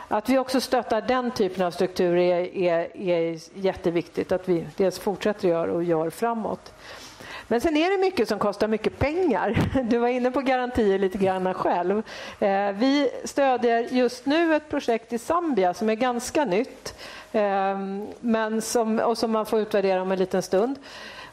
Att 0.09 0.29
vi 0.29 0.39
också 0.39 0.61
stöttar 0.61 1.01
den 1.01 1.31
typen 1.31 1.67
av 1.67 1.71
strukturer 1.71 2.19
är, 2.19 2.57
är, 2.57 2.97
är 2.97 3.39
jätteviktigt 3.55 4.33
att 4.33 4.49
vi 4.49 4.67
dels 4.77 4.99
fortsätter 4.99 5.49
göra 5.49 5.73
och 5.73 5.85
gör 5.85 6.11
framåt. 6.11 6.73
Men 7.49 7.61
sen 7.61 7.77
är 7.77 7.91
det 7.91 7.99
mycket 7.99 8.29
som 8.29 8.39
kostar 8.39 8.69
mycket 8.69 8.99
pengar. 8.99 9.57
Du 9.91 9.99
var 9.99 10.09
inne 10.09 10.31
på 10.31 10.41
garantier 10.41 10.99
lite 10.99 11.19
grann 11.19 11.55
själv. 11.55 12.03
Eh, 12.39 12.73
vi 12.73 13.11
stödjer 13.25 13.89
just 13.91 14.27
nu 14.27 14.57
ett 14.57 14.69
projekt 14.69 15.13
i 15.13 15.19
Zambia 15.19 15.75
som 15.75 15.91
är 15.91 15.95
ganska 15.95 16.45
nytt 16.45 16.95
eh, 17.33 17.79
men 18.21 18.63
som, 18.63 18.99
och 18.99 19.19
som 19.19 19.33
man 19.33 19.47
får 19.47 19.61
utvärdera 19.61 20.03
om 20.03 20.13
en 20.13 20.19
liten 20.19 20.43
stund. 20.43 20.79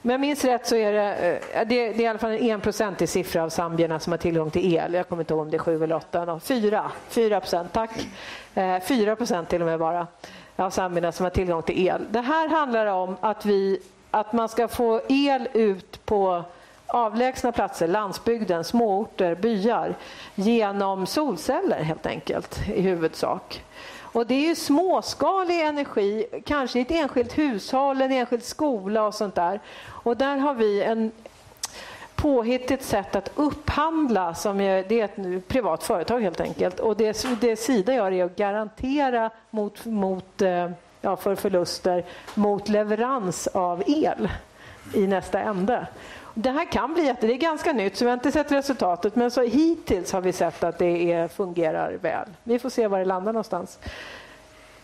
Om 0.04 0.10
jag 0.10 0.20
minns 0.20 0.46
rätt 0.46 0.68
så 0.68 0.76
är 0.76 0.92
det, 0.94 1.40
eh, 1.54 1.68
det, 1.68 1.94
det, 1.94 1.94
är 1.94 2.02
i 2.02 2.08
alla 2.08 2.20
fall 2.20 2.32
en 2.32 2.50
enprocentig 2.50 3.10
siffra 3.10 3.44
av 3.44 3.50
zambierna 3.50 4.00
som 4.00 4.14
har 4.14 4.18
tillgång 4.18 4.52
till 4.52 4.74
el. 4.74 4.94
Jag 4.94 5.10
kommer 5.10 5.22
inte 5.22 5.34
ihåg 5.34 5.42
om 5.42 5.52
det 5.52 5.58
är 5.58 5.60
sju 5.60 5.84
eller 5.84 5.96
åtta. 5.96 6.40
Fyra, 6.40 6.92
fyra 7.08 7.40
procent, 7.40 7.74
tack. 7.74 8.08
Eh, 8.56 8.80
fyra 8.80 9.16
procent 9.16 9.50
till 9.50 9.62
och 9.62 9.68
med 9.68 9.80
bara 9.80 10.08
av 10.56 10.70
sambierna 10.70 11.12
som 11.12 11.24
har 11.24 11.30
tillgång 11.30 11.64
till 11.64 11.88
el. 11.88 12.02
Det 12.10 12.22
här 12.22 12.50
handlar 12.50 12.86
om 12.86 13.18
att, 13.22 13.46
vi, 13.46 13.80
att 14.12 14.34
man 14.34 14.50
ska 14.50 14.68
få 14.68 15.02
el 15.10 15.48
ut 15.54 16.06
på 16.06 16.44
avlägsna 16.88 17.52
platser, 17.52 17.88
landsbygden, 17.88 18.64
småorter, 18.64 19.36
byar 19.36 19.96
genom 20.36 21.06
solceller 21.06 21.84
helt 21.84 22.06
enkelt 22.06 22.60
i 22.68 22.82
huvudsak. 22.82 23.64
Och 24.12 24.28
det 24.28 24.34
är 24.34 24.47
ju 24.47 24.56
småskalig 24.56 25.62
energi, 25.62 26.26
kanske 26.45 26.80
i 26.80 26.82
ett 26.82 26.91
enskilt 26.91 27.38
hushåll, 27.38 28.02
en 28.02 28.12
enskild 28.12 28.43
skola 28.43 29.04
och 29.04 29.15
sånt 29.15 29.36
där. 29.36 29.60
Och 29.88 30.17
där 30.17 30.38
har 30.38 30.54
vi 30.54 30.84
en 30.84 31.12
påhittigt 32.15 32.84
sätt 32.84 33.15
att 33.15 33.32
upphandla, 33.36 34.34
som 34.34 34.62
är, 34.62 34.86
det 34.89 35.02
är 35.02 35.06
ett 35.06 35.47
privat 35.47 35.84
företag 35.84 36.21
helt 36.21 36.41
enkelt. 36.41 36.80
Och 36.80 36.97
det, 36.97 37.26
det 37.41 37.56
Sida 37.56 37.93
gör 37.93 38.12
är 38.12 38.26
att 38.26 38.36
garantera 38.36 39.30
mot, 39.50 39.86
mot, 39.86 40.41
eh, 40.41 40.71
ja, 41.02 41.15
för 41.15 41.36
förluster 41.36 42.06
mot 42.36 42.69
leverans 42.69 43.47
av 43.47 43.84
el 43.88 44.30
i 44.93 45.08
nästa 45.08 45.39
ände. 45.39 45.88
Det 46.34 46.50
här 46.50 46.65
kan 46.65 46.94
bli 46.94 47.06
jätte, 47.06 47.28
det 47.28 47.34
är 47.34 47.38
ganska 47.38 47.74
nytt 47.74 47.98
så 47.98 48.06
vi 48.06 48.10
har 48.10 48.13
inte 48.13 48.32
sett 48.32 48.52
resultatet 48.52 49.15
men 49.15 49.32
så 49.32 49.41
hittills 49.41 50.12
har 50.12 50.22
vi 50.22 50.34
sett 50.34 50.63
att 50.63 50.78
det 50.78 51.12
är, 51.12 51.28
fungerar 51.28 51.94
väl. 52.02 52.28
Vi 52.44 52.60
får 52.60 52.70
se 52.70 52.88
var 52.88 53.00
det 53.00 53.06
landar 53.06 53.34
någonstans. 53.34 53.80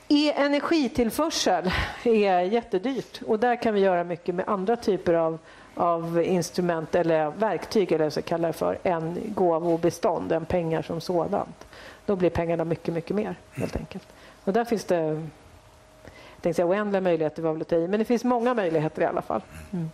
E 0.08 0.34
energitillförsel 0.36 1.72
är 2.04 2.42
jättedyrt 2.42 3.22
och 3.28 3.40
där 3.40 3.56
kan 3.56 3.74
vi 3.74 3.80
göra 3.80 4.04
mycket 4.04 4.36
med 4.36 4.50
andra 4.50 4.76
typer 4.76 5.14
av, 5.14 5.38
av 5.76 6.24
instrument 6.24 6.96
eller 6.96 7.30
verktyg 7.30 7.92
eller 7.92 8.10
så 8.10 8.22
kallar 8.22 8.48
det 8.48 8.54
för 8.54 8.78
än 8.84 9.20
gåvobestånd 9.36 10.32
än 10.32 10.46
pengar 10.46 10.82
som 10.82 11.02
sådant. 11.02 11.68
Då 12.06 12.16
blir 12.16 12.30
pengarna 12.30 12.66
mycket, 12.66 12.94
mycket 12.94 13.16
mer 13.16 13.36
helt 13.52 13.76
enkelt. 13.76 14.08
Och 14.44 14.54
där 14.54 14.66
finns 14.66 14.86
det 14.86 14.96
jag 14.96 16.42
tänkte 16.42 16.54
säga, 16.54 16.68
oändliga 16.68 17.02
möjligheter 17.02 17.42
var 17.42 17.54
väl 17.54 17.62
att 17.62 17.68
ta 17.68 17.76
i, 17.76 17.88
men 17.88 18.00
det 18.00 18.06
finns 18.06 18.24
många 18.24 18.54
möjligheter 18.54 19.02
i 19.02 19.06
alla 19.06 19.22
fall. 19.22 19.42
Mm. 19.74 19.90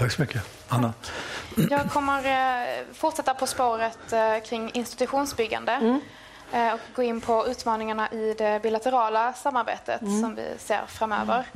Tack 0.00 0.12
så 0.12 0.22
mycket. 0.22 0.42
Anna? 0.68 0.92
Jag 1.70 1.90
kommer 1.90 2.18
eh, 2.18 2.84
fortsätta 2.94 3.34
på 3.34 3.46
spåret 3.46 4.12
eh, 4.12 4.38
kring 4.38 4.70
institutionsbyggande 4.74 5.72
mm. 5.72 6.00
Eh, 6.52 6.72
och 6.72 6.80
gå 6.94 7.02
in 7.02 7.20
på 7.20 7.46
utmaningarna 7.46 8.10
i 8.10 8.34
det 8.38 8.62
bilaterala 8.62 9.32
samarbetet 9.32 10.02
mm. 10.02 10.22
som 10.22 10.34
vi 10.34 10.54
ser 10.58 10.86
framöver. 10.86 11.46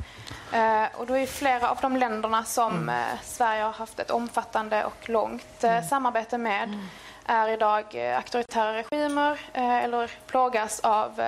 Mm. 0.51 0.89
Och 0.93 1.07
då 1.07 1.17
är 1.17 1.25
flera 1.25 1.69
av 1.69 1.77
de 1.81 1.97
länderna 1.97 2.43
som 2.43 2.73
mm. 2.73 3.17
Sverige 3.23 3.63
har 3.63 3.71
haft 3.71 3.99
ett 3.99 4.11
omfattande 4.11 4.83
och 4.83 5.09
långt 5.09 5.63
mm. 5.63 5.83
samarbete 5.83 6.37
med 6.37 6.63
mm. 6.63 6.85
är 7.25 7.49
idag 7.49 7.97
auktoritära 7.97 8.73
regimer 8.73 9.39
eller 9.53 10.11
plågas 10.27 10.79
av 10.79 11.21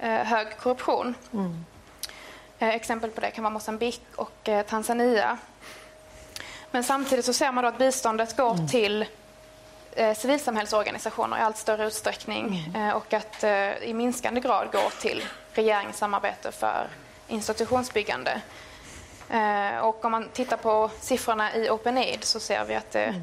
hög 0.00 0.58
korruption. 0.58 1.14
Exempel 2.58 3.10
på 3.10 3.20
det 3.20 3.30
kan 3.30 3.44
vara 3.44 3.52
Mosambik 3.52 4.02
och 4.16 4.48
Tanzania. 4.68 5.38
Men 6.70 6.84
samtidigt 6.84 7.24
så 7.24 7.32
ser 7.32 7.52
man 7.52 7.64
att 7.64 7.78
biståndet 7.78 8.36
går 8.36 8.54
mm. 8.54 8.68
till 8.68 9.06
eh, 9.92 10.16
civilsamhällsorganisationer 10.16 11.38
i 11.38 11.40
allt 11.40 11.56
större 11.56 11.86
utsträckning 11.86 12.64
mm. 12.74 12.88
eh, 12.88 12.96
och 12.96 13.12
att 13.12 13.44
eh, 13.44 13.76
i 13.76 13.94
minskande 13.94 14.40
grad 14.40 14.68
går 14.72 15.00
till 15.00 15.24
regeringssamarbete 15.52 16.52
för 16.52 16.88
institutionsbyggande. 17.28 18.40
Eh, 19.30 19.78
och 19.78 20.04
om 20.04 20.12
man 20.12 20.28
tittar 20.32 20.56
på 20.56 20.90
siffrorna 21.00 21.54
i 21.54 21.70
OpenAid 21.70 22.24
så 22.24 22.40
ser 22.40 22.64
vi 22.64 22.74
att, 22.74 22.94
mm. 22.94 23.22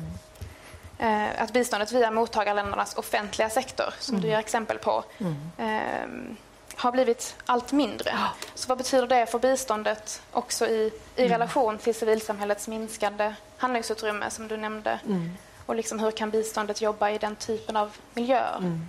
Eh, 0.99 1.41
att 1.41 1.53
biståndet 1.53 1.91
via 1.91 2.11
mottagarländernas 2.11 2.97
offentliga 2.97 3.49
sektor, 3.49 3.93
som 3.99 4.15
du 4.15 4.21
mm. 4.21 4.29
ger 4.29 4.39
exempel 4.39 4.77
på, 4.77 5.03
mm. 5.17 5.51
eh, 5.57 6.35
har 6.75 6.91
blivit 6.91 7.35
allt 7.45 7.71
mindre. 7.71 8.11
Så 8.53 8.67
vad 8.67 8.77
betyder 8.77 9.07
det 9.07 9.25
för 9.25 9.39
biståndet 9.39 10.21
också 10.31 10.67
i, 10.67 10.91
i 11.15 11.21
mm. 11.21 11.31
relation 11.31 11.77
till 11.77 11.95
civilsamhällets 11.95 12.67
minskande 12.67 13.33
handlingsutrymme 13.57 14.29
som 14.29 14.47
du 14.47 14.57
nämnde? 14.57 14.99
Mm. 15.05 15.31
Och 15.65 15.75
liksom 15.75 15.99
hur 15.99 16.11
kan 16.11 16.29
biståndet 16.29 16.81
jobba 16.81 17.09
i 17.09 17.17
den 17.17 17.35
typen 17.35 17.75
av 17.75 17.97
miljöer? 18.13 18.57
Mm. 18.57 18.87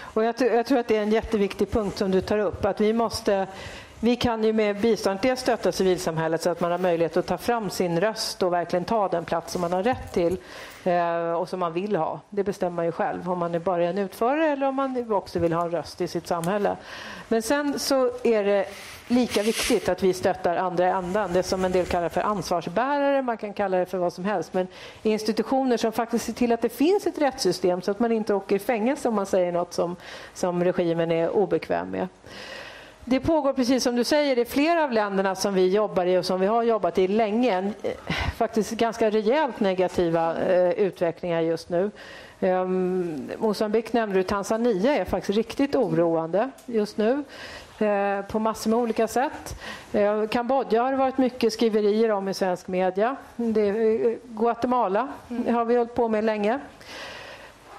Och 0.00 0.24
jag, 0.24 0.34
jag, 0.40 0.66
tror 0.66 0.78
att 0.78 0.88
det 0.88 0.96
är 0.96 1.02
en 1.02 1.12
jätteviktig 1.12 1.70
punkt 1.70 1.98
som 1.98 2.10
du 2.10 2.20
tar 2.20 2.38
upp. 2.38 2.64
Att 2.64 2.80
vi 2.80 2.92
måste 2.92 3.46
vi 4.00 4.16
kan 4.16 4.44
ju 4.44 4.52
med 4.52 4.80
bistånd 4.80 5.18
dels 5.22 5.40
stötta 5.40 5.72
civilsamhället 5.72 6.42
så 6.42 6.50
att 6.50 6.60
man 6.60 6.70
har 6.70 6.78
möjlighet 6.78 7.16
att 7.16 7.26
ta 7.26 7.38
fram 7.38 7.70
sin 7.70 8.00
röst 8.00 8.42
och 8.42 8.52
verkligen 8.52 8.84
ta 8.84 9.08
den 9.08 9.24
plats 9.24 9.52
som 9.52 9.60
man 9.60 9.72
har 9.72 9.82
rätt 9.82 10.12
till 10.12 10.36
eh, 10.84 11.32
och 11.32 11.48
som 11.48 11.60
man 11.60 11.72
vill 11.72 11.96
ha. 11.96 12.20
Det 12.30 12.44
bestämmer 12.44 12.76
man 12.76 12.84
ju 12.84 12.92
själv 12.92 13.30
om 13.30 13.38
man 13.38 13.54
är 13.54 13.58
bara 13.58 13.84
en 13.84 13.98
utförare 13.98 14.46
eller 14.46 14.66
om 14.68 14.74
man 14.74 15.12
också 15.12 15.38
vill 15.38 15.52
ha 15.52 15.62
en 15.62 15.70
röst 15.70 16.00
i 16.00 16.08
sitt 16.08 16.26
samhälle. 16.26 16.76
Men 17.28 17.42
sen 17.42 17.78
så 17.78 18.10
är 18.22 18.44
det 18.44 18.66
lika 19.08 19.42
viktigt 19.42 19.88
att 19.88 20.02
vi 20.02 20.12
stöttar 20.12 20.56
andra 20.56 20.86
ändan. 20.86 21.32
Det 21.32 21.42
som 21.42 21.64
en 21.64 21.72
del 21.72 21.86
kallar 21.86 22.08
för 22.08 22.20
ansvarsbärare, 22.20 23.22
man 23.22 23.36
kan 23.36 23.52
kalla 23.52 23.76
det 23.76 23.86
för 23.86 23.98
vad 23.98 24.12
som 24.12 24.24
helst. 24.24 24.54
Men 24.54 24.66
institutioner 25.02 25.76
som 25.76 25.92
faktiskt 25.92 26.24
ser 26.24 26.32
till 26.32 26.52
att 26.52 26.62
det 26.62 26.68
finns 26.68 27.06
ett 27.06 27.18
rättssystem 27.18 27.82
så 27.82 27.90
att 27.90 28.00
man 28.00 28.12
inte 28.12 28.34
åker 28.34 28.56
i 28.56 28.58
fängelse 28.58 29.08
om 29.08 29.14
man 29.14 29.26
säger 29.26 29.52
något 29.52 29.72
som, 29.72 29.96
som 30.34 30.64
regimen 30.64 31.12
är 31.12 31.30
obekväm 31.30 31.90
med 31.90 32.08
det 33.08 33.20
pågår 33.20 33.52
precis 33.52 33.82
som 33.82 33.96
du 33.96 34.04
säger 34.04 34.38
i 34.38 34.44
flera 34.44 34.84
av 34.84 34.92
länderna 34.92 35.34
som 35.34 35.54
vi 35.54 35.68
jobbar 35.68 36.06
i 36.06 36.18
och 36.18 36.24
som 36.24 36.40
vi 36.40 36.46
har 36.46 36.62
jobbat 36.62 36.98
i 36.98 37.08
länge. 37.08 37.72
Faktiskt 38.36 38.70
ganska 38.70 39.10
rejält 39.10 39.60
negativa 39.60 40.36
eh, 40.36 40.70
utvecklingar 40.70 41.40
just 41.40 41.68
nu. 41.68 41.90
Um, 42.40 43.30
Mosambik 43.38 43.92
nämnde 43.92 44.18
du, 44.18 44.22
Tanzania 44.22 44.94
är 44.94 45.04
faktiskt 45.04 45.36
riktigt 45.36 45.74
oroande 45.74 46.50
just 46.66 46.96
nu 46.96 47.24
eh, 47.78 48.24
på 48.28 48.38
massor 48.38 48.70
med 48.70 48.78
olika 48.78 49.08
sätt. 49.08 49.60
Eh, 49.92 50.26
Kambodja 50.26 50.82
har 50.82 50.90
det 50.90 50.96
varit 50.96 51.18
mycket 51.18 51.52
skriverier 51.52 52.10
om 52.10 52.28
i 52.28 52.34
svensk 52.34 52.68
media. 52.68 53.16
Det, 53.36 53.68
eh, 53.68 54.16
Guatemala 54.24 55.08
mm. 55.30 55.54
har 55.54 55.64
vi 55.64 55.76
hållit 55.76 55.94
på 55.94 56.08
med 56.08 56.24
länge. 56.24 56.60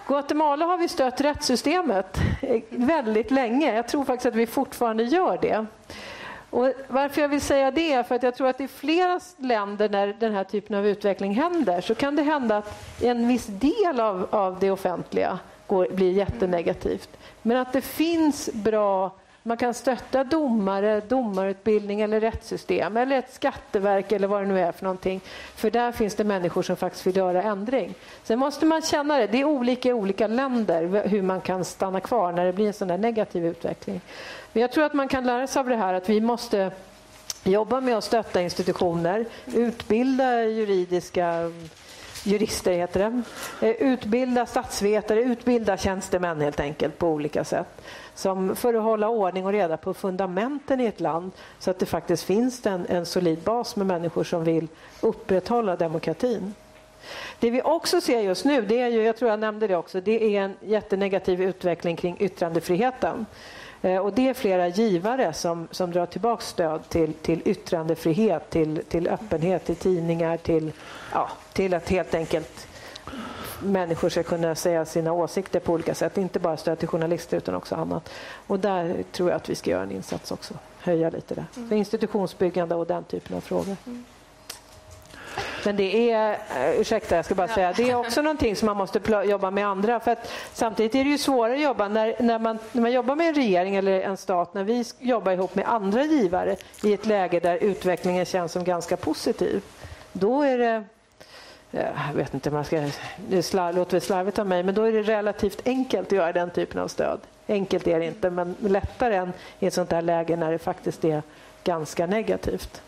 Guatemala 0.07 0.65
har 0.65 0.77
vi 0.77 0.87
stött 0.87 1.21
rättssystemet 1.21 2.17
väldigt 2.69 3.31
länge. 3.31 3.75
Jag 3.75 3.87
tror 3.87 4.05
faktiskt 4.05 4.25
att 4.25 4.35
vi 4.35 4.47
fortfarande 4.47 5.03
gör 5.03 5.37
det. 5.41 5.65
Och 6.49 6.73
varför 6.87 7.21
jag 7.21 7.29
vill 7.29 7.41
säga 7.41 7.71
det 7.71 7.93
är 7.93 8.03
för 8.03 8.15
att 8.15 8.23
jag 8.23 8.35
tror 8.35 8.47
att 8.47 8.61
i 8.61 8.67
flera 8.67 9.19
länder 9.37 9.89
när 9.89 10.07
den 10.19 10.33
här 10.33 10.43
typen 10.43 10.75
av 10.75 10.87
utveckling 10.87 11.33
händer 11.33 11.81
så 11.81 11.95
kan 11.95 12.15
det 12.15 12.23
hända 12.23 12.57
att 12.57 13.01
en 13.01 13.27
viss 13.27 13.45
del 13.45 13.99
av, 13.99 14.27
av 14.29 14.59
det 14.59 14.71
offentliga 14.71 15.39
går, 15.67 15.87
blir 15.91 16.11
jättenegativt. 16.11 17.09
Men 17.41 17.57
att 17.57 17.73
det 17.73 17.81
finns 17.81 18.49
bra 18.53 19.11
man 19.47 19.57
kan 19.57 19.73
stötta 19.73 20.23
domare, 20.23 21.01
domarutbildning 21.01 22.01
eller 22.01 22.19
rättssystem 22.19 22.97
eller 22.97 23.19
ett 23.19 23.33
skatteverk 23.33 24.11
eller 24.11 24.27
vad 24.27 24.41
det 24.41 24.47
nu 24.47 24.59
är 24.59 24.71
för 24.71 24.83
någonting. 24.83 25.21
För 25.55 25.71
där 25.71 25.91
finns 25.91 26.15
det 26.15 26.23
människor 26.23 26.61
som 26.61 26.75
faktiskt 26.75 27.07
vill 27.07 27.17
göra 27.17 27.43
ändring. 27.43 27.93
Sen 28.23 28.39
måste 28.39 28.65
man 28.65 28.81
känna 28.81 29.17
det. 29.17 29.27
Det 29.27 29.41
är 29.41 29.45
olika 29.45 29.89
i 29.89 29.93
olika 29.93 30.27
länder 30.27 31.07
hur 31.07 31.21
man 31.21 31.41
kan 31.41 31.65
stanna 31.65 31.99
kvar 31.99 32.31
när 32.31 32.45
det 32.45 32.53
blir 32.53 32.67
en 32.67 32.73
sån 32.73 32.87
där 32.87 32.97
negativ 32.97 33.45
utveckling. 33.45 34.01
Men 34.53 34.61
jag 34.61 34.71
tror 34.71 34.83
att 34.83 34.93
man 34.93 35.07
kan 35.07 35.25
lära 35.25 35.47
sig 35.47 35.59
av 35.59 35.69
det 35.69 35.75
här 35.75 35.93
att 35.93 36.09
vi 36.09 36.21
måste 36.21 36.71
jobba 37.43 37.81
med 37.81 37.97
att 37.97 38.03
stötta 38.03 38.41
institutioner, 38.41 39.25
utbilda 39.45 40.43
juridiska 40.43 41.51
jurister 42.23 42.71
heter 42.71 42.99
det. 42.99 43.23
Eh, 43.67 43.91
utbilda 43.93 44.45
statsvetare, 44.45 45.21
utbilda 45.21 45.77
tjänstemän 45.77 46.41
helt 46.41 46.59
enkelt 46.59 46.97
på 46.97 47.07
olika 47.07 47.43
sätt. 47.43 47.81
Som 48.15 48.55
för 48.55 48.73
att 48.73 48.83
hålla 48.83 49.09
ordning 49.09 49.45
och 49.45 49.51
reda 49.51 49.77
på 49.77 49.93
fundamenten 49.93 50.79
i 50.79 50.85
ett 50.85 50.99
land 50.99 51.31
så 51.59 51.71
att 51.71 51.79
det 51.79 51.85
faktiskt 51.85 52.23
finns 52.23 52.65
en, 52.65 52.85
en 52.89 53.05
solid 53.05 53.39
bas 53.39 53.75
med 53.75 53.87
människor 53.87 54.23
som 54.23 54.43
vill 54.43 54.67
upprätthålla 55.01 55.75
demokratin. 55.75 56.53
Det 57.39 57.49
vi 57.49 57.61
också 57.61 58.01
ser 58.01 58.19
just 58.19 58.45
nu, 58.45 58.61
det 58.61 58.81
är 58.81 58.87
ju, 58.87 59.03
jag 59.03 59.17
tror 59.17 59.31
jag 59.31 59.39
nämnde 59.39 59.67
det 59.67 59.75
också, 59.75 60.01
det 60.01 60.35
är 60.35 60.41
en 60.41 60.55
jättenegativ 60.61 61.41
utveckling 61.41 61.95
kring 61.95 62.17
yttrandefriheten. 62.19 63.25
Eh, 63.81 63.97
och 63.97 64.13
det 64.13 64.29
är 64.29 64.33
flera 64.33 64.67
givare 64.67 65.33
som, 65.33 65.67
som 65.71 65.91
drar 65.91 66.05
tillbaka 66.05 66.43
stöd 66.43 66.89
till, 66.89 67.13
till 67.13 67.41
yttrandefrihet, 67.45 68.49
till, 68.49 68.81
till 68.89 69.07
öppenhet, 69.07 69.65
till 69.65 69.75
tidningar, 69.75 70.37
till, 70.37 70.71
ja, 71.13 71.29
till 71.53 71.73
att 71.73 71.89
helt 71.89 72.13
enkelt 72.13 72.67
människor 73.63 74.09
ska 74.09 74.23
kunna 74.23 74.55
säga 74.55 74.85
sina 74.85 75.11
åsikter 75.11 75.59
på 75.59 75.73
olika 75.73 75.95
sätt. 75.95 76.17
Inte 76.17 76.39
bara 76.39 76.57
stöd 76.57 76.79
till 76.79 76.87
journalister 76.87 77.37
utan 77.37 77.55
också 77.55 77.75
annat. 77.75 78.09
Och 78.47 78.59
där 78.59 79.03
tror 79.11 79.29
jag 79.29 79.35
att 79.35 79.49
vi 79.49 79.55
ska 79.55 79.69
göra 79.71 79.83
en 79.83 79.91
insats 79.91 80.31
också. 80.31 80.53
Höja 80.79 81.09
lite 81.09 81.35
det. 81.35 81.45
Mm. 81.55 81.73
institutionsbyggande 81.73 82.75
och 82.75 82.87
den 82.87 83.03
typen 83.03 83.37
av 83.37 83.41
frågor. 83.41 83.75
Mm. 83.85 84.05
Men 85.67 85.75
det 85.75 86.11
är, 86.11 86.31
eh, 86.31 86.79
ursäkta 86.79 87.15
jag 87.15 87.25
ska 87.25 87.35
bara 87.35 87.47
säga, 87.47 87.73
det 87.73 87.89
är 87.89 87.95
också 87.95 88.21
någonting 88.21 88.55
som 88.55 88.65
man 88.65 88.77
måste 88.77 88.99
jobba 89.25 89.51
med 89.51 89.67
andra. 89.67 89.99
För 89.99 90.11
att 90.11 90.31
samtidigt 90.53 90.95
är 90.95 91.03
det 91.03 91.09
ju 91.09 91.17
svårare 91.17 91.53
att 91.53 91.61
jobba 91.61 91.87
när, 91.87 92.15
när, 92.19 92.39
man, 92.39 92.59
när 92.71 92.81
man 92.81 92.91
jobbar 92.91 93.15
med 93.15 93.27
en 93.27 93.33
regering 93.33 93.75
eller 93.75 94.01
en 94.01 94.17
stat, 94.17 94.53
när 94.53 94.63
vi 94.63 94.85
jobbar 94.99 95.31
ihop 95.31 95.55
med 95.55 95.69
andra 95.69 96.03
givare 96.03 96.55
i 96.83 96.93
ett 96.93 97.05
läge 97.05 97.39
där 97.39 97.55
utvecklingen 97.55 98.25
känns 98.25 98.51
som 98.51 98.63
ganska 98.63 98.97
positiv. 98.97 99.63
Då 100.11 100.41
är 100.41 100.57
det 100.57 100.83
jag 101.71 102.13
vet 102.13 102.33
inte, 102.33 102.51
man 102.51 102.65
ska, 102.65 102.81
det 103.17 103.53
låter 103.53 103.91
väl 103.91 104.01
slarvigt 104.01 104.39
av 104.39 104.47
mig, 104.47 104.63
men 104.63 104.75
då 104.75 104.83
är 104.83 104.91
det 104.91 105.01
relativt 105.01 105.67
enkelt 105.67 106.07
att 106.07 106.11
göra 106.11 106.33
den 106.33 106.49
typen 106.49 106.81
av 106.81 106.87
stöd. 106.87 107.19
Enkelt 107.47 107.87
är 107.87 107.99
det 107.99 108.05
inte, 108.05 108.29
men 108.29 108.55
lättare 108.59 109.15
än 109.15 109.33
i 109.59 109.67
ett 109.67 109.73
sånt 109.73 109.91
här 109.91 110.01
läge 110.01 110.35
när 110.35 110.51
det 110.51 110.59
faktiskt 110.59 111.05
är 111.05 111.21
ganska 111.63 112.05
negativt. 112.05 112.81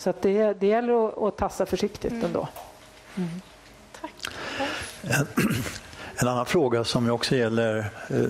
Så 0.00 0.10
att 0.10 0.22
det, 0.22 0.52
det 0.60 0.66
gäller 0.66 1.08
att, 1.08 1.18
att 1.18 1.36
tassa 1.36 1.66
försiktigt 1.66 2.12
mm. 2.12 2.24
ändå. 2.24 2.48
Mm. 3.16 3.28
Tack. 4.00 4.12
En, 5.02 5.26
en, 6.16 6.28
annan 6.28 6.46
fråga 6.46 6.84
som 6.84 7.10
också 7.10 7.36
gäller 7.36 7.78
eh, 8.08 8.24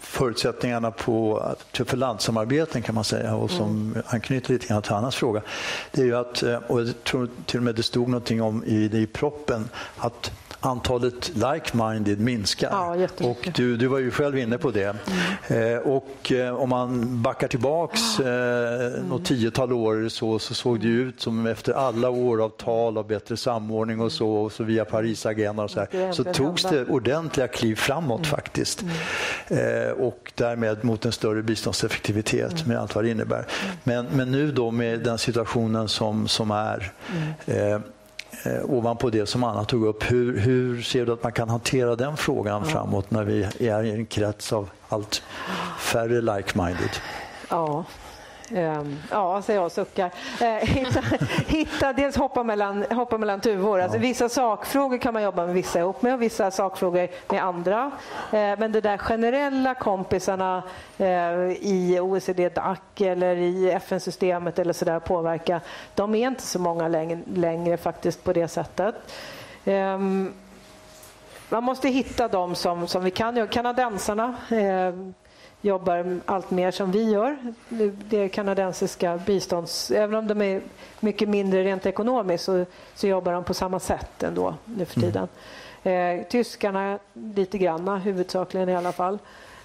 förutsättningarna 0.00 0.90
på, 0.90 1.42
för 1.72 1.96
landsamarbeten 1.96 2.82
kan 2.82 2.94
man 2.94 3.04
säga 3.04 3.34
och 3.34 3.50
som 3.50 3.92
mm. 3.92 4.02
anknyter 4.06 4.52
lite 4.52 4.66
grann 4.66 4.82
till 4.82 4.92
Annas 4.92 5.16
fråga. 5.16 5.42
Det 5.90 6.00
är 6.00 6.06
ju 6.06 6.16
att, 6.16 6.42
eh, 6.42 6.56
och 6.56 6.80
jag 6.80 7.04
tror 7.04 7.28
till 7.46 7.58
och 7.58 7.64
med 7.64 7.74
det 7.74 7.82
stod 7.82 8.08
någonting 8.08 8.42
om 8.42 8.64
i, 8.64 8.84
i 8.84 9.06
proppen, 9.06 9.68
att 9.96 10.32
antalet 10.60 11.30
like-minded 11.34 12.18
minskar. 12.20 12.68
Ja, 12.70 13.08
och 13.28 13.48
du, 13.54 13.76
du 13.76 13.86
var 13.86 13.98
ju 13.98 14.10
själv 14.10 14.38
inne 14.38 14.58
på 14.58 14.70
det. 14.70 14.96
Mm. 15.48 15.72
Eh, 15.72 15.78
och 15.78 16.32
eh, 16.32 16.54
om 16.54 16.68
man 16.68 17.22
backar 17.22 17.48
tillbaks 17.48 18.20
eh, 18.20 18.94
mm. 18.94 19.08
något 19.08 19.24
tiotal 19.24 19.72
år 19.72 20.08
så, 20.08 20.38
så 20.38 20.54
såg 20.54 20.80
det 20.80 20.88
ut 20.88 21.20
som 21.20 21.46
efter 21.46 21.72
alla 21.72 22.10
år 22.10 22.44
av 22.44 22.48
tal 22.48 22.98
av 22.98 23.06
bättre 23.06 23.36
samordning 23.36 24.00
och 24.00 24.12
så, 24.12 24.30
och 24.30 24.52
så 24.52 24.64
via 24.64 24.84
Parisagendan 24.84 25.64
och 25.64 25.70
så 25.70 25.80
här, 25.80 26.12
så 26.12 26.24
togs 26.24 26.62
det 26.62 26.84
ordentliga 26.84 27.48
kliv 27.48 27.76
framåt 27.76 28.18
mm. 28.18 28.30
faktiskt. 28.30 28.82
Mm. 28.82 29.86
Eh, 29.86 29.90
och 29.90 30.32
därmed 30.34 30.84
mot 30.84 31.04
en 31.04 31.12
större 31.12 31.42
biståndseffektivitet 31.42 32.52
mm. 32.52 32.68
med 32.68 32.78
allt 32.78 32.94
vad 32.94 33.04
det 33.04 33.10
innebär. 33.10 33.46
Mm. 33.64 33.76
Men, 33.84 34.06
men 34.16 34.32
nu 34.32 34.52
då 34.52 34.70
med 34.70 35.00
den 35.00 35.18
situationen 35.18 35.88
som, 35.88 36.28
som 36.28 36.50
är 36.50 36.92
eh, 38.44 38.70
ovanpå 38.70 39.10
det 39.10 39.26
som 39.26 39.44
Anna 39.44 39.64
tog 39.64 39.86
upp. 39.86 40.10
Hur, 40.10 40.38
hur 40.38 40.82
ser 40.82 41.06
du 41.06 41.12
att 41.12 41.22
man 41.22 41.32
kan 41.32 41.48
hantera 41.48 41.96
den 41.96 42.16
frågan 42.16 42.62
ja. 42.64 42.70
framåt 42.70 43.10
när 43.10 43.24
vi 43.24 43.42
är 43.68 43.82
i 43.82 43.90
en 43.90 44.06
krets 44.06 44.52
av 44.52 44.70
allt 44.88 45.22
färre 45.78 46.20
like-minded? 46.20 47.00
Ja, 47.50 47.84
ja, 49.10 49.42
säger 49.42 49.58
jag 49.58 49.66
och 49.66 49.72
suckar. 49.72 50.10
Uh, 50.42 50.46
hitta, 50.62 51.00
hitta, 51.46 51.92
dels 51.92 52.16
hoppa 52.16 52.42
mellan, 52.42 52.84
hoppa 52.90 53.18
mellan 53.18 53.40
tuvor. 53.40 53.80
Alltså, 53.80 53.98
vissa 53.98 54.28
sakfrågor 54.28 54.98
kan 54.98 55.14
man 55.14 55.22
jobba 55.22 55.46
med 55.46 55.54
vissa 55.54 55.78
ihop 55.78 56.02
med 56.02 56.14
och 56.14 56.22
vissa 56.22 56.50
sakfrågor 56.50 57.08
med 57.28 57.44
andra. 57.44 57.84
Uh, 57.84 57.90
men 58.32 58.72
det 58.72 58.80
där 58.80 58.98
generella 58.98 59.74
kompisarna 59.74 60.62
uh, 61.00 61.06
i 61.50 61.98
OECD-DAC 62.00 62.78
eller 63.00 63.36
i 63.36 63.70
FN-systemet 63.70 64.58
eller 64.58 64.72
sådär 64.72 65.00
påverka, 65.00 65.60
de 65.94 66.14
är 66.14 66.28
inte 66.28 66.42
så 66.42 66.58
många 66.58 66.88
längre, 66.88 67.18
längre 67.34 67.76
faktiskt 67.76 68.24
på 68.24 68.32
det 68.32 68.48
sättet. 68.48 68.94
Um, 69.64 70.34
man 71.48 71.64
måste 71.64 71.88
hitta 71.88 72.28
dem 72.28 72.54
som, 72.54 72.88
som 72.88 73.04
vi 73.04 73.10
kan. 73.10 73.48
Kanadensarna 73.48 74.34
jobbar 75.60 76.20
allt 76.26 76.50
mer 76.50 76.70
som 76.70 76.90
vi 76.92 77.10
gör. 77.10 77.36
Det 78.08 78.28
kanadensiska 78.28 79.20
bistånds... 79.26 79.90
Även 79.90 80.14
om 80.14 80.26
de 80.26 80.42
är 80.42 80.62
mycket 81.00 81.28
mindre 81.28 81.64
rent 81.64 81.86
ekonomiskt 81.86 82.44
så, 82.44 82.64
så 82.94 83.06
jobbar 83.06 83.32
de 83.32 83.44
på 83.44 83.54
samma 83.54 83.80
sätt 83.80 84.22
ändå 84.22 84.54
nu 84.64 84.84
för 84.84 84.98
mm. 84.98 85.10
tiden. 85.10 85.28
Mm. 85.82 86.20
Eh, 86.20 86.26
tyskarna 86.26 86.98
lite 87.12 87.58
granna, 87.58 87.98
huvudsakligen 87.98 88.68
i 88.68 88.76
alla 88.76 88.92
fall. 88.92 89.18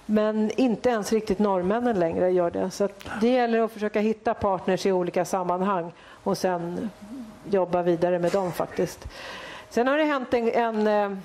Men 0.06 0.52
inte 0.58 0.89
ens 0.89 1.14
riktigt 1.14 1.39
norrmännen 1.39 2.00
längre 2.00 2.32
gör 2.32 2.52
det. 2.52 2.72
Så 2.72 2.89
det 3.22 3.30
gäller 3.30 3.60
att 3.60 3.72
försöka 3.72 4.00
hitta 4.00 4.34
partners 4.34 4.86
i 4.86 4.91
olika 4.91 5.26
sammanhang 5.26 5.91
och 6.24 6.38
sen 6.38 6.89
jobba 7.50 7.82
vidare 7.82 8.20
med 8.20 8.32
dem 8.32 8.52
faktiskt. 8.52 9.08
Sen 9.70 9.88
har 9.88 9.98
det 9.98 10.04
hänt 10.04 10.34
en, 10.34 10.50
en 10.50 10.88
eh, 10.88 11.18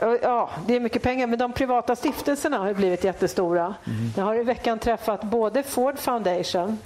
Ja, 0.00 0.50
det 0.66 0.76
är 0.76 0.80
mycket 0.80 1.02
pengar, 1.02 1.26
men 1.26 1.38
de 1.38 1.52
privata 1.52 1.96
stiftelserna 1.96 2.58
har 2.58 2.74
blivit 2.74 3.04
jättestora. 3.04 3.74
Mm. 3.86 4.12
Jag 4.16 4.24
har 4.24 4.34
i 4.34 4.42
veckan 4.42 4.78
träffat 4.78 5.22
både 5.22 5.62
Ford 5.62 5.98
Foundation 5.98 6.78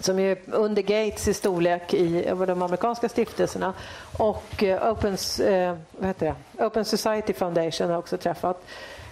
som 0.00 0.18
är 0.18 0.38
under 0.46 0.82
Gates 0.82 1.28
i 1.28 1.34
storlek 1.34 1.94
i 1.94 2.22
de 2.46 2.62
amerikanska 2.62 3.08
stiftelserna 3.08 3.72
och 4.18 4.62
eh, 4.62 4.92
Open, 4.92 5.16
eh, 5.46 5.76
vad 5.90 6.06
heter 6.06 6.34
det? 6.56 6.64
Open 6.64 6.84
Society 6.84 7.32
Foundation 7.32 7.90
har 7.90 7.98
också 7.98 8.16
träffat. 8.16 8.64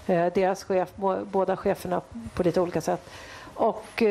Eh, 0.07 0.27
deras 0.35 0.65
chef, 0.65 0.89
båda 1.23 1.57
cheferna 1.57 2.01
på 2.35 2.43
lite 2.43 2.61
olika 2.61 2.81
sätt. 2.81 3.11
Och 3.55 4.03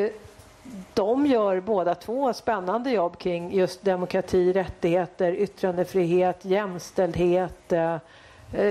de 0.93 1.25
gör 1.25 1.59
båda 1.59 1.95
två 1.95 2.33
spännande 2.33 2.91
jobb 2.91 3.17
kring 3.17 3.53
just 3.53 3.83
demokrati, 3.83 4.53
rättigheter, 4.53 5.31
yttrandefrihet, 5.31 6.45
jämställdhet, 6.45 7.73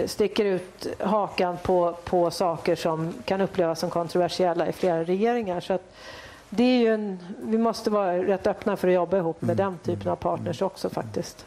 sticker 0.07 0.45
ut 0.45 0.87
hakan 1.01 1.57
på, 1.63 1.97
på 2.05 2.31
saker 2.31 2.77
som 2.77 3.15
kan 3.25 3.41
upplevas 3.41 3.81
som 3.81 3.91
kontroversiella 3.91 4.67
i 4.67 4.73
flera 4.73 5.05
regeringar. 5.05 5.61
Så 5.61 5.79
det 6.49 6.65
är 6.65 6.79
ju 6.79 6.95
en, 6.95 7.19
vi 7.43 7.59
måste 7.59 7.91
vara 7.91 8.19
rätt 8.19 8.47
öppna 8.47 8.77
för 8.77 8.89
att 8.89 8.95
jobba 8.95 9.17
ihop 9.17 9.43
med 9.43 9.61
mm. 9.61 9.73
den 9.73 9.97
typen 9.97 10.13
av 10.13 10.17
partners 10.17 10.63
också 10.63 10.91
faktiskt. 10.91 11.47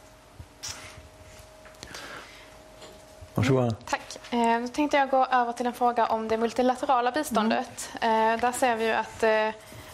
Varsågod. 3.35 3.75
Tack. 3.85 4.33
Eh, 4.33 4.61
då 4.61 4.67
tänkte 4.67 4.97
jag 4.97 5.09
gå 5.09 5.25
över 5.25 5.53
till 5.53 5.65
en 5.65 5.73
fråga 5.73 6.05
om 6.05 6.27
det 6.27 6.37
multilaterala 6.37 7.11
biståndet. 7.11 7.89
Mm. 8.01 8.39
där 8.39 8.51
ser 8.51 8.75
vi 8.75 8.85
ju 8.85 8.91
att, 8.91 9.23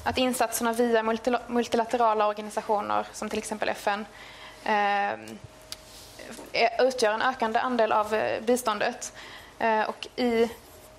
att 0.03 0.17
insatserna 0.17 0.73
via 0.73 1.03
multilaterala 1.47 2.27
organisationer 2.27 3.07
som 3.13 3.29
till 3.29 3.39
exempel 3.39 3.69
FN 3.69 4.05
Eh, 6.51 6.86
utgör 6.86 7.13
en 7.13 7.21
ökande 7.21 7.59
andel 7.59 7.91
av 7.91 8.13
eh, 8.13 8.41
biståndet. 8.41 9.13
Eh, 9.59 9.82
och 9.82 10.07
i, 10.15 10.49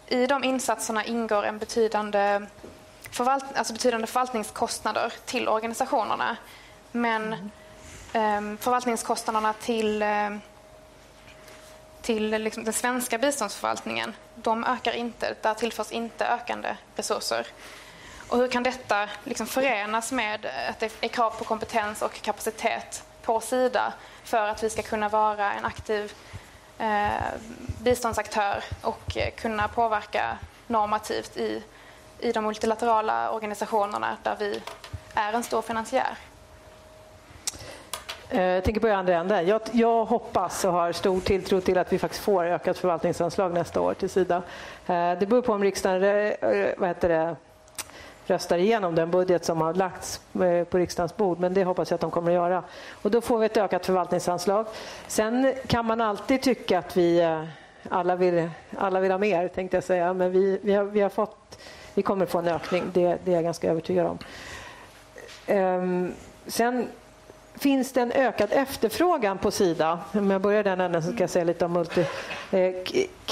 I 0.07 0.27
de 0.27 0.45
insatserna 0.45 1.05
ingår 1.05 1.45
en 1.45 1.59
betydande, 1.59 2.47
förvalt, 3.11 3.45
alltså 3.55 3.72
betydande 3.72 4.07
förvaltningskostnader 4.07 5.12
till 5.25 5.49
organisationerna. 5.49 6.37
Men 6.93 7.51
mm. 8.12 8.59
förvaltningskostnaderna 8.59 9.53
till 9.53 10.03
ehm, 10.03 10.41
till 12.05 12.31
liksom 12.31 12.64
den 12.64 12.72
svenska 12.72 13.18
biståndsförvaltningen, 13.18 14.14
de 14.35 14.64
ökar 14.64 14.93
inte. 14.93 15.35
Där 15.43 15.55
tillförs 15.55 15.93
inte 15.93 16.27
ökande 16.27 16.77
resurser. 16.97 17.47
Och 18.29 18.39
hur 18.39 18.49
kan 18.49 18.62
detta 18.62 19.09
liksom 19.25 19.47
förenas 19.47 20.12
med 20.12 20.47
att 20.70 20.81
det 20.81 20.93
är 21.01 21.09
krav 21.09 21.31
på 21.31 21.45
kompetens 21.45 22.03
och 22.03 22.22
kapacitet 22.22 23.05
på 23.25 23.41
Sida 23.41 23.93
för 24.25 24.49
att 24.49 24.62
vi 24.62 24.70
ska 24.70 24.83
kunna 24.83 25.09
vara 25.09 25.53
en 25.53 25.64
aktiv 25.64 26.12
eh, 26.79 27.09
biståndsaktör 27.83 28.64
och 28.83 29.16
eh, 29.16 29.31
kunna 29.31 29.68
påverka 29.68 30.39
normativt 30.66 31.37
i, 31.37 31.62
i 32.18 32.33
de 32.33 32.45
multilaterala 32.45 33.31
organisationerna 33.31 34.16
där 34.22 34.37
vi 34.39 34.62
är 35.14 35.33
en 35.33 35.43
stor 35.43 35.62
finansiär? 35.62 36.16
Jag 38.31 38.64
tänker 38.64 38.81
på 38.81 38.89
andra 38.89 39.14
änden. 39.14 39.47
Jag, 39.47 39.61
jag, 39.72 40.05
hoppas 40.05 40.64
och 40.64 40.72
har 40.72 40.93
stor 40.93 41.20
tilltro 41.20 41.61
till 41.61 41.79
att 41.79 41.93
vi 41.93 41.99
faktiskt 41.99 42.25
får 42.25 42.45
ökat 42.45 42.79
förvaltningsanslag 42.79 43.55
nästa 43.55 43.81
år 43.81 43.95
till 43.95 44.11
Sida. 44.11 44.43
Eh, 44.87 45.18
det 45.18 45.27
beror 45.29 45.43
på 45.43 45.53
om 45.53 45.62
riksdagen 45.62 46.35
vad 46.79 46.89
heter 46.89 47.09
det, 47.09 47.37
röstar 48.27 48.59
igenom 48.59 48.95
den 48.95 49.11
budget 49.11 49.45
som 49.45 49.61
har 49.61 49.75
lagts 49.75 50.20
eh, 50.35 50.64
på 50.64 50.79
riksdagens 50.79 51.16
bord, 51.16 51.41
men 51.41 51.55
det 51.55 51.64
hoppas 51.64 51.91
jag 51.91 51.95
att 51.95 52.01
de 52.01 52.11
kommer 52.11 52.31
att 52.31 52.35
göra. 52.35 52.62
Och 53.03 53.11
då 53.11 53.20
får 53.20 53.39
vi 53.39 53.47
ett 53.47 53.57
ökat 53.57 53.87
förvaltningsanslag. 53.87 54.66
Sen 55.07 55.55
kan 55.66 55.87
man 55.87 56.01
alltid 56.01 56.43
tycka 56.43 56.79
att 56.79 56.97
vi 56.97 57.20
eh, 57.20 57.45
alla 57.89 58.16
vill, 58.16 58.51
alla 58.79 59.01
vill 59.01 59.11
ha 59.11 59.18
mer, 59.18 59.49
tänkte 59.49 59.77
jag 59.77 59.85
säga, 59.85 60.12
men 60.12 60.33
vi, 60.33 60.59
vi, 60.62 60.75
har, 60.75 60.85
vi, 60.85 61.01
har 61.01 61.09
fått, 61.09 61.59
vi 61.95 62.03
kommer 62.03 62.27
få 62.27 62.39
en 62.39 62.49
ökning, 62.49 62.83
det, 62.93 63.18
det 63.25 63.31
är 63.31 63.35
jag 63.35 63.45
ganska 63.45 63.70
övertygad 63.70 64.07
om. 64.07 64.18
Ehm, 65.47 66.14
sen 66.47 66.89
finns 67.55 67.93
det 67.93 68.01
en 68.01 68.12
ökad 68.12 68.49
efterfrågan 68.53 69.39
på 69.39 69.51
Sida, 69.51 69.99
om 70.12 70.31
jag 70.31 70.41
börjar 70.41 70.64
den 70.64 70.81
änden 70.81 71.03
så 71.03 71.12
ska 71.12 71.22
jag 71.22 71.31
säga 71.31 71.45
lite 71.45 71.64
om 71.64 71.72
multi, 71.72 72.07
eh, 72.51 72.75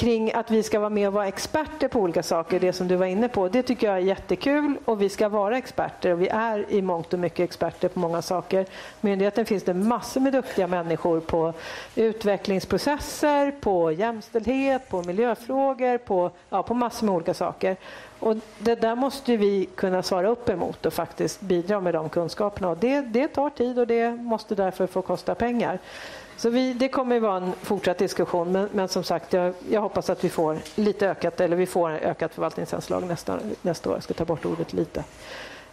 kring 0.02 0.32
att 0.32 0.50
vi 0.50 0.62
ska 0.62 0.78
vara 0.78 0.90
med 0.90 1.08
och 1.08 1.14
vara 1.14 1.28
experter 1.28 1.88
på 1.88 2.00
olika 2.00 2.22
saker, 2.22 2.60
det 2.60 2.72
som 2.72 2.88
du 2.88 2.96
var 2.96 3.06
inne 3.06 3.28
på. 3.28 3.48
Det 3.48 3.62
tycker 3.62 3.86
jag 3.86 3.96
är 3.96 4.00
jättekul 4.00 4.74
och 4.84 5.02
vi 5.02 5.08
ska 5.08 5.28
vara 5.28 5.58
experter 5.58 6.10
och 6.10 6.20
vi 6.20 6.28
är 6.28 6.66
i 6.68 6.82
mångt 6.82 7.12
och 7.12 7.18
mycket 7.18 7.40
experter 7.40 7.88
på 7.88 7.98
många 7.98 8.22
saker. 8.22 8.66
Myndigheten 9.00 9.46
finns 9.46 9.62
det 9.62 9.74
massor 9.74 10.20
med 10.20 10.32
duktiga 10.32 10.66
människor 10.66 11.20
på 11.20 11.52
utvecklingsprocesser, 11.94 13.50
på 13.50 13.92
jämställdhet, 13.92 14.88
på 14.88 15.02
miljöfrågor, 15.02 15.98
på, 15.98 16.30
ja, 16.50 16.62
på 16.62 16.74
massor 16.74 17.06
med 17.06 17.14
olika 17.14 17.34
saker. 17.34 17.76
Och 18.18 18.36
det 18.58 18.74
där 18.74 18.94
måste 18.94 19.36
vi 19.36 19.68
kunna 19.74 20.02
svara 20.02 20.28
upp 20.28 20.48
emot 20.48 20.86
och 20.86 20.92
faktiskt 20.92 21.40
bidra 21.40 21.80
med 21.80 21.94
de 21.94 22.08
kunskaperna. 22.08 22.68
Och 22.68 22.76
det, 22.76 23.00
det 23.00 23.28
tar 23.28 23.50
tid 23.50 23.78
och 23.78 23.86
det 23.86 24.10
måste 24.10 24.54
därför 24.54 24.86
få 24.86 25.02
kosta 25.02 25.34
pengar. 25.34 25.78
Så 26.42 26.50
vi, 26.50 26.72
det 26.72 26.88
kommer 26.88 27.16
att 27.16 27.22
vara 27.22 27.36
en 27.36 27.52
fortsatt 27.62 27.98
diskussion 27.98 28.52
men, 28.52 28.68
men 28.72 28.88
som 28.88 29.04
sagt 29.04 29.32
jag, 29.32 29.54
jag, 29.70 29.80
hoppas 29.80 30.10
att 30.10 30.24
vi 30.24 30.28
får 30.28 30.58
lite 30.74 31.08
ökat 31.08 31.40
eller 31.40 31.56
vi 31.56 31.66
får 31.66 31.90
ökat 31.90 32.34
förvaltningsanslag 32.34 33.06
nästa, 33.06 33.38
nästa 33.62 33.90
år. 33.90 33.96
Jag 33.96 34.02
ska 34.02 34.14
ta 34.14 34.24
bort 34.24 34.44
ordet 34.44 34.72
lite. 34.72 35.04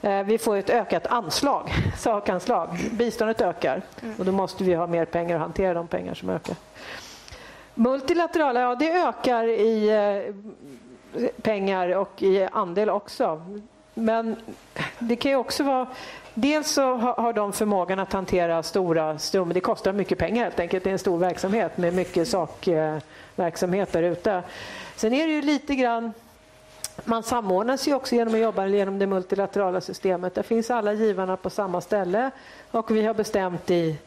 Eh, 0.01 0.23
vi 0.23 0.37
får 0.37 0.55
ett 0.55 0.69
ökat 0.69 1.07
anslag, 1.07 1.69
sakanslag. 1.97 2.69
Biståndet 2.91 3.41
ökar 3.41 3.81
och 4.17 4.25
då 4.25 4.31
måste 4.31 4.63
vi 4.63 4.73
ha 4.73 4.87
mer 4.87 5.05
pengar 5.05 5.35
att 5.35 5.41
hantera 5.41 5.73
de 5.73 5.87
pengar 5.87 6.13
som 6.13 6.29
ökar. 6.29 6.55
Multilaterala, 7.73 8.61
ja 8.61 8.75
det 8.75 8.91
ökar 8.91 9.47
i 9.47 9.89
eh, 9.89 11.31
pengar 11.41 11.95
och 11.95 12.23
i 12.23 12.47
andel 12.51 12.89
också. 12.89 13.41
Men 13.93 14.35
det 14.99 15.15
kan 15.15 15.31
ju 15.31 15.37
också 15.37 15.63
vara... 15.63 15.87
Dels 16.41 16.71
så 16.71 16.95
har 16.95 17.33
de 17.33 17.53
förmågan 17.53 17.99
att 17.99 18.13
hantera 18.13 18.63
stora 18.63 19.19
summor. 19.19 19.53
Det 19.53 19.59
kostar 19.59 19.93
mycket 19.93 20.17
pengar 20.17 20.43
helt 20.43 20.59
enkelt. 20.59 20.83
Det 20.83 20.89
är 20.89 20.91
en 20.91 20.99
stor 20.99 21.17
verksamhet 21.17 21.77
med 21.77 21.93
mycket 21.93 22.27
sakverksamhet 22.27 23.95
eh, 23.95 24.01
där 24.01 24.09
ute. 24.09 24.43
Sen 24.95 25.13
är 25.13 25.27
det 25.27 25.33
ju 25.33 25.41
lite 25.41 25.75
grann... 25.75 26.13
Man 27.05 27.23
samordnas 27.23 27.87
ju 27.87 27.93
också 27.93 28.15
genom 28.15 28.33
att 28.33 28.39
jobba 28.39 28.67
genom 28.67 28.99
det 28.99 29.07
multilaterala 29.07 29.81
systemet. 29.81 30.35
Där 30.35 30.43
finns 30.43 30.71
alla 30.71 30.93
givarna 30.93 31.37
på 31.37 31.49
samma 31.49 31.81
ställe 31.81 32.31
och 32.71 32.91
vi 32.91 33.05
har 33.05 33.13
bestämt 33.13 33.71
i 33.71 33.97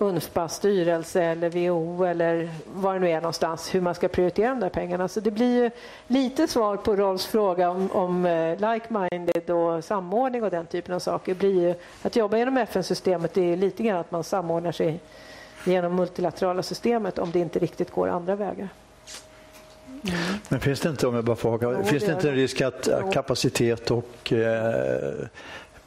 UNFPAs 0.00 0.54
styrelse 0.54 1.22
eller 1.22 1.50
WHO 1.50 2.04
eller 2.04 2.48
var 2.74 2.94
det 2.94 3.00
nu 3.00 3.10
är 3.10 3.20
någonstans 3.20 3.74
hur 3.74 3.80
man 3.80 3.94
ska 3.94 4.08
prioritera 4.08 4.48
de 4.48 4.60
där 4.60 4.68
pengarna. 4.68 5.08
Så 5.08 5.20
det 5.20 5.30
blir 5.30 5.62
ju 5.62 5.70
lite 6.06 6.48
svar 6.48 6.76
på 6.76 6.96
Rolfs 6.96 7.26
fråga 7.26 7.70
om, 7.70 7.92
om 7.92 8.26
eh, 8.26 8.56
like-minded 8.58 9.50
och 9.50 9.84
samordning 9.84 10.42
och 10.42 10.50
den 10.50 10.66
typen 10.66 10.94
av 10.94 10.98
saker. 10.98 11.34
blir 11.34 11.62
ju, 11.62 11.74
att 12.02 12.16
jobba 12.16 12.36
genom 12.38 12.56
FN-systemet 12.56 13.36
är 13.36 13.56
lite 13.56 13.82
grann 13.82 13.96
att 13.96 14.10
man 14.10 14.24
samordnar 14.24 14.72
sig 14.72 15.00
genom 15.64 15.96
multilaterala 15.96 16.62
systemet 16.62 17.18
om 17.18 17.30
det 17.30 17.38
inte 17.38 17.58
riktigt 17.58 17.90
går 17.90 18.08
andra 18.08 18.36
vägar. 18.36 18.68
Mm. 20.02 20.18
Men 20.48 20.60
finns 20.60 20.80
det 20.80 20.88
inte, 20.88 21.06
om 21.06 21.14
jag 21.14 21.24
bara 21.24 21.36
får 21.36 21.50
haka, 21.50 21.84
finns 21.84 22.04
det 22.04 22.12
inte 22.12 22.28
en 22.28 22.34
risk 22.34 22.60
att 22.60 22.88
kapacitet 23.12 23.90
och 23.90 24.32
eh, 24.32 25.12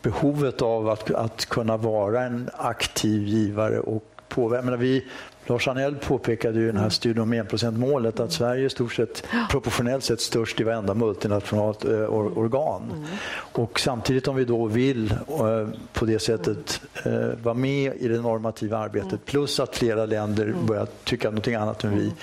behovet 0.01 0.61
av 0.61 0.89
att, 0.89 1.11
att 1.11 1.45
kunna 1.45 1.77
vara 1.77 2.23
en 2.23 2.49
aktiv 2.53 3.27
givare 3.27 3.79
och 3.79 4.03
påverka. 4.27 4.75
Vi, 4.75 5.05
Lars 5.51 5.67
Anell 5.67 5.95
påpekade 5.95 6.59
ju 6.59 6.63
i 6.63 6.71
den 6.71 6.77
här 6.77 6.89
studien 6.89 7.23
om 7.23 7.33
enprocentsmålet 7.33 8.19
att 8.19 8.31
Sverige 8.31 8.65
är 8.65 8.69
stort 8.69 8.93
sett 8.93 9.23
proportionellt 9.49 10.03
sett 10.03 10.21
störst 10.21 10.59
i 10.59 10.63
varenda 10.63 10.93
multinationellt 10.93 11.85
eh, 11.85 12.13
organ. 12.37 12.81
Mm. 12.91 13.07
Och 13.33 13.79
samtidigt 13.79 14.27
om 14.27 14.35
vi 14.35 14.45
då 14.45 14.65
vill 14.65 15.11
eh, 15.11 15.67
på 15.93 16.05
det 16.05 16.19
sättet 16.19 16.81
eh, 17.03 17.11
vara 17.43 17.53
med 17.53 17.93
i 17.95 18.07
det 18.07 18.21
normativa 18.21 18.77
arbetet 18.77 19.11
mm. 19.11 19.21
plus 19.25 19.59
att 19.59 19.75
flera 19.75 20.05
länder 20.05 20.43
mm. 20.43 20.65
börjar 20.65 20.87
tycka 21.03 21.27
någonting 21.29 21.55
annat 21.55 21.83
än 21.83 21.97
vi 21.97 22.13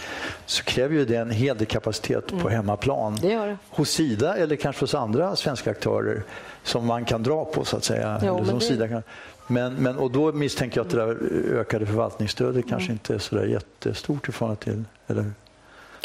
så 0.47 0.65
kräver 0.65 0.95
ju 0.95 1.05
det 1.05 1.17
en 1.17 1.31
hel 1.31 1.59
del 1.59 1.67
kapacitet 1.67 2.27
på 2.27 2.37
mm. 2.37 2.53
hemmaplan. 2.53 3.19
Det 3.23 3.35
det. 3.35 3.57
Hos 3.71 3.91
Sida 3.91 4.37
eller 4.37 4.57
kanske 4.57 4.83
hos 4.83 4.95
andra 4.95 5.37
svenska 5.37 5.71
aktörer 5.71 6.23
som 6.63 6.87
man 6.87 7.05
kan 7.05 7.23
dra 7.23 7.45
på 7.45 7.65
så 7.65 7.77
att 7.77 7.85
säga. 7.85 8.21
Jo, 8.25 8.45
som 8.45 8.59
det... 8.59 8.65
Sida 8.65 8.89
kan. 8.89 9.03
Men, 9.51 9.75
men, 9.75 9.99
och 9.99 10.11
då 10.11 10.33
misstänker 10.33 10.79
jag 10.79 10.85
att 10.85 10.91
det 10.91 10.97
där 10.97 11.59
ökade 11.59 11.87
förvaltningsstödet 11.87 12.65
mm. 12.65 12.69
kanske 12.69 12.93
inte 12.93 13.15
är 13.15 13.19
så 13.19 13.35
där 13.35 13.45
jättestort 13.45 14.29
i 14.29 14.33
förhållande 14.33 14.65
till, 14.65 14.85
eller 15.07 15.33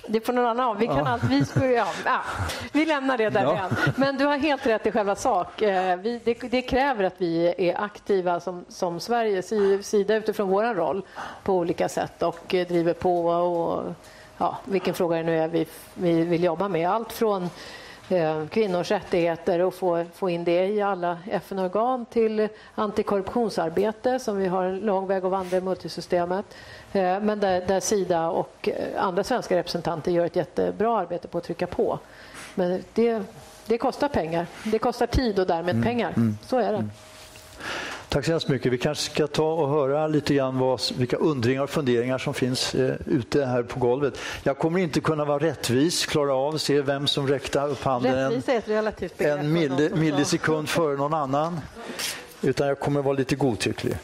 det 0.07 0.25
får 0.25 0.33
någon 0.33 0.45
annan 0.45 0.77
Vi, 0.79 0.87
kan 0.87 0.97
ja. 0.97 1.07
allt, 1.07 1.23
vi, 1.23 1.45
skulle, 1.45 1.73
ja, 2.05 2.21
vi 2.71 2.85
lämnar 2.85 3.17
det 3.17 3.29
där 3.29 3.43
ja. 3.43 3.69
Men 3.95 4.17
du 4.17 4.25
har 4.25 4.37
helt 4.37 4.65
rätt 4.65 4.85
i 4.85 4.91
själva 4.91 5.15
sak. 5.15 5.61
Eh, 5.61 5.97
vi, 5.97 6.21
det, 6.23 6.33
det, 6.33 6.61
kräver 6.61 7.03
att 7.03 7.13
vi 7.17 7.53
är 7.57 7.81
aktiva 7.81 8.39
som, 8.39 8.65
som 8.69 8.99
Sveriges 8.99 9.53
sida 9.87 10.15
utifrån 10.15 10.49
vår 10.49 10.73
roll 10.73 11.01
på 11.43 11.53
olika 11.53 11.89
sätt 11.89 12.23
och 12.23 12.45
driver 12.49 12.93
på 12.93 13.27
och 13.27 13.93
ja, 14.37 14.57
vilken 14.65 14.93
fråga 14.93 15.17
det 15.17 15.23
nu 15.23 15.39
är 15.39 15.47
vi, 15.47 15.67
vi 15.93 16.23
vill 16.23 16.43
jobba 16.43 16.67
med. 16.67 16.89
Allt 16.89 17.11
från 17.11 17.49
kvinnors 18.49 18.91
rättigheter 18.91 19.59
och 19.59 19.73
få, 19.73 20.05
få 20.13 20.29
in 20.29 20.43
det 20.43 20.67
i 20.67 20.81
alla 20.81 21.17
FN-organ 21.31 22.05
till 22.05 22.47
antikorruptionsarbete 22.75 24.19
som 24.19 24.37
vi 24.37 24.47
har 24.47 24.63
en 24.63 24.79
lång 24.79 25.07
väg 25.07 25.25
att 25.25 25.31
vandra 25.31 25.57
i 25.57 25.61
multisystemet. 25.61 26.45
Eh, 26.93 27.19
men 27.19 27.39
där, 27.39 27.61
där 27.67 27.79
Sida 27.79 28.29
och 28.29 28.69
eh, 28.69 29.03
andra 29.03 29.23
svenska 29.23 29.55
representanter 29.57 30.11
gör 30.11 30.25
ett 30.25 30.35
jättebra 30.35 30.97
arbete 30.97 31.27
på 31.27 31.37
att 31.37 31.43
trycka 31.43 31.67
på. 31.67 31.99
Men 32.55 32.83
det, 32.93 33.21
det 33.65 33.77
kostar 33.77 34.07
pengar. 34.07 34.47
Det 34.63 34.79
kostar 34.79 35.07
tid 35.07 35.39
och 35.39 35.47
därmed 35.47 35.75
mm. 35.75 35.83
pengar. 35.83 36.13
Mm. 36.15 36.37
Så 36.45 36.57
är 36.57 36.71
det. 36.71 36.77
Mm. 36.77 36.91
Tack 38.13 38.25
så 38.25 38.31
hemskt 38.31 38.47
mycket. 38.47 38.71
Vi 38.71 38.77
kanske 38.77 39.11
ska 39.11 39.27
ta 39.27 39.53
och 39.53 39.69
höra 39.69 40.07
lite 40.07 40.33
grann 40.33 40.59
vad, 40.59 40.81
vilka 40.97 41.17
undringar 41.17 41.63
och 41.63 41.69
funderingar 41.69 42.17
som 42.17 42.33
finns 42.33 42.75
eh, 42.75 42.95
ute 43.05 43.45
här 43.45 43.63
på 43.63 43.79
golvet. 43.79 44.17
Jag 44.43 44.57
kommer 44.57 44.79
inte 44.79 44.99
kunna 44.99 45.25
vara 45.25 45.39
rättvis, 45.39 46.05
klara 46.05 46.33
av, 46.33 46.57
se 46.57 46.81
vem 46.81 47.07
som 47.07 47.27
räckte 47.27 47.61
upp 47.61 47.83
handen 47.83 48.17
en, 48.17 48.43
en 49.17 49.53
milli, 49.53 49.89
millisekund 49.95 50.69
före 50.69 50.97
någon 50.97 51.13
annan. 51.13 51.59
Utan 52.41 52.67
jag 52.67 52.79
kommer 52.79 53.01
vara 53.01 53.13
lite 53.13 53.35
godtycklig. 53.35 53.97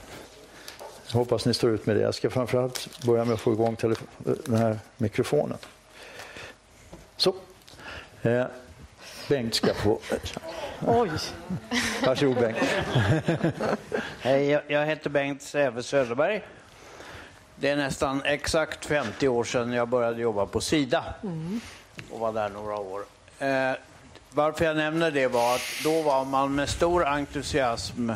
Jag 1.08 1.20
hoppas 1.20 1.46
ni 1.46 1.54
står 1.54 1.70
ut 1.70 1.86
med 1.86 1.96
det. 1.96 2.02
Jag 2.02 2.16
ska 2.16 2.30
framförallt 2.30 3.04
börja 3.06 3.26
med 3.26 3.34
att 3.34 3.40
få 3.40 3.54
igång 3.54 3.78
den 4.46 4.58
här 4.58 4.80
mikrofonen. 4.98 5.58
Så. 7.18 7.36
Eh, 8.22 8.44
Bengt 9.30 9.56
ska 9.56 9.74
få... 9.74 10.00
Oj! 10.88 11.10
Varsågod 12.06 12.36
Bengt. 12.36 12.58
Hej, 14.20 14.62
jag 14.68 14.86
heter 14.86 15.10
Bengt 15.10 15.42
Säve 15.42 15.84
Söderberg. 15.84 16.42
Det 17.56 17.70
är 17.70 17.76
nästan 17.76 18.22
exakt 18.26 18.86
50 18.86 19.28
år 19.28 19.44
sedan 19.44 19.74
jag 19.74 19.88
började 19.88 20.22
jobba 20.22 20.46
på 20.46 20.62
Sida 20.62 21.04
mm. 21.24 21.62
och 22.12 22.20
var 22.20 22.34
där 22.34 22.50
några 22.50 22.76
år. 22.78 23.02
Eh, 23.40 23.72
varför 24.32 24.66
jag 24.66 24.76
nämner 24.76 25.12
det 25.12 25.28
var 25.28 25.56
att 25.56 25.62
då 25.84 26.02
var 26.02 26.26
man 26.26 26.56
med 26.56 26.70
stor 26.70 27.06
entusiasm 27.06 28.12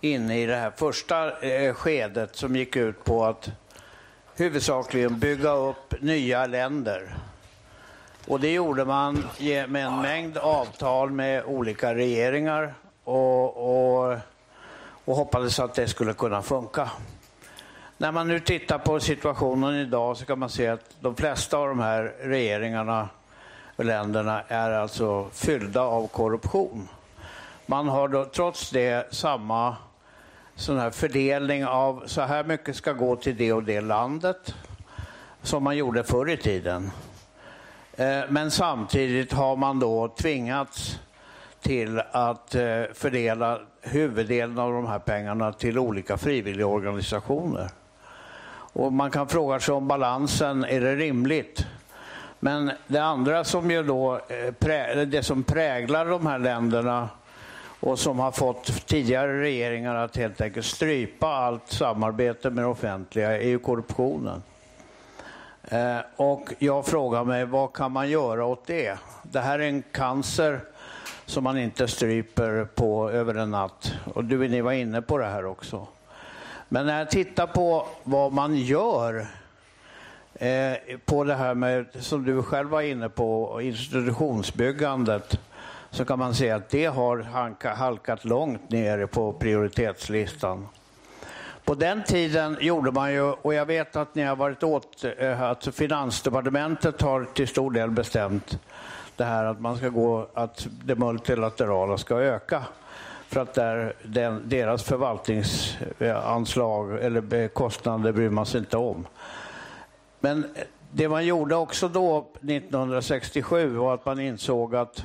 inne 0.00 0.42
i 0.42 0.46
det 0.46 0.56
här 0.56 0.72
första 0.76 1.40
eh, 1.40 1.74
skedet 1.74 2.36
som 2.36 2.56
gick 2.56 2.76
ut 2.76 3.04
på 3.04 3.24
att 3.24 3.50
huvudsakligen 4.36 5.18
bygga 5.18 5.50
upp 5.50 5.94
nya 6.00 6.46
länder. 6.46 7.16
Och 8.28 8.40
det 8.40 8.52
gjorde 8.52 8.84
man 8.84 9.24
med 9.68 9.86
en 9.86 10.02
mängd 10.02 10.38
avtal 10.38 11.10
med 11.10 11.44
olika 11.44 11.94
regeringar 11.94 12.74
och, 13.04 13.56
och, 13.56 14.18
och 15.04 15.16
hoppades 15.16 15.60
att 15.60 15.74
det 15.74 15.88
skulle 15.88 16.12
kunna 16.12 16.42
funka. 16.42 16.90
När 17.98 18.12
man 18.12 18.28
nu 18.28 18.40
tittar 18.40 18.78
på 18.78 19.00
situationen 19.00 19.74
idag 19.74 20.16
så 20.16 20.24
kan 20.24 20.38
man 20.38 20.50
se 20.50 20.66
att 20.66 20.96
de 21.00 21.16
flesta 21.16 21.58
av 21.58 21.68
de 21.68 21.80
här 21.80 22.14
regeringarna 22.20 23.08
och 23.76 23.84
länderna 23.84 24.42
är 24.48 24.70
alltså 24.70 25.28
fyllda 25.32 25.82
av 25.82 26.06
korruption. 26.06 26.88
Man 27.66 27.88
har 27.88 28.08
då, 28.08 28.24
trots 28.24 28.70
det 28.70 29.14
samma 29.14 29.76
sån 30.54 30.78
här 30.78 30.90
fördelning 30.90 31.66
av 31.66 32.02
så 32.06 32.20
här 32.20 32.44
mycket 32.44 32.76
ska 32.76 32.92
gå 32.92 33.16
till 33.16 33.36
det 33.36 33.52
och 33.52 33.62
det 33.62 33.80
landet 33.80 34.54
som 35.42 35.64
man 35.64 35.76
gjorde 35.76 36.04
förr 36.04 36.30
i 36.30 36.36
tiden. 36.36 36.90
Eh, 37.96 38.20
men 38.28 38.50
samtidigt 38.50 39.32
har 39.32 39.56
man 39.56 39.80
då 39.80 40.08
tvingats 40.08 40.98
till 41.60 42.02
att 42.10 42.54
eh, 42.54 42.82
fördela 42.94 43.58
huvuddelen 43.80 44.58
av 44.58 44.72
de 44.72 44.86
här 44.86 44.98
pengarna 44.98 45.52
till 45.52 45.78
olika 45.78 46.16
frivilligorganisationer. 46.16 47.68
Och 48.72 48.92
man 48.92 49.10
kan 49.10 49.28
fråga 49.28 49.60
sig 49.60 49.74
om 49.74 49.88
balansen, 49.88 50.64
är 50.64 50.80
det 50.80 50.96
rimligt? 50.96 51.66
Men 52.40 52.72
det 52.86 52.98
andra 52.98 53.44
som 53.44 53.70
ju 53.70 53.82
då, 53.82 54.20
eh, 54.28 54.96
det 55.06 55.22
som 55.22 55.42
präglar 55.42 56.06
de 56.06 56.26
här 56.26 56.38
länderna 56.38 57.08
och 57.80 57.98
som 57.98 58.18
har 58.18 58.32
fått 58.32 58.86
tidigare 58.86 59.40
regeringar 59.40 59.94
att 59.94 60.16
helt 60.16 60.40
enkelt 60.40 60.66
strypa 60.66 61.26
allt 61.26 61.68
samarbete 61.68 62.50
med 62.50 62.64
det 62.64 62.68
offentliga 62.68 63.36
är 63.36 63.48
ju 63.48 63.58
korruptionen. 63.58 64.42
Eh, 65.68 65.98
och 66.16 66.52
jag 66.58 66.86
frågar 66.86 67.24
mig, 67.24 67.44
vad 67.44 67.72
kan 67.72 67.92
man 67.92 68.10
göra 68.10 68.44
åt 68.44 68.66
det? 68.66 68.98
Det 69.22 69.40
här 69.40 69.58
är 69.58 69.68
en 69.68 69.82
cancer 69.92 70.60
som 71.24 71.44
man 71.44 71.58
inte 71.58 71.88
stryper 71.88 72.64
på 72.64 73.10
över 73.10 73.34
en 73.34 73.50
natt. 73.50 73.92
Och 74.14 74.24
du, 74.24 74.48
ni 74.48 74.60
var 74.60 74.72
inne 74.72 75.02
på 75.02 75.18
det 75.18 75.26
här 75.26 75.44
också. 75.44 75.86
Men 76.68 76.86
när 76.86 76.98
jag 76.98 77.10
tittar 77.10 77.46
på 77.46 77.86
vad 78.02 78.32
man 78.32 78.56
gör 78.56 79.26
eh, 80.34 80.98
på 81.04 81.24
det 81.24 81.34
här 81.34 81.54
med, 81.54 81.86
som 82.00 82.24
du 82.24 82.42
själv 82.42 82.68
var 82.68 82.82
inne 82.82 83.08
på, 83.08 83.60
institutionsbyggandet 83.62 85.40
så 85.90 86.04
kan 86.04 86.18
man 86.18 86.34
se 86.34 86.50
att 86.50 86.68
det 86.68 86.86
har 86.86 87.18
halkat 87.74 88.24
långt 88.24 88.70
ner 88.70 89.06
på 89.06 89.32
prioritetslistan. 89.32 90.68
På 91.66 91.74
den 91.74 92.04
tiden 92.04 92.56
gjorde 92.60 92.92
man 92.92 93.12
ju, 93.12 93.22
och 93.22 93.54
jag 93.54 93.66
vet 93.66 93.96
att 93.96 94.14
ni 94.14 94.22
har 94.22 94.36
varit 94.36 94.62
åt, 94.62 95.04
eh, 95.18 95.42
att 95.42 95.74
Finansdepartementet 95.74 97.02
har 97.02 97.24
till 97.24 97.48
stor 97.48 97.70
del 97.70 97.90
bestämt 97.90 98.58
det 99.16 99.24
här 99.24 99.44
att 99.44 99.60
man 99.60 99.76
ska 99.76 99.88
gå, 99.88 100.28
att 100.34 100.66
det 100.84 100.94
multilaterala 100.94 101.98
ska 101.98 102.20
öka 102.20 102.62
för 103.28 103.40
att 103.40 103.54
där, 103.54 103.94
den, 104.02 104.48
deras 104.48 104.82
förvaltningsanslag 104.82 107.04
eller 107.04 107.48
kostnader 107.48 108.12
bryr 108.12 108.30
man 108.30 108.46
sig 108.46 108.60
inte 108.60 108.76
om. 108.76 109.06
Men 110.20 110.46
det 110.92 111.08
man 111.08 111.26
gjorde 111.26 111.56
också 111.56 111.88
då 111.88 112.26
1967 112.40 113.76
var 113.76 113.94
att 113.94 114.06
man 114.06 114.20
insåg 114.20 114.76
att 114.76 115.04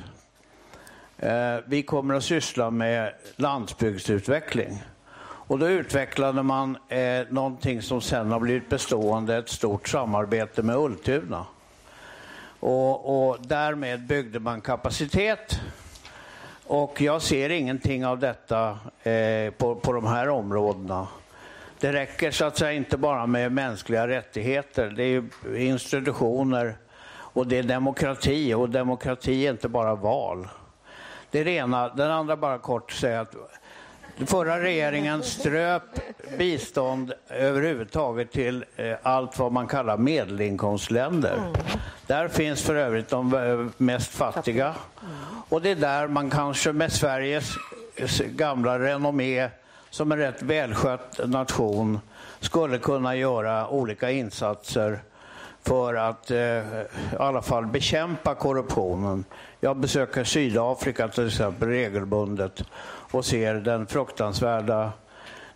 eh, 1.18 1.56
vi 1.66 1.82
kommer 1.82 2.14
att 2.14 2.24
syssla 2.24 2.70
med 2.70 3.12
landsbygdsutveckling. 3.36 4.82
Och 5.46 5.58
då 5.58 5.68
utvecklade 5.68 6.42
man 6.42 6.78
eh, 6.88 7.26
någonting 7.30 7.82
som 7.82 8.00
sen 8.00 8.30
har 8.30 8.40
blivit 8.40 8.68
bestående, 8.68 9.36
ett 9.36 9.48
stort 9.48 9.88
samarbete 9.88 10.62
med 10.62 10.76
Ultuna. 10.76 11.46
Och, 12.60 13.28
och 13.28 13.36
därmed 13.40 14.06
byggde 14.06 14.40
man 14.40 14.60
kapacitet. 14.60 15.60
Och 16.66 17.00
jag 17.00 17.22
ser 17.22 17.50
ingenting 17.50 18.06
av 18.06 18.18
detta 18.18 18.78
eh, 19.02 19.50
på, 19.50 19.74
på 19.74 19.92
de 19.92 20.06
här 20.06 20.28
områdena. 20.28 21.06
Det 21.80 21.92
räcker 21.92 22.30
så 22.30 22.44
att 22.44 22.56
säga 22.56 22.72
inte 22.72 22.96
bara 22.96 23.26
med 23.26 23.52
mänskliga 23.52 24.08
rättigheter. 24.08 24.90
Det 24.90 25.04
är 25.04 25.24
institutioner 25.56 26.76
och 27.12 27.46
det 27.46 27.58
är 27.58 27.62
demokrati. 27.62 28.54
Och 28.54 28.70
demokrati 28.70 29.46
är 29.46 29.50
inte 29.50 29.68
bara 29.68 29.94
val. 29.94 30.48
Det 31.30 31.40
är 31.40 31.44
det 31.44 31.50
ena. 31.50 31.88
Den 31.88 32.10
andra 32.10 32.36
bara 32.36 32.58
kort 32.58 32.92
säga 32.92 33.20
att 33.20 33.34
den 34.22 34.26
förra 34.26 34.60
regeringen 34.60 35.22
ströp 35.22 35.82
bistånd 36.38 37.12
överhuvudtaget 37.28 38.32
till 38.32 38.64
eh, 38.76 38.94
allt 39.02 39.38
vad 39.38 39.52
man 39.52 39.66
kallar 39.66 39.96
medelinkomstländer. 39.96 41.34
Mm. 41.34 41.52
Där 42.06 42.28
finns 42.28 42.62
för 42.62 42.74
övrigt 42.74 43.08
de 43.08 43.34
eh, 43.34 43.66
mest 43.76 44.10
fattiga. 44.10 44.66
Mm. 44.66 45.14
Och 45.48 45.62
det 45.62 45.70
är 45.70 45.76
där 45.76 46.08
man 46.08 46.30
kanske 46.30 46.72
med 46.72 46.92
Sveriges 46.92 47.54
gamla 48.18 48.78
renommé 48.78 49.48
som 49.90 50.12
en 50.12 50.18
rätt 50.18 50.42
välskött 50.42 51.20
nation 51.26 52.00
skulle 52.40 52.78
kunna 52.78 53.16
göra 53.16 53.68
olika 53.68 54.10
insatser 54.10 54.98
för 55.62 55.94
att 55.94 56.30
eh, 56.30 56.38
i 56.38 56.86
alla 57.18 57.42
fall 57.42 57.66
bekämpa 57.66 58.34
korruptionen. 58.34 59.24
Jag 59.60 59.76
besöker 59.76 60.24
Sydafrika 60.24 61.08
till 61.08 61.26
exempel 61.26 61.68
regelbundet 61.68 62.64
och 63.12 63.24
ser 63.24 63.54
den 63.54 63.86
fruktansvärda 63.86 64.92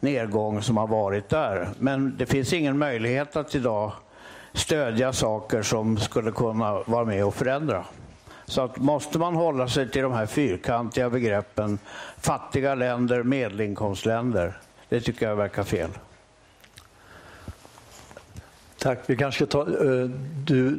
nedgång 0.01 0.63
som 0.63 0.77
har 0.77 0.87
varit 0.87 1.29
där. 1.29 1.69
Men 1.79 2.17
det 2.17 2.27
finns 2.27 2.53
ingen 2.53 2.79
möjlighet 2.79 3.37
att 3.37 3.55
idag 3.55 3.93
stödja 4.53 5.13
saker 5.13 5.63
som 5.63 5.97
skulle 5.99 6.33
kunna 6.33 6.83
vara 6.87 7.05
med 7.05 7.25
och 7.25 7.35
förändra. 7.35 7.85
Så 8.45 8.61
att 8.61 8.77
måste 8.77 9.19
man 9.19 9.35
hålla 9.35 9.69
sig 9.69 9.91
till 9.91 10.03
de 10.03 10.13
här 10.13 10.27
fyrkantiga 10.27 11.11
begreppen 11.11 11.79
fattiga 12.19 12.75
länder, 12.75 13.23
medelinkomstländer. 13.23 14.59
Det 14.89 15.01
tycker 15.01 15.29
jag 15.29 15.37
verkar 15.37 15.65
fel. 15.65 15.91
Tack. 18.79 18.99
Vi 19.07 19.17
kanske 19.17 19.47
ska 19.47 19.65
ta... 19.65 19.71
Eh, 19.71 20.11
du 20.45 20.79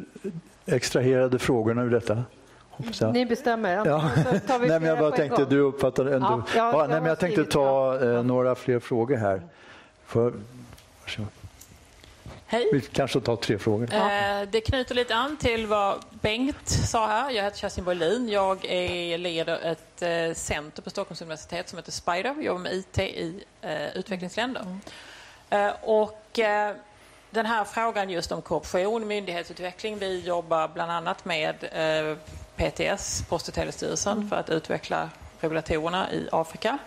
extraherade 0.66 1.38
frågorna 1.38 1.82
ur 1.82 1.90
detta. 1.90 2.24
Ni 3.12 3.26
bestämmer. 3.26 3.86
Ja. 3.86 4.10
nej, 4.48 4.68
men 4.68 4.82
jag 4.82 4.98
bara 4.98 5.10
tänkte, 5.10 5.44
du 5.44 5.60
uppfattade 5.60 6.14
ändå. 6.14 6.42
Ja, 6.54 6.56
ja, 6.56 6.70
ja, 6.72 6.86
nej, 6.86 7.00
men 7.00 7.08
jag 7.08 7.18
tänkte 7.18 7.44
ta 7.44 7.98
uh, 7.98 8.22
några 8.22 8.54
fler 8.54 8.78
frågor 8.78 9.16
här. 9.16 9.42
För. 10.06 10.32
Hej. 12.50 12.68
Vi 12.72 12.80
kanske 12.80 13.20
tar 13.20 13.36
tre 13.36 13.58
frågor. 13.58 13.94
Eh, 13.94 14.48
det 14.50 14.60
knyter 14.60 14.94
lite 14.94 15.14
an 15.14 15.36
till 15.36 15.66
vad 15.66 16.04
Bengt 16.10 16.68
sa 16.68 17.06
här. 17.06 17.30
Jag 17.30 17.44
heter 17.44 17.58
Kerstin 17.58 17.84
Borlin. 17.84 18.28
Jag 18.28 18.64
är, 18.64 19.18
leder 19.18 19.58
ett 19.58 20.02
eh, 20.02 20.34
center 20.34 20.82
på 20.82 20.90
Stockholms 20.90 21.22
universitet 21.22 21.68
som 21.68 21.78
heter 21.78 21.92
Spider. 21.92 22.24
Jag 22.24 22.44
jobbar 22.44 22.60
med 22.60 22.74
IT 22.74 22.98
i 22.98 23.44
eh, 23.60 23.96
utvecklingsländer. 23.96 24.62
Mm. 25.50 25.72
Och 25.82 26.38
den 27.30 27.46
här 27.46 27.64
frågan 27.64 28.10
just 28.10 28.32
om 28.32 28.42
korruption, 28.42 29.06
myndighetsutveckling. 29.06 29.98
Vi 29.98 30.20
jobbar 30.20 30.70
bland 30.74 30.92
annat 30.92 31.24
med 31.24 31.54
PTS, 32.58 33.24
Post 33.28 33.48
och 33.48 33.54
telestyrelsen, 33.54 34.16
mm. 34.16 34.28
för 34.28 34.36
att 34.36 34.50
utveckla 34.50 35.10
regulatorerna 35.40 36.12
i 36.12 36.28
Afrika. 36.32 36.78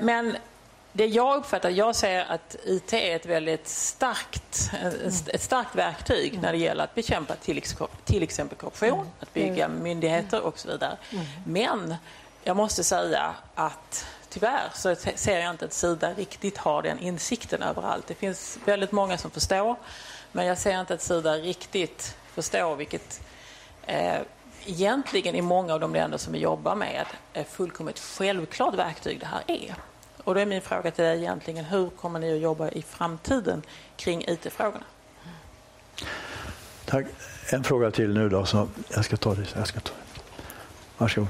Men 0.00 0.36
det 0.92 1.06
jag 1.06 1.36
uppfattar, 1.36 1.70
jag 1.70 1.96
ser 1.96 2.24
att 2.24 2.56
IT 2.64 2.92
är 2.92 3.16
ett 3.16 3.26
väldigt 3.26 3.68
starkt, 3.68 4.70
ett 5.32 5.42
starkt 5.42 5.74
verktyg 5.74 6.38
när 6.42 6.52
det 6.52 6.58
gäller 6.58 6.84
att 6.84 6.94
bekämpa 6.94 7.34
till, 8.04 8.22
exempel 8.22 8.58
korruption, 8.58 8.92
mm. 8.92 9.06
att 9.20 9.34
bygga 9.34 9.64
mm. 9.64 9.82
myndigheter 9.82 10.40
och 10.40 10.58
så 10.58 10.68
vidare. 10.68 10.96
Mm. 11.10 11.24
Men 11.46 11.94
jag 12.44 12.56
måste 12.56 12.84
säga 12.84 13.34
att 13.54 14.06
tyvärr 14.28 14.68
så 14.74 14.94
ser 15.14 15.40
jag 15.40 15.50
inte 15.50 15.64
att 15.64 15.72
Sida 15.72 16.14
riktigt 16.14 16.58
har 16.58 16.82
den 16.82 16.98
insikten 16.98 17.62
överallt. 17.62 18.06
Det 18.06 18.14
finns 18.14 18.58
väldigt 18.64 18.92
många 18.92 19.18
som 19.18 19.30
förstår, 19.30 19.76
men 20.32 20.46
jag 20.46 20.58
ser 20.58 20.80
inte 20.80 20.94
att 20.94 21.02
Sida 21.02 21.34
riktigt 21.34 22.16
förstår 22.34 22.76
vilket 22.76 23.20
eh, 23.86 24.20
egentligen 24.66 25.34
i 25.34 25.42
många 25.42 25.74
av 25.74 25.80
de 25.80 25.94
länder 25.94 26.18
som 26.18 26.32
vi 26.32 26.38
jobbar 26.38 26.74
med 26.74 27.06
är 27.32 27.44
fullkomligt 27.44 27.98
självklart 27.98 28.74
verktyg 28.74 29.20
det 29.20 29.26
här 29.26 29.42
är. 29.46 29.74
Och 30.24 30.34
då 30.34 30.40
är 30.40 30.46
min 30.46 30.62
fråga 30.62 30.90
till 30.90 31.04
dig 31.04 31.18
egentligen, 31.18 31.64
hur 31.64 31.90
kommer 31.90 32.20
ni 32.20 32.32
att 32.32 32.40
jobba 32.40 32.68
i 32.68 32.82
framtiden 32.82 33.62
kring 33.96 34.24
IT-frågorna? 34.28 34.84
Tack. 36.84 37.06
En 37.50 37.64
fråga 37.64 37.90
till 37.90 38.14
nu 38.14 38.28
då, 38.28 38.44
så 38.44 38.68
jag 38.94 39.04
ska 39.04 39.16
ta 39.16 39.34
det. 39.34 39.46
Jag 39.54 39.66
ska 39.66 39.80
ta 39.80 39.92
det. 39.92 40.20
Varsågod. 40.98 41.28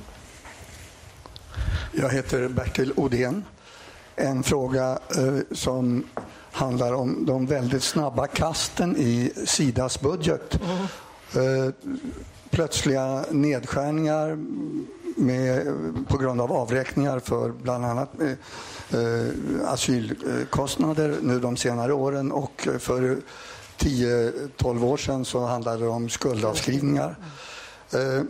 Jag 1.93 2.11
heter 2.11 2.49
Bertil 2.49 2.93
Odén. 2.97 3.45
En 4.17 4.43
fråga 4.43 4.99
eh, 5.17 5.39
som 5.53 6.09
handlar 6.53 6.93
om 6.93 7.27
de 7.27 7.47
väldigt 7.47 7.83
snabba 7.83 8.27
kasten 8.27 8.97
i 8.97 9.33
Sidas 9.47 10.01
budget. 10.01 10.61
Mm. 11.35 11.73
Plötsliga 12.53 13.25
nedskärningar 13.31 14.39
med, 15.17 15.67
på 16.09 16.19
grund 16.19 16.41
av 16.41 16.53
avräkningar 16.53 17.19
för 17.19 17.51
bland 17.51 17.85
annat 17.85 18.11
eh, 18.21 18.31
eh 19.01 19.29
asylkostnader 19.67 21.17
nu 21.23 21.41
de 21.41 21.57
senare 21.57 21.93
åren 21.93 22.33
och 22.33 22.69
för 22.79 23.17
10-12 23.79 24.85
år 24.85 24.97
sedan 24.97 25.25
så 25.25 25.47
handlade 25.47 25.79
det 25.79 25.89
om 25.89 26.09
skuldavskrivningar. 26.09 27.17
Eh, 27.93 28.23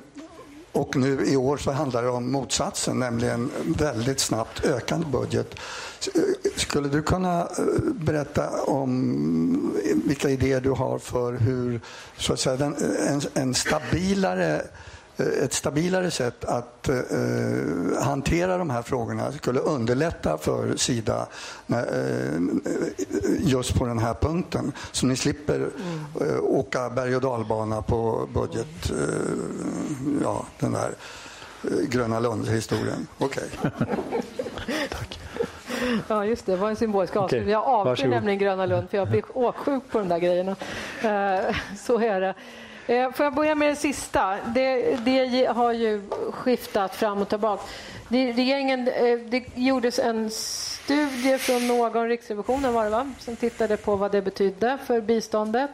och 0.72 0.96
nu 0.96 1.26
i 1.26 1.36
år 1.36 1.56
så 1.56 1.72
handlar 1.72 2.02
det 2.02 2.08
om 2.08 2.32
motsatsen, 2.32 2.98
nämligen 2.98 3.50
väldigt 3.64 4.20
snabbt 4.20 4.64
ökande 4.64 5.06
budget. 5.06 5.54
Skulle 6.56 6.88
du 6.88 7.02
kunna 7.02 7.40
eh, 7.40 7.64
berätta 7.94 8.50
om 8.62 9.76
eh, 9.84 9.96
vilka 10.04 10.30
idéer 10.30 10.60
du 10.60 10.70
har 10.70 10.98
för 10.98 11.32
hur 11.32 11.80
så 12.16 12.32
att 12.32 12.40
säga, 12.40 12.66
eh, 12.66 13.12
en, 13.12 13.20
en 13.34 13.54
stabilare 13.54 14.62
ett 15.16 15.52
stabilare 15.52 16.10
sätt 16.10 16.44
att 16.44 16.88
eh, 16.88 16.96
hantera 18.02 18.58
de 18.58 18.70
här 18.70 18.82
frågorna 18.82 19.32
skulle 19.32 19.60
underlätta 19.60 20.38
för 20.38 20.76
Sida 20.76 21.26
eh, 21.68 21.76
just 23.38 23.74
på 23.74 23.86
den 23.86 23.98
här 23.98 24.14
punkten. 24.14 24.72
Så 24.92 25.06
ni 25.06 25.16
slipper 25.16 25.54
mm. 25.56 25.70
eh, 26.30 26.42
åka 26.42 26.90
berg 26.90 27.16
och 27.16 27.22
dalbana 27.22 27.82
på 27.82 28.28
budget, 28.34 28.90
eh, 28.90 28.96
ja 30.22 30.46
den 30.58 30.72
där 30.72 30.94
eh, 31.64 31.88
Gröna 31.88 32.20
Lund-historien. 32.20 33.06
Okej. 33.18 33.44
Okay. 33.58 33.70
Tack. 34.90 35.20
Ja, 36.08 36.24
just 36.24 36.46
det. 36.46 36.52
Det 36.52 36.58
var 36.58 36.70
en 36.70 36.76
symbolisk 36.76 37.16
avslutning. 37.16 37.42
Okay. 37.42 37.52
Jag 37.52 37.88
avskyr 37.88 38.08
nämligen 38.08 38.38
Gröna 38.38 38.66
Lund 38.66 38.90
för 38.90 38.98
jag 38.98 39.08
blir 39.08 39.24
åksjuk 39.34 39.82
på 39.90 39.98
de 39.98 40.08
där 40.08 40.18
grejerna. 40.18 40.56
Eh, 41.02 41.56
så 41.76 42.00
är 42.00 42.20
det. 42.20 42.34
Eh, 42.92 43.12
får 43.12 43.24
jag 43.24 43.34
börja 43.34 43.54
med 43.54 43.68
det 43.68 43.76
sista? 43.76 44.36
Det, 44.54 44.96
det 44.96 45.46
har 45.46 45.72
ju 45.72 46.02
skiftat 46.30 46.94
fram 46.94 47.22
och 47.22 47.28
tillbaka. 47.28 47.62
regeringen, 48.08 48.88
eh, 48.88 49.18
det 49.18 49.44
gjordes 49.54 49.98
en 49.98 50.30
studie 50.30 51.38
från 51.38 51.66
någon, 51.66 52.08
Riksrevisionen 52.08 52.72
var 52.72 52.84
det 52.84 52.90
va? 52.90 53.10
som 53.18 53.36
tittade 53.36 53.76
på 53.76 53.96
vad 53.96 54.12
det 54.12 54.22
betydde 54.22 54.78
för 54.86 55.00
biståndet. 55.00 55.70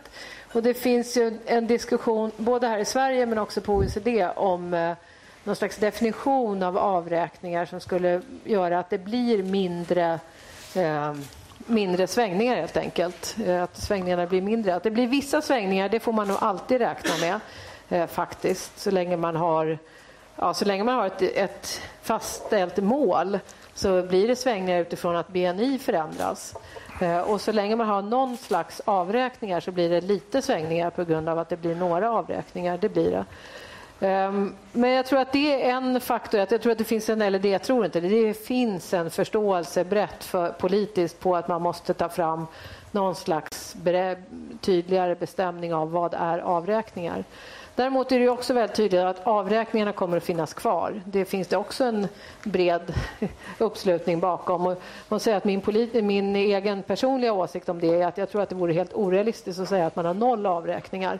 Och 0.52 0.62
det 0.62 0.74
finns 0.74 1.16
ju 1.16 1.38
en 1.46 1.66
diskussion 1.66 2.30
både 2.36 2.66
här 2.66 2.78
i 2.78 2.84
Sverige 2.84 3.26
men 3.26 3.38
också 3.38 3.60
på 3.60 3.74
OECD 3.74 4.28
om 4.36 4.74
eh, 4.74 4.92
någon 5.44 5.56
slags 5.56 5.76
definition 5.76 6.62
av 6.62 6.78
avräkningar 6.78 7.66
som 7.66 7.80
skulle 7.80 8.22
göra 8.44 8.78
att 8.78 8.90
det 8.90 8.98
blir 8.98 9.42
mindre 9.42 10.20
eh, 10.74 11.14
mindre 11.68 12.06
svängningar 12.06 12.56
helt 12.56 12.76
enkelt. 12.76 13.36
Eh, 13.46 13.62
att 13.62 13.76
svängningarna 13.76 14.26
blir 14.26 14.42
mindre. 14.42 14.74
Att 14.74 14.82
det 14.82 14.90
blir 14.90 15.06
vissa 15.06 15.42
svängningar 15.42 15.88
det 15.88 16.00
får 16.00 16.12
man 16.12 16.28
nog 16.28 16.36
alltid 16.40 16.78
räkna 16.78 17.10
med 17.20 17.40
eh, 17.88 18.06
faktiskt. 18.06 18.78
Så 18.78 18.90
länge 18.90 19.16
man 19.16 19.36
har, 19.36 19.78
ja, 20.36 20.54
så 20.54 20.64
länge 20.64 20.84
man 20.84 20.94
har 20.94 21.06
ett, 21.06 21.22
ett 21.22 21.80
fastställt 22.02 22.76
mål 22.76 23.38
så 23.74 24.02
blir 24.02 24.28
det 24.28 24.36
svängningar 24.36 24.80
utifrån 24.80 25.16
att 25.16 25.28
BNI 25.28 25.78
förändras. 25.78 26.54
Eh, 27.00 27.20
och 27.20 27.40
så 27.40 27.52
länge 27.52 27.76
man 27.76 27.88
har 27.88 28.02
någon 28.02 28.36
slags 28.36 28.80
avräkningar 28.84 29.60
så 29.60 29.70
blir 29.70 29.90
det 29.90 30.00
lite 30.00 30.42
svängningar 30.42 30.90
på 30.90 31.04
grund 31.04 31.28
av 31.28 31.38
att 31.38 31.48
det 31.48 31.56
blir 31.56 31.74
några 31.74 32.10
avräkningar. 32.10 32.78
Det 32.78 32.88
blir 32.88 33.10
det. 33.10 33.24
Ehm, 34.00 34.54
men 34.72 34.90
jag 34.90 35.06
tror 35.06 35.20
att 35.20 35.32
det 35.32 35.62
är 35.62 35.70
en 35.70 36.00
faktor. 36.00 36.40
Jag 36.40 36.62
tror 36.62 36.72
att 36.72 36.78
det 36.78 36.84
finns 36.84 37.08
en, 37.08 37.22
eller 37.22 37.38
det 37.38 37.48
jag 37.48 37.62
tror 37.62 37.84
inte, 37.84 38.00
det 38.00 38.34
finns 38.34 38.94
en 38.94 39.10
förståelse 39.10 39.84
brett 39.84 40.24
för, 40.24 40.48
politiskt 40.48 41.20
på 41.20 41.36
att 41.36 41.48
man 41.48 41.62
måste 41.62 41.94
ta 41.94 42.08
fram 42.08 42.46
någon 42.90 43.14
slags 43.14 43.76
tydligare 44.60 45.14
bestämning 45.14 45.74
av 45.74 45.90
vad 45.90 46.14
är 46.14 46.38
avräkningar. 46.38 47.24
Däremot 47.78 48.12
är 48.12 48.18
det 48.18 48.28
också 48.28 48.54
väldigt 48.54 48.76
tydligt 48.76 49.00
att 49.00 49.26
avräkningarna 49.26 49.92
kommer 49.92 50.16
att 50.16 50.24
finnas 50.24 50.54
kvar. 50.54 51.02
Det 51.04 51.24
finns 51.24 51.48
det 51.48 51.56
också 51.56 51.84
en 51.84 52.08
bred 52.44 52.94
uppslutning 53.58 54.20
bakom. 54.20 54.66
Och 54.66 54.82
man 55.08 55.20
säger 55.20 55.36
att 55.36 55.44
min, 55.44 55.62
min 56.06 56.36
egen 56.36 56.82
personliga 56.82 57.32
åsikt 57.32 57.68
om 57.68 57.80
det 57.80 58.02
är 58.02 58.06
att 58.06 58.18
jag 58.18 58.30
tror 58.30 58.42
att 58.42 58.48
det 58.48 58.54
vore 58.54 58.72
helt 58.72 58.94
orealistiskt 58.94 59.60
att 59.60 59.68
säga 59.68 59.86
att 59.86 59.96
man 59.96 60.04
har 60.04 60.14
noll 60.14 60.46
avräkningar. 60.46 61.18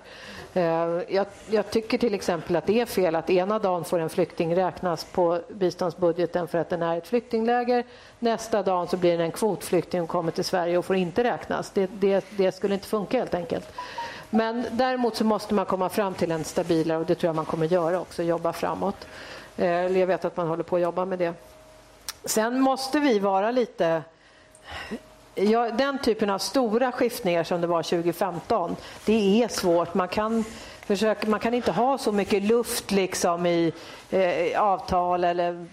Eh, 0.54 0.62
jag, 1.08 1.26
jag 1.50 1.70
tycker 1.70 1.98
till 1.98 2.14
exempel 2.14 2.56
att 2.56 2.66
det 2.66 2.80
är 2.80 2.86
fel 2.86 3.14
att 3.14 3.30
ena 3.30 3.58
dagen 3.58 3.84
får 3.84 3.98
en 3.98 4.10
flykting 4.10 4.56
räknas 4.56 5.04
på 5.04 5.40
biståndsbudgeten 5.48 6.48
för 6.48 6.58
att 6.58 6.70
den 6.70 6.82
är 6.82 6.98
ett 6.98 7.08
flyktingläger. 7.08 7.84
Nästa 8.18 8.62
dag 8.62 8.88
så 8.88 8.96
blir 8.96 9.12
den 9.12 9.20
en 9.20 9.32
kvotflykting 9.32 10.02
och 10.02 10.08
kommer 10.08 10.32
till 10.32 10.44
Sverige 10.44 10.78
och 10.78 10.84
får 10.84 10.96
inte 10.96 11.24
räknas. 11.24 11.70
Det, 11.70 11.90
det, 12.00 12.24
det 12.36 12.52
skulle 12.52 12.74
inte 12.74 12.86
funka 12.86 13.18
helt 13.18 13.34
enkelt. 13.34 13.68
Men 14.30 14.66
däremot 14.70 15.16
så 15.16 15.24
måste 15.24 15.54
man 15.54 15.66
komma 15.66 15.88
fram 15.88 16.14
till 16.14 16.30
en 16.30 16.44
stabilare, 16.44 16.98
och 16.98 17.06
det 17.06 17.14
tror 17.14 17.28
jag 17.28 17.36
man 17.36 17.44
kommer 17.44 17.66
göra 17.66 18.00
också, 18.00 18.22
jobba 18.22 18.52
framåt. 18.52 19.06
Eh, 19.56 19.68
jag 19.98 20.06
vet 20.06 20.24
att 20.24 20.36
man 20.36 20.48
håller 20.48 20.62
på 20.62 20.76
att 20.76 20.82
jobba 20.82 21.04
med 21.04 21.18
det. 21.18 21.34
Sen 22.24 22.60
måste 22.60 23.00
vi 23.00 23.18
vara 23.18 23.50
lite... 23.50 24.02
Ja, 25.34 25.70
den 25.70 25.98
typen 25.98 26.30
av 26.30 26.38
stora 26.38 26.92
skiftningar 26.92 27.44
som 27.44 27.60
det 27.60 27.66
var 27.66 27.82
2015, 27.82 28.76
det 29.04 29.42
är 29.42 29.48
svårt. 29.48 29.94
Man 29.94 30.08
kan, 30.08 30.44
försöka, 30.80 31.28
man 31.28 31.40
kan 31.40 31.54
inte 31.54 31.72
ha 31.72 31.98
så 31.98 32.12
mycket 32.12 32.42
luft 32.42 32.90
liksom 32.90 33.46
i 33.46 33.72
eh, 34.10 34.62
avtal 34.62 35.24
eller 35.24 35.66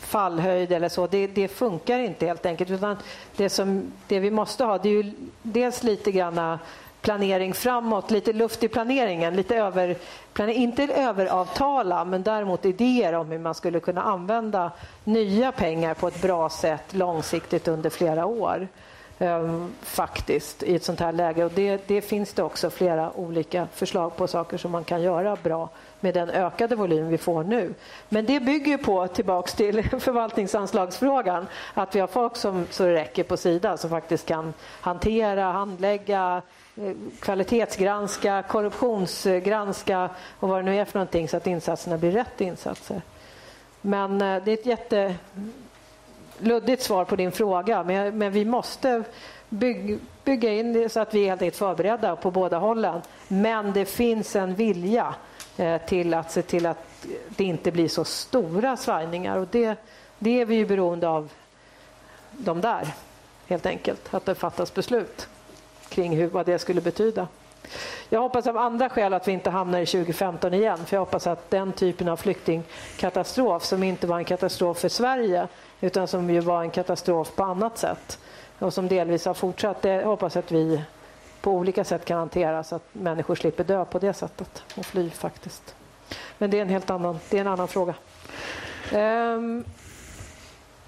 fallhöjd 0.00 0.72
eller 0.72 0.88
så. 0.88 1.06
Det, 1.06 1.26
det, 1.26 1.48
funkar 1.48 1.98
inte 1.98 2.26
helt 2.26 2.46
enkelt. 2.46 2.70
Utan 2.70 2.96
det, 3.36 3.48
som, 3.48 3.92
det 4.08 4.18
vi 4.18 4.30
måste 4.30 4.64
ha 4.64 4.78
det 4.78 4.88
är 4.88 5.02
ju 5.02 5.12
dels 5.42 5.82
lite 5.82 6.12
granna 6.12 6.58
planering 7.00 7.54
framåt, 7.54 8.10
lite 8.10 8.32
luft 8.32 8.62
i 8.62 8.68
planeringen, 8.68 9.36
lite 9.36 9.56
över, 9.56 9.96
inte 10.38 10.82
överavtala 10.82 12.04
men 12.04 12.22
däremot 12.22 12.64
idéer 12.64 13.12
om 13.12 13.30
hur 13.30 13.38
man 13.38 13.54
skulle 13.54 13.80
kunna 13.80 14.02
använda 14.02 14.72
nya 15.04 15.52
pengar 15.52 15.94
på 15.94 16.08
ett 16.08 16.22
bra 16.22 16.48
sätt 16.48 16.94
långsiktigt 16.94 17.68
under 17.68 17.90
flera 17.90 18.26
år. 18.26 18.68
Ehm, 19.22 19.72
faktiskt 19.82 20.62
i 20.62 20.74
ett 20.74 20.84
sånt 20.84 21.00
här 21.00 21.12
läge. 21.12 21.44
Och 21.44 21.52
det, 21.54 21.88
det, 21.88 22.00
finns 22.00 22.32
det 22.32 22.42
också 22.42 22.70
flera 22.70 23.12
olika 23.16 23.66
förslag 23.72 24.16
på 24.16 24.26
saker 24.26 24.58
som 24.58 24.70
man 24.70 24.84
kan 24.84 25.02
göra 25.02 25.36
bra 25.42 25.68
med 26.00 26.14
den 26.14 26.30
ökade 26.30 26.76
volym 26.76 27.08
vi 27.08 27.18
får 27.18 27.44
nu. 27.44 27.74
Men 28.08 28.26
det 28.26 28.40
bygger 28.40 28.78
på, 28.78 29.08
tillbaks 29.08 29.54
till 29.54 29.82
förvaltningsanslagsfrågan, 30.00 31.46
att 31.74 31.94
vi 31.94 32.00
har 32.00 32.06
folk 32.06 32.36
som 32.36 32.66
så 32.70 32.84
det 32.84 32.94
räcker 32.94 33.24
på 33.24 33.36
Sida 33.36 33.76
som 33.76 33.90
faktiskt 33.90 34.26
kan 34.26 34.54
hantera, 34.80 35.44
handlägga, 35.44 36.42
Eh, 36.76 36.92
kvalitetsgranska, 37.20 38.42
korruptionsgranska 38.42 40.10
och 40.40 40.48
vad 40.48 40.58
det 40.58 40.62
nu 40.62 40.76
är 40.76 40.84
för 40.84 40.98
någonting 40.98 41.28
så 41.28 41.36
att 41.36 41.46
insatserna 41.46 41.98
blir 41.98 42.10
rätt 42.10 42.40
insatser. 42.40 43.02
Men 43.80 44.22
eh, 44.22 44.44
det 44.44 44.50
är 44.50 44.54
ett 44.54 44.66
jätteluddigt 46.38 46.82
svar 46.82 47.04
på 47.04 47.16
din 47.16 47.32
fråga. 47.32 47.84
Men, 47.84 48.18
men 48.18 48.32
vi 48.32 48.44
måste 48.44 49.02
bygga, 49.48 49.98
bygga 50.24 50.52
in 50.52 50.72
det 50.72 50.88
så 50.88 51.00
att 51.00 51.14
vi 51.14 51.24
är 51.24 51.28
helt 51.28 51.42
enkelt 51.42 51.58
förberedda 51.58 52.16
på 52.16 52.30
båda 52.30 52.58
hållen. 52.58 53.00
Men 53.28 53.72
det 53.72 53.84
finns 53.84 54.36
en 54.36 54.54
vilja 54.54 55.14
eh, 55.56 55.80
till 55.80 56.14
att 56.14 56.32
se 56.32 56.42
till 56.42 56.66
att 56.66 57.06
det 57.28 57.44
inte 57.44 57.70
blir 57.72 57.88
så 57.88 58.04
stora 58.04 58.76
svajningar. 58.76 59.36
Och 59.36 59.48
det, 59.50 59.76
det 60.18 60.40
är 60.40 60.44
vi 60.44 60.54
ju 60.54 60.66
beroende 60.66 61.08
av 61.08 61.28
de 62.30 62.60
där, 62.60 62.88
helt 63.46 63.66
enkelt. 63.66 64.14
Att 64.14 64.24
det 64.24 64.34
fattas 64.34 64.74
beslut 64.74 65.28
kring 65.90 66.16
hur, 66.16 66.28
vad 66.28 66.46
det 66.46 66.58
skulle 66.58 66.80
betyda. 66.80 67.28
Jag 68.08 68.20
hoppas 68.20 68.46
av 68.46 68.56
andra 68.56 68.88
skäl 68.88 69.14
att 69.14 69.28
vi 69.28 69.32
inte 69.32 69.50
hamnar 69.50 69.80
i 69.80 69.86
2015 69.86 70.54
igen. 70.54 70.78
För 70.86 70.96
Jag 70.96 71.00
hoppas 71.00 71.26
att 71.26 71.50
den 71.50 71.72
typen 71.72 72.08
av 72.08 72.16
flyktingkatastrof 72.16 73.64
som 73.64 73.82
inte 73.82 74.06
var 74.06 74.18
en 74.18 74.24
katastrof 74.24 74.78
för 74.78 74.88
Sverige 74.88 75.48
utan 75.80 76.08
som 76.08 76.30
ju 76.30 76.40
var 76.40 76.62
en 76.62 76.70
katastrof 76.70 77.36
på 77.36 77.44
annat 77.44 77.78
sätt 77.78 78.18
och 78.58 78.74
som 78.74 78.88
delvis 78.88 79.24
har 79.24 79.34
fortsatt, 79.34 79.82
det 79.82 80.04
hoppas 80.04 80.36
att 80.36 80.52
vi 80.52 80.82
på 81.40 81.52
olika 81.52 81.84
sätt 81.84 82.04
kan 82.04 82.18
hantera 82.18 82.64
så 82.64 82.76
att 82.76 82.84
människor 82.92 83.34
slipper 83.34 83.64
dö 83.64 83.84
på 83.84 83.98
det 83.98 84.12
sättet 84.12 84.62
och 84.76 84.86
fly 84.86 85.10
faktiskt. 85.10 85.74
Men 86.38 86.50
det 86.50 86.58
är 86.58 86.62
en 86.62 86.68
helt 86.68 86.90
annan, 86.90 87.18
det 87.30 87.36
är 87.36 87.40
en 87.40 87.46
annan 87.46 87.68
fråga. 87.68 87.94
Um, 88.94 89.64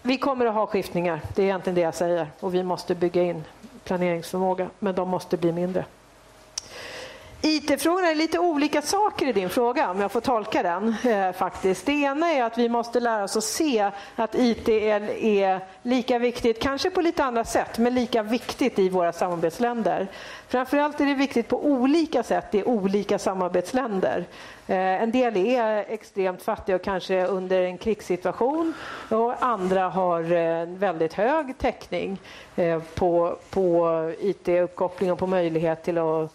vi 0.02 0.18
kommer 0.18 0.46
att 0.46 0.54
ha 0.54 0.66
skiftningar, 0.66 1.20
det 1.34 1.42
är 1.42 1.46
egentligen 1.46 1.74
det 1.74 1.80
jag 1.80 1.94
säger 1.94 2.26
och 2.40 2.54
vi 2.54 2.62
måste 2.62 2.94
bygga 2.94 3.22
in 3.22 3.44
planeringsförmåga, 3.84 4.70
men 4.78 4.94
de 4.94 5.08
måste 5.08 5.36
bli 5.36 5.52
mindre. 5.52 5.84
IT-frågorna 7.44 8.10
är 8.10 8.14
lite 8.14 8.38
olika 8.38 8.82
saker 8.82 9.28
i 9.28 9.32
din 9.32 9.50
fråga, 9.50 9.90
om 9.90 10.00
jag 10.00 10.12
får 10.12 10.20
tolka 10.20 10.62
den. 10.62 10.94
Eh, 11.04 11.32
faktiskt. 11.32 11.86
Det 11.86 11.92
ena 11.92 12.30
är 12.30 12.44
att 12.44 12.58
vi 12.58 12.68
måste 12.68 13.00
lära 13.00 13.24
oss 13.24 13.36
att 13.36 13.44
se 13.44 13.90
att 14.16 14.34
IT 14.34 14.68
är, 14.68 15.24
är, 15.24 15.60
lika 15.82 16.18
viktigt, 16.18 16.62
kanske 16.62 16.90
på 16.90 17.00
lite 17.00 17.24
andra 17.24 17.44
sätt, 17.44 17.78
men 17.78 17.94
lika 17.94 18.22
viktigt 18.22 18.78
i 18.78 18.88
våra 18.88 19.12
samarbetsländer. 19.12 20.08
Framförallt 20.48 21.00
är 21.00 21.06
det 21.06 21.14
viktigt 21.14 21.48
på 21.48 21.66
olika 21.66 22.22
sätt 22.22 22.54
i 22.54 22.64
olika 22.64 23.18
samarbetsländer. 23.18 24.24
Eh, 24.66 24.76
en 24.76 25.10
del 25.10 25.36
är 25.36 25.84
extremt 25.88 26.42
fattiga 26.42 26.76
och 26.76 26.82
kanske 26.82 27.26
under 27.26 27.62
en 27.62 27.78
krigssituation 27.78 28.74
och 29.08 29.34
andra 29.44 29.88
har 29.88 30.32
en 30.32 30.78
väldigt 30.78 31.12
hög 31.12 31.58
täckning 31.58 32.18
eh, 32.56 32.82
på, 32.94 33.36
på 33.50 33.88
IT-uppkoppling 34.20 35.12
och 35.12 35.18
på 35.18 35.26
möjlighet 35.26 35.84
till 35.84 35.98
att 35.98 36.32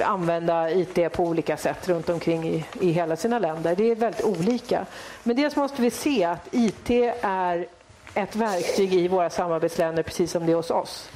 använda 0.00 0.70
IT 0.70 1.12
på 1.12 1.24
olika 1.24 1.56
sätt 1.56 1.88
runt 1.88 2.08
omkring 2.08 2.48
i, 2.48 2.64
i 2.80 2.92
hela 2.92 3.16
sina 3.16 3.38
länder. 3.38 3.76
Det 3.76 3.90
är 3.90 3.94
väldigt 3.94 4.24
olika. 4.24 4.86
Men 5.22 5.36
dels 5.36 5.56
måste 5.56 5.82
vi 5.82 5.90
se 5.90 6.24
att 6.24 6.48
IT 6.50 6.90
är 7.20 7.66
ett 8.14 8.36
verktyg 8.36 8.94
i 8.94 9.08
våra 9.08 9.30
samarbetsländer 9.30 10.02
precis 10.02 10.30
som 10.30 10.46
det 10.46 10.52
är 10.52 10.56
hos 10.56 10.70
oss. 10.70 11.10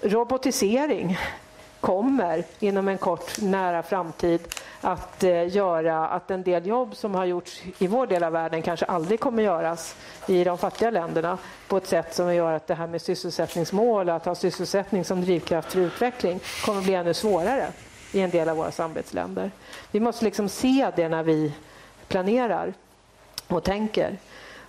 Robotisering 0.00 1.18
kommer 1.84 2.44
inom 2.60 2.88
en 2.88 2.98
kort 2.98 3.40
nära 3.40 3.82
framtid 3.82 4.40
att 4.80 5.24
eh, 5.24 5.54
göra 5.54 6.08
att 6.08 6.30
en 6.30 6.42
del 6.42 6.66
jobb 6.66 6.96
som 6.96 7.14
har 7.14 7.24
gjorts 7.24 7.62
i 7.78 7.86
vår 7.86 8.06
del 8.06 8.24
av 8.24 8.32
världen 8.32 8.62
kanske 8.62 8.86
aldrig 8.86 9.20
kommer 9.20 9.42
göras 9.42 9.96
i 10.28 10.44
de 10.44 10.58
fattiga 10.58 10.90
länderna 10.90 11.38
på 11.68 11.76
ett 11.76 11.86
sätt 11.86 12.14
som 12.14 12.34
gör 12.34 12.52
att 12.52 12.66
det 12.66 12.74
här 12.74 12.86
med 12.86 13.02
sysselsättningsmål, 13.02 14.08
att 14.08 14.24
ha 14.24 14.34
sysselsättning 14.34 15.04
som 15.04 15.20
drivkraft 15.20 15.72
för 15.72 15.80
utveckling 15.80 16.40
kommer 16.64 16.82
bli 16.82 16.94
ännu 16.94 17.14
svårare 17.14 17.66
i 18.12 18.20
en 18.20 18.30
del 18.30 18.48
av 18.48 18.56
våra 18.56 18.70
samarbetsländer. 18.70 19.50
Vi 19.90 20.00
måste 20.00 20.24
liksom 20.24 20.48
se 20.48 20.90
det 20.96 21.08
när 21.08 21.22
vi 21.22 21.52
planerar 22.08 22.74
och 23.48 23.64
tänker. 23.64 24.18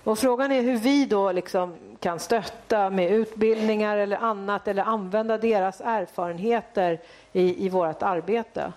Och 0.06 0.18
frågan 0.18 0.52
är 0.52 0.62
hur 0.62 0.76
vi 0.76 1.06
då 1.06 1.32
liksom 1.32 1.74
kan 2.00 2.18
stötta 2.18 2.90
med 2.90 3.10
utbildningar 3.10 3.96
eller 3.96 4.16
annat 4.16 4.68
eller 4.68 4.82
använda 4.82 5.38
deras 5.38 5.80
erfarenheter 5.80 7.00
i, 7.32 7.66
i 7.66 7.68
vårt 7.68 8.02
arbete. 8.02 8.72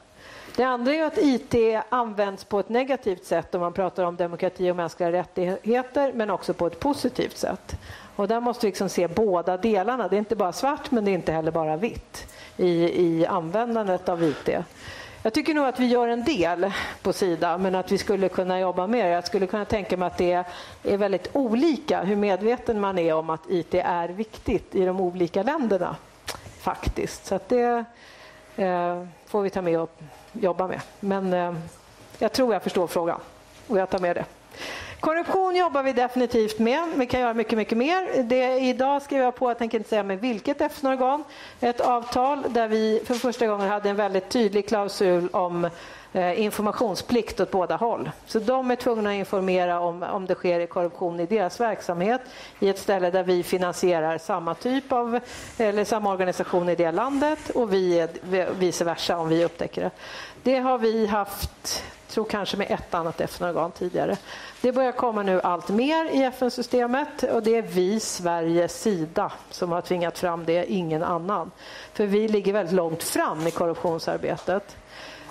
Det 0.56 0.64
andra 0.64 0.94
är 0.94 1.04
att 1.04 1.18
IT 1.18 1.56
används 1.90 2.44
på 2.44 2.60
ett 2.60 2.70
negativt 2.70 3.26
sätt 3.26 3.56
om 3.56 3.62
man 3.62 3.74
pratar 3.74 4.04
om 4.04 4.16
demokrati 4.16 4.72
och 4.72 4.76
mänskliga 4.76 5.12
rättigheter 5.12 6.14
men 6.14 6.30
också 6.30 6.54
på 6.54 6.68
ett 6.68 6.80
positivt 6.80 7.38
sätt. 7.38 7.76
Och 8.16 8.28
där 8.28 8.40
måste 8.40 8.66
vi 8.66 8.70
liksom 8.70 8.90
se 8.90 9.08
båda 9.08 9.58
delarna. 9.58 10.08
Det 10.08 10.16
är 10.16 10.20
inte 10.20 10.36
bara 10.36 10.52
svart 10.52 10.92
men 10.92 11.06
det 11.06 11.12
är 11.12 11.16
inte 11.16 11.32
heller 11.32 11.52
bara 11.52 11.78
vitt 11.78 12.28
i, 12.58 13.02
i 13.06 13.26
användandet 13.26 14.10
av 14.10 14.24
IT. 14.24 14.50
Jag 15.22 15.34
tycker 15.34 15.54
nog 15.54 15.66
att 15.66 15.80
vi 15.80 15.86
gör 15.86 16.08
en 16.08 16.24
del 16.24 16.72
på 17.02 17.14
Sida, 17.14 17.58
men 17.58 17.76
att 17.76 17.92
vi 17.92 17.98
skulle 17.98 18.30
kunna 18.30 18.60
jobba 18.60 18.88
mer. 18.88 19.06
Jag 19.06 19.28
skulle 19.28 19.48
kunna 19.48 19.66
tänka 19.66 19.98
mig 19.98 20.08
att 20.08 20.18
det 20.18 20.46
är 20.84 20.98
väldigt 20.98 21.30
olika 21.34 22.04
hur 22.04 22.16
medveten 22.16 22.80
man 22.80 23.00
är 23.00 23.14
om 23.14 23.30
att 23.30 23.50
IT 23.50 23.74
är 23.74 24.10
viktigt 24.10 24.76
i 24.76 24.86
de 24.86 25.02
olika 25.02 25.44
länderna. 25.44 25.96
Faktiskt. 26.60 27.26
Så 27.26 27.40
det 27.48 27.86
eh, 28.56 29.06
får 29.26 29.42
vi 29.42 29.50
ta 29.50 29.62
med 29.62 29.80
och 29.80 30.00
jobba 30.34 30.68
med. 30.68 30.82
Men 31.00 31.34
eh, 31.34 31.54
jag 32.20 32.32
tror 32.32 32.54
jag 32.54 32.64
förstår 32.64 32.88
frågan 32.88 33.20
och 33.68 33.78
jag 33.78 33.90
tar 33.90 34.00
med 34.00 34.16
det. 34.16 34.26
Korruption 35.00 35.56
jobbar 35.56 35.84
vi 35.84 35.94
definitivt 35.94 36.60
med. 36.60 36.84
Vi 36.96 37.06
kan 37.06 37.20
göra 37.20 37.34
mycket, 37.34 37.58
mycket 37.58 37.78
mer. 37.78 38.24
Det, 38.24 38.60
idag 38.60 39.02
skrev 39.02 39.24
jag 39.24 39.36
på, 39.36 39.50
jag 39.50 39.58
tänker 39.58 39.78
inte 39.78 39.90
säga 39.90 40.04
med 40.04 40.20
vilket 40.20 40.62
FN-organ, 40.62 41.24
ett 41.60 41.82
avtal 41.82 42.46
där 42.50 42.68
vi 42.68 43.02
för 43.06 43.14
första 43.14 43.48
gången 43.48 43.70
hade 43.70 43.90
en 43.90 43.96
väldigt 43.96 44.30
tydlig 44.30 44.68
klausul 44.68 45.30
om 45.32 45.70
eh, 46.14 46.42
informationsplikt 46.42 47.40
åt 47.40 47.52
båda 47.52 47.76
håll. 47.76 48.12
Så 48.26 48.40
de 48.40 48.72
är 48.72 48.76
tvungna 48.76 49.10
att 49.10 49.16
informera 49.16 49.80
om, 49.80 50.04
om 50.04 50.26
det 50.26 50.36
sker 50.36 50.66
korruption 50.66 51.20
i 51.20 51.26
deras 51.26 51.60
verksamhet 51.60 52.22
i 52.60 52.70
ett 52.70 52.80
ställe 52.80 53.12
där 53.12 53.24
vi 53.24 53.44
finansierar 53.44 54.18
samma 54.18 54.56
typ 54.56 54.92
av, 54.92 55.20
eller 55.58 55.86
samma 55.86 56.12
organisation 56.12 56.70
i 56.70 56.76
det 56.76 56.92
landet 56.92 57.50
och 57.50 57.74
vi 57.74 58.08
vice 58.60 58.84
versa 58.84 59.18
om 59.18 59.30
vi 59.30 59.46
upptäcker 59.46 59.82
det. 59.82 59.92
Det 60.44 60.60
har 60.60 60.78
vi 60.78 61.06
haft 61.06 61.84
tror 62.10 62.26
kanske 62.26 62.58
med 62.58 62.72
ett 62.72 62.94
annat 62.94 63.22
FN-organ 63.22 63.72
tidigare. 63.72 64.18
Det 64.62 64.72
börjar 64.72 64.92
komma 64.92 65.24
nu 65.24 65.42
allt 65.42 65.70
mer 65.70 66.06
i 66.06 66.24
FN-systemet 66.24 67.24
och 67.24 67.44
det 67.44 67.56
är 67.56 67.62
vi, 67.62 68.00
Sverige, 68.00 68.68
sida, 68.68 69.32
som 69.50 69.72
har 69.72 69.82
tvingat 69.82 70.20
fram 70.20 70.46
det, 70.46 70.72
ingen 70.72 71.04
annan. 71.04 71.52
För 71.94 72.06
vi 72.06 72.28
ligger 72.28 72.54
väldigt 72.54 72.76
långt 72.76 73.04
fram 73.04 73.48
i 73.48 73.52
korruptionsarbetet. 73.52 74.78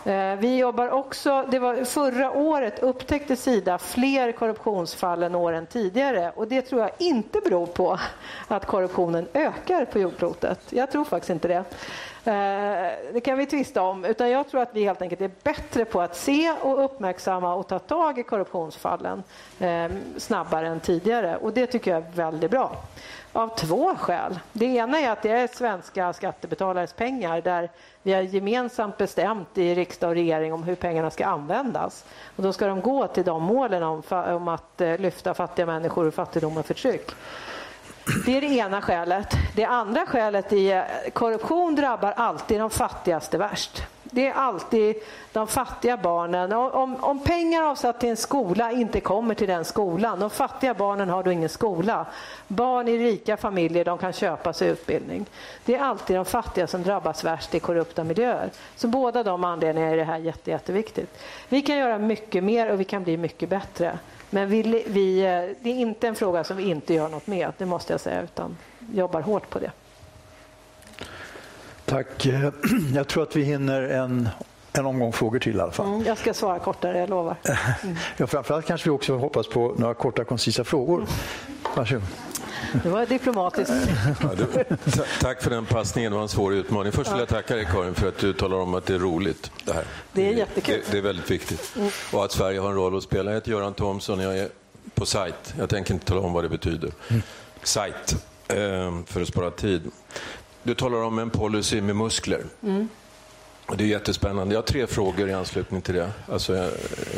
Eh, 0.05 0.37
vi 0.37 0.57
jobbar 0.57 0.89
också, 0.89 1.45
det 1.51 1.59
var 1.59 1.85
förra 1.85 2.31
året 2.33 2.79
upptäckte 2.79 3.37
Sida 3.37 3.79
fler 3.79 4.33
korruptionsfall 4.33 5.23
än 5.23 5.35
åren 5.35 5.67
tidigare 5.67 6.33
och 6.37 6.49
det 6.49 6.63
tror 6.63 6.81
jag 6.81 6.91
inte 6.99 7.41
beror 7.41 7.67
på 7.67 7.99
att 8.49 8.67
korruptionen 8.67 9.29
ökar 9.35 9.85
på 9.85 9.99
jordklotet. 9.99 10.61
Jag 10.71 10.91
tror 10.93 11.05
faktiskt 11.05 11.31
inte 11.31 11.49
det. 11.49 11.65
Eh, 12.25 12.33
det 13.13 13.21
kan 13.25 13.39
vi 13.39 13.47
tvista 13.47 13.83
om, 13.83 14.05
utan 14.05 14.31
jag 14.31 14.49
tror 14.49 14.61
att 14.61 14.71
vi 14.73 14.85
helt 14.85 15.03
enkelt 15.03 15.21
är 15.21 15.31
bättre 15.43 15.85
på 15.85 16.01
att 16.01 16.17
se 16.17 16.55
och 16.63 16.85
uppmärksamma 16.85 17.55
och 17.55 17.69
ta 17.69 17.79
tag 17.79 18.19
i 18.19 18.23
korruptionsfallen 18.23 19.23
ehm, 19.59 20.01
snabbare 20.17 20.69
än 20.69 20.81
tidigare 20.81 21.37
och 21.37 21.53
det 21.53 21.67
tycker 21.67 21.91
jag 21.91 22.03
är 22.03 22.11
väldigt 22.15 22.51
bra. 22.51 22.77
Av 23.33 23.57
två 23.57 23.95
skäl. 23.95 24.39
Det 24.53 24.65
ena 24.65 25.01
är 25.01 25.11
att 25.11 25.23
det 25.23 25.31
är 25.31 25.47
svenska 25.47 26.13
skattebetalares 26.13 26.93
pengar 26.93 27.41
där 27.41 27.71
vi 28.03 28.13
har 28.13 28.23
gemensamt 28.23 28.97
bestämt 28.97 29.59
i 29.59 29.75
riksdag 29.75 30.09
och 30.09 30.15
regering 30.15 30.53
om 30.53 30.63
hur 30.63 30.75
pengarna 30.75 31.11
ska 31.11 31.27
användas. 31.27 32.05
Och 32.37 32.43
då 32.43 32.53
ska 32.53 32.67
de 32.67 32.81
gå 32.81 33.07
till 33.07 33.25
de 33.25 33.43
målen 33.43 33.83
om, 33.83 34.03
om 34.11 34.49
att 34.49 34.81
eh, 34.81 34.99
lyfta 34.99 35.35
fattiga 35.35 35.67
människor 35.67 36.07
ur 36.07 36.11
fattigdom 36.11 36.57
och 36.57 36.67
förtryck. 36.67 37.11
Det 38.27 38.37
är 38.37 38.41
det 38.41 38.47
ena 38.47 38.83
skälet. 38.83 39.35
Det 39.55 39.65
andra 39.65 40.07
skälet 40.07 40.53
är 40.53 40.79
att 40.79 41.15
korruption 41.15 41.75
drabbar 41.75 42.13
alltid 42.17 42.61
de 42.61 42.71
fattigaste 42.71 43.39
värst. 43.39 43.83
Det 44.03 44.27
är 44.27 44.33
alltid 44.33 44.97
de 45.33 45.47
fattiga 45.47 45.97
barnen. 45.97 46.53
Om, 46.53 46.97
om 47.05 47.21
pengar 47.25 47.63
avsatt 47.63 48.01
till 48.01 48.09
en 48.09 48.17
skola 48.17 48.73
inte 48.73 49.01
kommer 49.01 49.35
till 49.35 49.49
den 49.49 49.65
skolan, 49.65 50.21
de 50.21 50.31
fattiga 50.31 50.75
barnen 50.75 51.09
har 51.09 51.23
då 51.23 51.33
ingen 51.33 51.49
skola. 51.49 52.07
Barn 52.47 52.89
i 52.89 52.99
rika 52.99 53.37
familjer 53.37 53.85
de 53.85 53.99
kan 53.99 54.13
köpa 54.13 54.53
sig 54.53 54.69
utbildning. 54.69 55.27
Det 55.65 55.75
är 55.75 55.81
alltid 55.81 56.17
de 56.17 56.25
fattiga 56.25 56.67
som 56.67 56.83
drabbas 56.83 57.25
värst 57.25 57.55
i 57.55 57.61
korrupta 57.61 58.05
miljöer. 58.05 58.51
Så 58.77 58.89
båda 58.89 59.23
de 59.23 59.45
anledningarna 59.45 59.93
är 59.93 59.97
det 59.97 60.05
här 60.05 60.19
jätte, 60.19 60.51
jätteviktigt. 60.51 61.19
Vi 61.49 61.63
kan 61.63 61.77
göra 61.77 61.99
mycket 61.99 62.45
mer 62.45 62.73
och 62.73 62.81
vi 62.81 62.85
kan 62.85 63.05
bli 63.05 63.17
mycket 63.17 63.49
bättre. 63.49 63.99
Men 64.31 64.49
vi, 64.49 64.85
vi, 64.87 65.19
eh, 65.19 65.57
det 65.63 65.71
är 65.71 65.75
inte 65.75 66.09
en 66.09 66.15
fråga 66.15 66.45
som 66.45 66.57
vi 66.57 66.63
inte 66.63 66.95
gör 66.95 67.09
något 67.09 67.27
med, 67.27 67.53
det 67.59 67.67
måste 67.67 67.93
jag 67.93 68.01
säga, 68.01 68.23
utan 68.23 68.57
jobbar 68.93 69.21
hårt 69.21 69.51
på 69.51 69.59
det. 69.59 69.71
Tack. 71.85 72.27
Jag 72.95 73.09
tror 73.09 73.23
att 73.23 73.37
vi 73.37 73.43
hinner 73.43 73.83
en, 73.83 74.29
en 74.73 74.87
omgång 74.87 75.13
frågor 75.13 75.39
till 75.39 75.57
i 75.57 75.61
alla 75.61 75.73
fall. 75.73 75.87
Mm, 75.87 76.03
jag 76.03 76.19
ska 76.19 76.35
svara 76.35 76.59
kortare, 76.59 76.99
jag 76.99 77.11
lovar. 77.11 77.37
Mm. 77.83 77.97
Ja, 78.17 78.27
framförallt 78.27 78.67
kanske 78.67 78.91
vi 78.91 78.97
också 78.97 79.17
hoppas 79.17 79.49
på 79.49 79.75
några 79.77 79.95
korta 79.95 80.25
koncisa 80.25 80.65
frågor. 80.65 81.07
Varsågod. 81.77 82.05
Det 82.83 82.89
var 82.89 83.07
diplomatiskt. 83.07 83.73
Ja, 84.23 84.29
det, 84.35 84.77
tack 85.21 85.43
för 85.43 85.51
den 85.51 85.67
passningen, 85.67 86.13
det 86.13 86.17
var 86.17 86.23
en 86.23 86.29
svår 86.29 86.55
utmaning. 86.55 86.93
Först 86.93 87.13
vill 87.13 87.19
jag 87.19 87.29
tacka 87.29 87.57
dig 87.57 87.69
Karin 87.73 87.95
för 87.95 88.09
att 88.09 88.19
du 88.19 88.33
talar 88.33 88.57
om 88.57 88.75
att 88.75 88.87
det 88.87 88.95
är 88.95 88.99
roligt. 88.99 89.51
Det, 89.65 89.73
här. 89.73 89.85
det 90.13 90.29
är 90.29 90.33
jättekul. 90.33 90.83
Det, 90.87 90.93
det 90.93 90.99
är 90.99 91.03
väldigt 91.03 91.31
viktigt. 91.31 91.73
Mm. 91.77 91.91
Och 92.13 92.25
att 92.25 92.33
Sverige 92.33 92.61
har 92.61 92.69
en 92.69 92.75
roll 92.75 92.97
att 92.97 93.03
spela. 93.03 93.31
Jag 93.31 93.37
heter 93.37 93.51
Göran 93.51 93.75
Thomsson, 93.75 94.21
jag 94.21 94.39
är 94.39 94.49
på 94.95 95.07
sajt. 95.07 95.55
Jag 95.59 95.69
tänker 95.69 95.95
inte 95.95 96.07
tala 96.07 96.21
om 96.21 96.33
vad 96.33 96.45
det 96.45 96.49
betyder. 96.49 96.91
Mm. 97.09 97.23
Sajt, 97.63 98.25
eh, 98.49 98.57
för 99.07 99.23
att 99.23 99.29
spara 99.29 99.51
tid. 99.51 99.91
Du 100.63 100.75
talar 100.75 101.03
om 101.03 101.19
en 101.19 101.31
policy 101.31 101.81
med 101.81 101.97
muskler. 101.97 102.45
Mm. 102.63 102.89
Det 103.77 103.85
är 103.85 103.89
jättespännande. 103.89 104.55
Jag 104.55 104.61
har 104.61 104.67
tre 104.67 104.87
frågor 104.87 105.29
i 105.29 105.33
anslutning 105.33 105.81
till 105.81 105.95
det. 105.95 106.11
Alltså 106.33 106.53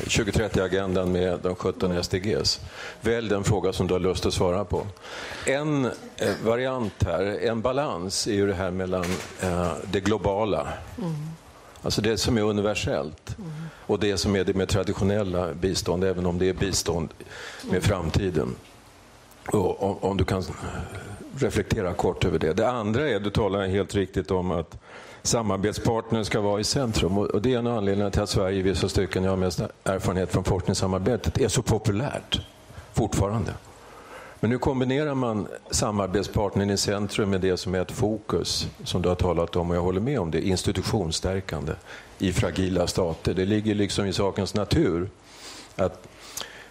2030-agendan 0.04 1.06
eh, 1.06 1.12
med 1.12 1.38
de 1.42 1.54
17 1.54 2.04
SDGs. 2.04 2.60
Välj 3.00 3.28
den 3.28 3.44
fråga 3.44 3.72
som 3.72 3.86
du 3.86 3.94
har 3.94 4.00
lust 4.00 4.26
att 4.26 4.34
svara 4.34 4.64
på. 4.64 4.86
En 5.46 5.84
eh, 5.84 5.92
variant 6.44 7.02
här, 7.04 7.22
en 7.24 7.60
balans, 7.60 8.26
är 8.26 8.32
ju 8.32 8.46
det 8.46 8.54
här 8.54 8.70
mellan 8.70 9.04
eh, 9.40 9.72
det 9.92 10.00
globala, 10.00 10.68
mm. 10.98 11.14
alltså 11.82 12.02
det 12.02 12.18
som 12.18 12.38
är 12.38 12.42
universellt, 12.42 13.38
mm. 13.38 13.50
och 13.86 13.98
det 13.98 14.16
som 14.16 14.36
är 14.36 14.44
det 14.44 14.54
med 14.54 14.68
traditionella 14.68 15.54
bistånd, 15.54 16.04
även 16.04 16.26
om 16.26 16.38
det 16.38 16.48
är 16.48 16.54
bistånd 16.54 17.08
med 17.70 17.82
framtiden. 17.82 18.54
Och, 19.46 19.82
om, 19.82 19.96
om 20.00 20.16
du 20.16 20.24
kan 20.24 20.44
reflektera 21.38 21.94
kort 21.94 22.24
över 22.24 22.38
det. 22.38 22.52
Det 22.52 22.70
andra 22.70 23.08
är, 23.08 23.20
du 23.20 23.30
talar 23.30 23.66
helt 23.66 23.94
riktigt 23.94 24.30
om 24.30 24.50
att 24.50 24.76
samarbetspartner 25.22 26.24
ska 26.24 26.40
vara 26.40 26.60
i 26.60 26.64
centrum. 26.64 27.18
Och 27.18 27.42
det 27.42 27.54
är 27.54 27.58
en 27.58 27.66
av 27.66 27.76
anledningarna 27.76 28.10
till 28.10 28.22
att 28.22 28.30
Sverige 28.30 28.58
i 28.58 28.62
vissa 28.62 28.88
stycken, 28.88 29.24
jag 29.24 29.30
har 29.30 29.36
mest 29.36 29.60
erfarenhet 29.84 30.32
från 30.32 30.44
forskningssamarbetet, 30.44 31.38
är 31.40 31.48
så 31.48 31.62
populärt 31.62 32.40
fortfarande. 32.92 33.54
Men 34.40 34.50
nu 34.50 34.58
kombinerar 34.58 35.14
man 35.14 35.46
samarbetspartnern 35.70 36.70
i 36.70 36.76
centrum 36.76 37.30
med 37.30 37.40
det 37.40 37.56
som 37.56 37.74
är 37.74 37.80
ett 37.80 37.92
fokus, 37.92 38.68
som 38.84 39.02
du 39.02 39.08
har 39.08 39.16
talat 39.16 39.56
om, 39.56 39.70
och 39.70 39.76
jag 39.76 39.82
håller 39.82 40.00
med 40.00 40.20
om 40.20 40.30
det, 40.30 40.46
institutionsstärkande 40.46 41.72
i 42.18 42.32
fragila 42.32 42.86
stater. 42.86 43.34
Det 43.34 43.44
ligger 43.44 43.74
liksom 43.74 44.06
i 44.06 44.12
sakens 44.12 44.54
natur 44.54 45.10
att 45.76 46.08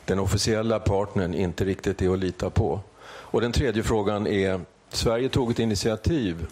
den 0.06 0.20
officiella 0.20 0.80
partnern 0.80 1.34
inte 1.34 1.66
riktigt 1.66 2.02
är 2.02 2.14
att 2.14 2.20
lita 2.20 2.50
på. 2.50 2.80
Och 3.06 3.42
den 3.42 3.52
tredje 3.52 3.84
frågan 3.84 4.28
är, 4.28 4.62
Sverige 4.90 5.30
tog 5.30 5.52
ett 5.52 5.60
initiativ 5.60 6.48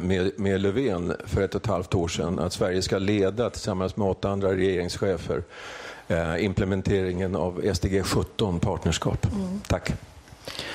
med, 0.00 0.30
med 0.36 0.60
Löfven 0.60 1.16
för 1.24 1.42
ett 1.42 1.54
och 1.54 1.60
ett 1.60 1.66
halvt 1.66 1.94
år 1.94 2.08
sedan 2.08 2.38
att 2.38 2.52
Sverige 2.52 2.82
ska 2.82 2.98
leda 2.98 3.50
tillsammans 3.50 3.96
med 3.96 4.08
åtta 4.08 4.28
andra 4.28 4.52
regeringschefer 4.52 5.42
eh, 6.08 6.44
implementeringen 6.44 7.36
av 7.36 7.74
SDG 7.74 8.04
17 8.04 8.60
partnerskap. 8.60 9.26
Mm. 9.32 9.60
Tack. 9.66 9.92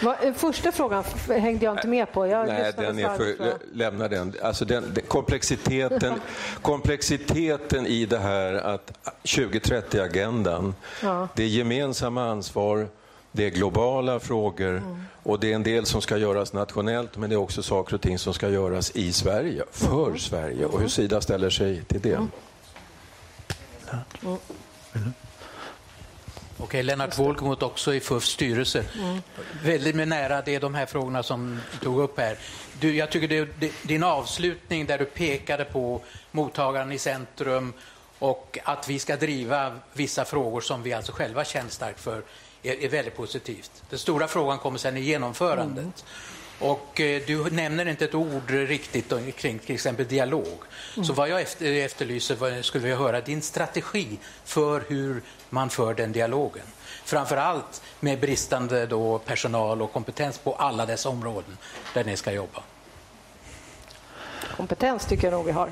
Eh, 0.02 0.34
första 0.34 0.72
frågan 0.72 1.04
hängde 1.28 1.66
jag 1.66 1.74
inte 1.74 1.88
med 1.88 2.14
på. 2.14 2.28
Jag 2.28 2.48
Nej, 2.48 2.74
den 2.78 3.00
är 3.00 3.18
för, 3.18 3.36
lämna 3.74 4.08
den. 4.08 4.34
Alltså 4.42 4.66
den, 4.66 4.84
den, 4.94 5.04
komplexiteten, 5.08 6.14
komplexiteten 6.62 7.88
i 7.88 8.06
det 8.06 8.18
här 8.18 8.54
att 8.54 8.94
2030-agendan, 9.24 10.76
ja. 11.04 11.28
det 11.36 11.44
är 11.44 11.48
gemensamma 11.48 12.30
ansvar, 12.30 12.88
det 13.36 13.46
är 13.46 13.50
globala 13.50 14.20
frågor 14.20 14.78
mm. 14.78 15.04
och 15.24 15.40
det 15.40 15.52
är 15.52 15.56
en 15.56 15.64
del 15.64 15.86
som 15.86 16.02
ska 16.02 16.18
göras 16.18 16.54
nationellt 16.54 17.18
men 17.18 17.30
det 17.30 17.36
är 17.36 17.38
också 17.38 17.64
saker 17.64 17.96
och 17.96 18.02
ting 18.02 18.20
som 18.20 18.34
ska 18.34 18.50
göras 18.50 18.92
i 18.96 19.14
Sverige, 19.14 19.64
för 19.72 20.08
mm. 20.08 20.20
Sverige 20.20 20.66
och 20.66 20.80
hur 20.80 20.88
Sida 20.88 21.22
ställer 21.22 21.50
sig 21.50 21.84
till 21.84 22.02
det. 22.02 22.14
Mm. 22.14 22.30
mm. 24.96 25.14
Okej, 26.58 26.84
Lennart 26.84 27.20
Wolkemoth 27.20 27.64
också 27.64 27.94
i 27.94 28.00
FUFs 28.00 28.30
styrelse. 28.30 28.86
Mm. 29.00 29.22
Väldigt 29.64 29.96
med 29.96 30.08
nära 30.08 30.42
det 30.42 30.56
är 30.56 30.60
de 30.60 30.76
här 30.76 30.86
frågorna 30.86 31.24
som 31.24 31.60
du 31.72 31.78
tog 31.78 32.00
upp 32.00 32.20
här. 32.20 32.38
Du, 32.80 32.96
jag 32.96 33.12
tycker 33.12 33.28
det, 33.28 33.50
det, 33.60 33.72
din 33.82 34.04
avslutning 34.04 34.86
där 34.86 34.98
du 34.98 35.06
pekade 35.06 35.66
på 35.66 36.02
mottagaren 36.32 36.92
i 36.92 36.98
centrum 36.98 37.74
och 38.20 38.60
att 38.64 38.90
vi 38.90 39.00
ska 39.00 39.16
driva 39.16 39.80
vissa 39.94 40.26
frågor 40.26 40.62
som 40.62 40.84
vi 40.84 40.94
alltså 40.94 41.12
själva 41.12 41.46
känner 41.46 41.70
starkt 41.70 42.00
för 42.00 42.22
är, 42.64 42.84
är 42.84 42.90
väldigt 42.90 43.16
positivt. 43.16 43.84
Den 43.90 44.00
stora 44.00 44.28
frågan 44.28 44.58
kommer 44.58 44.78
sen 44.78 44.98
i 44.98 45.02
genomförandet. 45.02 45.84
Mm. 45.84 45.94
Och 46.60 47.02
eh, 47.02 47.22
du 47.28 47.50
nämner 47.50 47.88
inte 47.88 48.06
ett 48.06 48.16
ord 48.16 48.50
riktigt 48.50 49.14
kring 49.36 49.60
till 49.60 49.76
exempel 49.76 50.08
dialog. 50.08 50.58
Mm. 50.96 51.06
Så 51.06 51.14
vad 51.14 51.30
jag 51.30 51.42
efter, 51.42 51.72
efterlyser 51.72 52.36
vad, 52.36 52.66
skulle 52.66 52.88
jag 52.88 52.98
höra 52.98 53.22
din 53.22 53.42
strategi 53.42 54.20
för 54.46 54.84
hur 54.88 55.22
man 55.50 55.70
för 55.70 55.94
den 55.94 56.12
dialogen. 56.12 56.66
Framför 57.06 57.38
allt 57.38 57.82
med 58.00 58.20
bristande 58.20 58.86
då 58.86 59.20
personal 59.20 59.82
och 59.82 59.94
kompetens 59.94 60.38
på 60.38 60.56
alla 60.56 60.86
dessa 60.86 61.10
områden 61.10 61.58
där 61.94 62.04
ni 62.04 62.18
ska 62.18 62.32
jobba. 62.32 62.64
Kompetens 64.58 65.06
tycker 65.06 65.24
jag 65.24 65.32
nog 65.32 65.46
vi 65.46 65.52
har. 65.52 65.72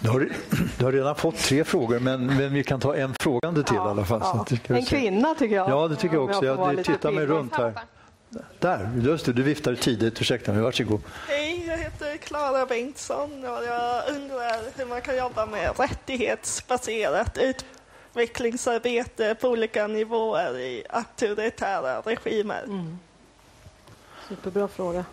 Du 0.00 0.08
har, 0.08 0.28
du 0.78 0.84
har 0.84 0.92
redan 0.92 1.16
fått 1.16 1.36
tre 1.36 1.64
frågor, 1.64 1.98
men, 1.98 2.26
men 2.26 2.54
vi 2.54 2.64
kan 2.64 2.80
ta 2.80 2.96
en 2.96 3.14
frågande 3.14 3.62
till 3.62 3.76
ja, 3.76 3.86
i 3.86 3.90
alla 3.90 4.04
fall. 4.04 4.20
Ja. 4.22 4.46
en 4.66 4.84
kvinna 4.84 5.34
tycker 5.34 5.54
jag. 5.54 5.70
Ja, 5.70 5.88
det 5.88 5.96
tycker 5.96 6.14
jag 6.14 6.24
också. 6.24 6.44
Jag, 6.44 6.74
jag 6.74 6.84
tittar 6.84 7.12
mig 7.12 7.26
runt 7.26 7.54
här. 7.54 7.72
Där, 8.58 8.90
just 9.02 9.26
det, 9.26 9.32
du 9.32 9.42
viftade 9.42 9.76
tidigt. 9.76 10.20
Ursäkta 10.20 10.52
mig, 10.52 10.62
varsågod. 10.62 11.00
Hej, 11.28 11.64
jag 11.68 11.76
heter 11.76 12.16
Klara 12.16 12.66
Bengtsson 12.66 13.44
och 13.44 13.64
jag 13.64 14.08
undrar 14.08 14.78
hur 14.78 14.86
man 14.86 15.00
kan 15.00 15.16
jobba 15.16 15.46
med 15.46 15.78
rättighetsbaserat 15.78 17.38
utvecklingsarbete 18.14 19.36
på 19.40 19.48
olika 19.48 19.86
nivåer 19.86 20.58
i 20.58 20.84
auktoritära 20.90 22.00
regimer. 22.00 22.62
Mm. 22.64 22.98
Superbra 24.28 24.68
fråga. 24.68 25.04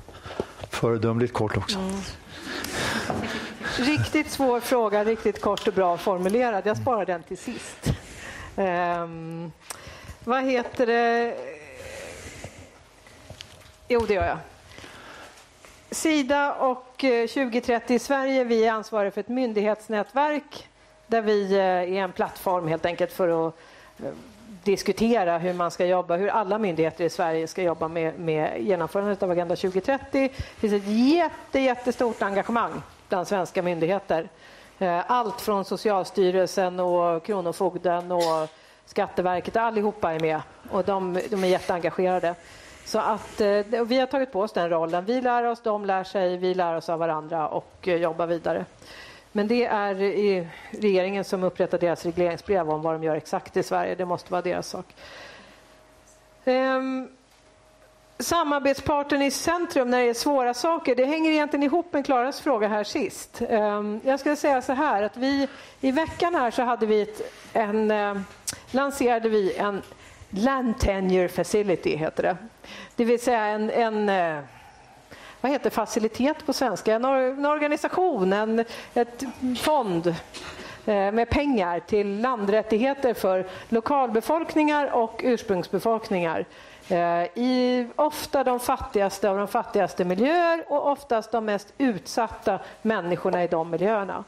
Föredömligt 0.70 1.34
kort 1.34 1.58
också. 1.58 1.80
Mm. 1.80 2.02
Riktigt 3.78 4.32
svår 4.32 4.60
fråga, 4.60 5.04
riktigt 5.04 5.42
kort 5.42 5.68
och 5.68 5.74
bra 5.74 5.98
formulerad. 5.98 6.66
Jag 6.66 6.78
sparar 6.78 7.06
den 7.06 7.24
till 7.24 7.38
sist. 7.38 7.94
Um, 8.56 9.52
vad 10.24 10.44
heter 10.44 10.86
det? 10.86 11.36
Jo, 13.88 14.06
det 14.08 14.14
gör 14.14 14.26
jag. 14.26 14.38
Sida 15.92 16.54
och 16.54 17.04
eh, 17.04 17.28
2030 17.28 17.96
i 17.96 18.00
Sverige, 18.00 18.44
vi 18.44 18.66
är 18.66 18.72
ansvariga 18.72 19.12
för 19.12 19.22
ett 19.22 19.28
myndighetsnätverk 19.28 20.70
där 21.08 21.22
vi 21.22 21.54
eh, 21.54 21.60
är 21.60 21.92
en 21.92 22.12
plattform 22.12 22.68
helt 22.68 22.86
enkelt 22.86 23.12
för 23.12 23.48
att 23.48 23.56
eh, 24.04 24.12
diskutera 24.64 25.38
hur 25.38 25.54
man 25.54 25.72
ska 25.72 25.86
jobba, 25.86 26.16
hur 26.16 26.28
alla 26.28 26.58
myndigheter 26.58 27.04
i 27.04 27.10
Sverige 27.10 27.48
ska 27.48 27.62
jobba 27.62 27.88
med, 27.88 28.20
med 28.20 28.62
genomförandet 28.62 29.24
av 29.24 29.32
Agenda 29.32 29.56
2030. 29.56 30.06
Det 30.12 30.30
finns 30.60 30.74
ett 30.74 30.88
jätte, 30.88 31.60
jättestort 31.60 32.22
engagemang 32.22 32.82
bland 33.10 33.28
svenska 33.28 33.62
myndigheter. 33.62 34.30
Eh, 34.80 35.12
allt 35.12 35.42
från 35.42 35.66
Socialstyrelsen 35.66 36.80
och 36.80 37.26
Kronofogden 37.26 38.12
och 38.12 38.50
Skatteverket, 38.86 39.56
allihopa 39.56 40.14
är 40.14 40.20
med 40.20 40.42
och 40.72 40.84
de, 40.84 41.20
de 41.30 41.44
är 41.44 41.48
jätteengagerade. 41.48 42.36
Så 42.86 43.00
att, 43.00 43.42
eh, 43.42 43.84
vi 43.86 44.00
har 44.00 44.06
tagit 44.06 44.32
på 44.32 44.42
oss 44.42 44.54
den 44.54 44.70
rollen. 44.70 45.06
Vi 45.06 45.22
lär 45.22 45.44
oss, 45.44 45.62
de 45.64 45.86
lär 45.86 46.04
sig, 46.04 46.38
vi 46.38 46.54
lär 46.54 46.76
oss 46.76 46.90
av 46.90 47.00
varandra 47.00 47.48
och 47.48 47.88
eh, 47.88 47.96
jobbar 47.96 48.28
vidare. 48.28 48.66
Men 49.36 49.48
det 49.48 49.66
är 49.66 50.02
eh, 50.02 50.46
regeringen 50.72 51.24
som 51.24 51.44
upprättar 51.44 51.78
deras 51.78 52.06
regleringsbrev 52.06 52.70
om 52.70 52.82
vad 52.82 52.96
de 52.96 53.04
gör 53.04 53.16
exakt 53.16 53.58
i 53.58 53.64
Sverige. 53.64 53.96
Det 53.96 54.06
måste 54.06 54.32
vara 54.32 54.42
deras 54.42 54.68
sak. 54.68 54.86
Um, 56.46 57.10
samarbetsparten 58.20 59.22
i 59.22 59.32
centrum 59.32 59.90
när 59.90 60.00
det 60.00 60.10
är 60.10 60.14
svåra 60.14 60.54
saker, 60.54 60.96
det 60.96 61.06
hänger 61.06 61.32
egentligen 61.32 61.64
ihop 61.64 61.94
med 61.94 62.06
Klaras 62.06 62.42
fråga 62.42 62.68
här 62.68 62.84
sist. 62.84 63.42
Um, 63.50 64.02
jag 64.04 64.20
skulle 64.20 64.36
säga 64.36 64.62
så 64.62 64.74
här 64.74 65.04
att 65.04 65.18
vi 65.18 65.48
i 65.82 65.92
veckan 65.92 66.36
här 66.36 66.52
så 66.52 66.62
hade 66.62 66.86
vi 66.86 67.02
ett, 67.02 67.22
en, 67.54 67.92
uh, 67.92 68.22
lanserade 68.72 69.30
vi 69.30 69.56
en 69.58 69.82
Land 70.30 70.80
Tenure 70.80 71.28
Facility 71.28 71.96
heter 71.96 72.24
det. 72.24 72.38
Det 72.96 73.06
vill 73.06 73.22
säga 73.22 73.46
en, 73.46 73.70
en 73.70 74.10
eh, 74.10 74.44
vad 75.44 75.52
heter 75.52 75.70
facilitet 75.70 76.46
på 76.46 76.54
svenska? 76.54 76.96
En, 76.96 77.06
en 77.06 77.46
organisation, 77.46 78.34
en 78.34 78.66
ett 78.94 79.24
fond 79.60 80.08
eh, 80.86 81.12
med 81.12 81.30
pengar 81.30 81.80
till 81.80 82.22
landrättigheter 82.22 83.14
för 83.14 83.46
lokalbefolkningar 83.70 84.92
och 84.92 85.22
ursprungsbefolkningar 85.24 86.46
eh, 86.90 87.24
i 87.24 87.88
ofta 87.96 88.44
de 88.44 88.60
fattigaste 88.60 89.30
av 89.30 89.38
de 89.38 89.48
fattigaste 89.48 90.06
miljöer 90.06 90.64
och 90.68 90.92
oftast 90.92 91.32
de 91.32 91.46
mest 91.46 91.74
utsatta 91.78 92.60
människorna 92.82 93.44
i 93.44 93.48
de 93.48 93.70
miljöerna. 93.70 94.24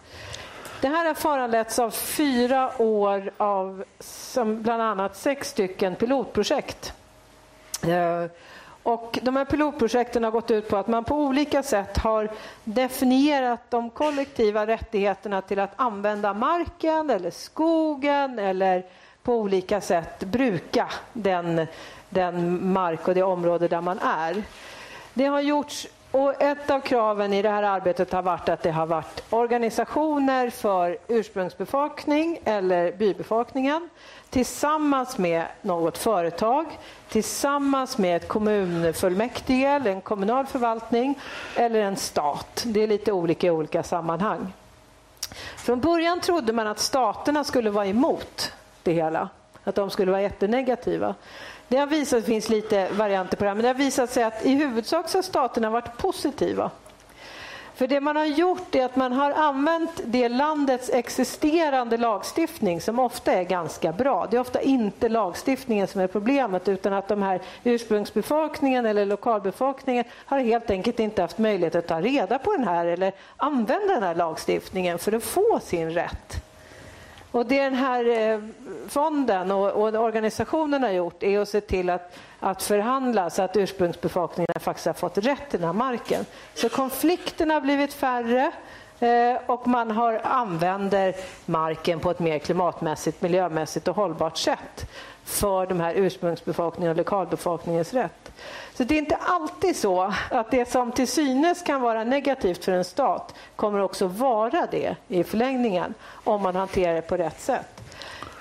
Det 0.82 0.88
här 0.88 1.06
har 1.06 1.14
föranletts 1.14 1.80
av 1.80 1.90
fyra 1.92 2.72
år 2.82 3.32
av 3.38 3.84
som 4.00 4.62
bland 4.62 4.82
annat 4.82 5.16
sex 5.16 5.50
stycken 5.50 5.96
pilotprojekt. 5.96 6.94
Eh, 7.84 8.26
och 8.86 9.20
de 9.22 9.36
här 9.36 9.46
pilotprojekten 9.46 10.24
har 10.24 10.32
gått 10.32 10.52
ut 10.52 10.70
på 10.70 10.78
att 10.78 10.88
man 10.88 11.04
på 11.04 11.16
olika 11.16 11.64
sätt 11.64 11.98
har 11.98 12.30
definierat 12.64 13.60
de 13.70 13.90
kollektiva 13.90 14.68
rättigheterna 14.68 15.42
till 15.42 15.60
att 15.60 15.72
använda 15.76 16.34
marken 16.34 17.10
eller 17.10 17.32
skogen 17.32 18.40
eller 18.40 18.86
på 19.24 19.34
olika 19.34 19.82
sätt 19.82 20.20
bruka 20.20 20.90
den, 21.14 21.68
den 22.10 22.68
mark 22.74 23.08
och 23.08 23.16
det 23.16 23.24
område 23.24 23.68
där 23.68 23.82
man 23.82 24.00
är. 24.00 24.44
Det 25.14 25.26
har 25.26 25.42
gjorts 25.42 25.88
och 26.16 26.42
ett 26.42 26.70
av 26.70 26.80
kraven 26.80 27.34
i 27.34 27.42
det 27.42 27.50
här 27.50 27.64
arbetet 27.64 28.12
har 28.12 28.22
varit 28.22 28.50
att 28.50 28.64
det 28.64 28.72
har 28.72 28.86
varit 28.86 29.24
organisationer 29.30 30.50
för 30.50 30.98
ursprungsbefolkning 31.08 32.40
eller 32.46 32.92
bybefolkningen 32.92 33.90
tillsammans 34.30 35.18
med 35.18 35.46
något 35.62 35.98
företag, 35.98 36.66
tillsammans 37.10 37.98
med 37.98 38.16
ett 38.16 38.28
kommunfullmäktige 38.28 39.66
eller 39.66 39.92
en 39.92 40.02
kommunal 40.02 40.46
förvaltning 40.46 41.20
eller 41.56 41.80
en 41.80 41.96
stat. 41.96 42.64
Det 42.66 42.84
är 42.84 42.88
lite 42.88 43.12
olika 43.12 43.48
i 43.48 43.52
olika 43.52 43.84
sammanhang. 43.84 44.54
Från 45.58 45.80
början 45.80 46.20
trodde 46.20 46.54
man 46.54 46.68
att 46.68 46.80
staterna 46.80 47.44
skulle 47.44 47.70
vara 47.70 47.86
emot 47.86 48.54
det 48.84 48.94
hela, 48.94 49.30
att 49.64 49.76
de 49.76 49.90
skulle 49.90 50.12
vara 50.12 50.22
jättenegativa. 50.22 51.16
Det 51.68 51.78
har 51.78 51.88
visat, 51.88 52.20
det 52.20 52.26
finns 52.26 52.50
lite 52.50 52.88
varianter 52.92 53.38
på 53.38 53.44
det 53.44 53.50
här, 53.50 53.56
men 53.56 53.62
det 53.64 53.70
har 53.70 53.76
visat 53.76 54.10
sig 54.10 54.24
att 54.24 54.46
i 54.46 54.54
huvudsak 54.54 55.10
så 55.10 55.18
har 55.18 55.24
staterna 55.24 55.70
varit 55.70 55.98
positiva. 55.98 56.72
För 57.76 57.88
det 57.88 58.02
man 58.02 58.16
har 58.16 58.26
gjort 58.26 58.76
är 58.76 58.86
att 58.86 58.96
man 58.96 59.14
har 59.14 59.32
använt 59.32 60.02
det 60.06 60.30
landets 60.30 60.90
existerande 60.90 61.98
lagstiftning 61.98 62.82
som 62.82 63.00
ofta 63.00 63.34
är 63.34 63.44
ganska 63.44 63.92
bra. 63.92 64.28
Det 64.32 64.38
är 64.38 64.42
ofta 64.42 64.62
inte 64.62 65.10
lagstiftningen 65.10 65.88
som 65.88 66.02
är 66.02 66.08
problemet 66.08 66.68
utan 66.68 66.94
att 66.94 67.08
de 67.08 67.22
här 67.22 67.42
ursprungsbefolkningen 67.64 68.86
eller 68.86 69.06
lokalbefolkningen 69.06 70.04
har 70.12 70.40
helt 70.40 70.70
enkelt 70.70 71.00
inte 71.00 71.22
haft 71.22 71.38
möjlighet 71.38 71.76
att 71.76 71.88
ta 71.88 72.02
reda 72.02 72.40
på 72.40 72.52
den 72.52 72.68
här 72.68 72.86
eller 72.86 73.14
använda 73.38 73.94
den 73.94 74.04
här 74.04 74.16
lagstiftningen 74.16 75.00
för 75.00 75.12
att 75.12 75.24
få 75.24 75.60
sin 75.64 75.92
rätt. 75.92 76.45
Och 77.36 77.46
det 77.46 77.64
den 77.64 77.74
här 77.74 78.32
eh, 78.34 78.40
fonden 78.88 79.52
och, 79.52 79.72
och 79.72 80.04
organisationen 80.04 80.84
har 80.84 80.90
gjort 80.90 81.24
är 81.24 81.40
att 81.40 81.50
se 81.50 81.62
till 81.62 81.90
att, 81.90 82.18
att 82.40 82.64
förhandla 82.64 83.30
så 83.30 83.42
att 83.42 83.58
ursprungsbefolkningen 83.58 84.48
faktiskt 84.60 84.86
har 84.86 84.94
fått 84.94 85.18
rätt 85.18 85.50
till 85.50 85.60
den 85.60 85.68
här 85.68 85.74
marken. 85.74 86.26
Så 86.54 86.70
konflikterna 86.70 87.54
har 87.54 87.62
blivit 87.62 87.94
färre 87.94 88.52
eh, 89.00 89.42
och 89.46 89.68
man 89.68 89.92
har, 89.92 90.22
använder 90.24 91.16
marken 91.46 92.00
på 92.00 92.12
ett 92.12 92.20
mer 92.20 92.40
klimatmässigt, 92.40 93.22
miljömässigt 93.22 93.88
och 93.88 93.96
hållbart 93.96 94.38
sätt 94.38 94.92
för 95.24 95.66
de 95.66 95.80
här 95.80 95.94
ursprungsbefolkningen 95.94 96.92
och 96.92 96.98
lokalbefolkningens 96.98 97.94
rätt. 97.94 98.32
Så 98.78 98.84
det 98.84 98.94
är 98.96 98.98
inte 99.00 99.16
alltid 99.16 99.76
så 99.76 100.14
att 100.32 100.52
det 100.52 100.70
som 100.70 100.92
till 100.92 101.08
synes 101.08 101.62
kan 101.62 101.82
vara 101.82 102.04
negativt 102.04 102.66
för 102.66 102.72
en 102.72 102.86
stat 102.86 103.36
kommer 103.56 103.80
också 103.80 104.08
vara 104.08 104.68
det 104.72 104.96
i 105.08 105.24
förlängningen 105.24 105.94
om 106.24 106.42
man 106.42 106.56
hanterar 106.56 106.96
det 106.96 107.02
på 107.02 107.18
rätt 107.18 107.42
sätt. 107.42 107.85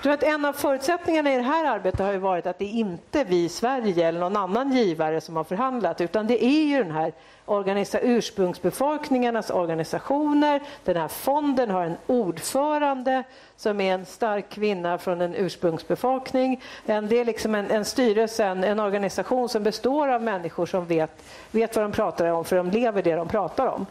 Jag 0.04 0.14
att 0.14 0.22
en 0.22 0.44
av 0.44 0.52
förutsättningarna 0.52 1.32
i 1.32 1.36
det 1.36 1.42
här 1.42 1.64
arbetet 1.64 2.00
har 2.00 2.12
ju 2.12 2.18
varit 2.18 2.46
att 2.46 2.58
det 2.58 2.64
inte 2.64 3.20
är 3.20 3.24
vi 3.24 3.44
i 3.44 3.48
Sverige 3.48 4.08
eller 4.08 4.20
någon 4.20 4.36
annan 4.36 4.72
givare 4.72 5.20
som 5.20 5.36
har 5.36 5.44
förhandlat 5.44 6.00
utan 6.00 6.26
det 6.26 6.44
är 6.44 6.64
ju 6.64 6.82
den 6.82 6.90
här 6.90 7.12
organisa 7.44 8.00
ursprungsbefolkningarnas 8.00 9.50
organisationer. 9.50 10.60
Den 10.84 10.96
här 10.96 11.08
fonden 11.08 11.70
har 11.70 11.84
en 11.84 11.96
ordförande 12.06 13.22
som 13.56 13.80
är 13.80 13.94
en 13.94 14.06
stark 14.06 14.48
kvinna 14.48 14.98
från 14.98 15.20
en 15.20 15.34
ursprungsbefolkning. 15.34 16.62
Det 16.86 16.92
är 16.92 17.24
liksom 17.24 17.54
en, 17.54 17.70
en 17.70 17.84
styrelse, 17.84 18.44
en, 18.44 18.64
en, 18.64 18.80
organisation 18.80 19.48
som 19.48 19.62
består 19.62 20.08
av 20.08 20.22
människor 20.22 20.66
som 20.66 20.86
vet, 20.86 21.24
vet 21.50 21.76
vad 21.76 21.84
de 21.84 21.92
pratar 21.92 22.26
om 22.26 22.44
för 22.44 22.56
de 22.56 22.70
lever 22.70 23.02
det 23.02 23.14
de 23.14 23.28
pratar 23.28 23.66
om. 23.66 23.86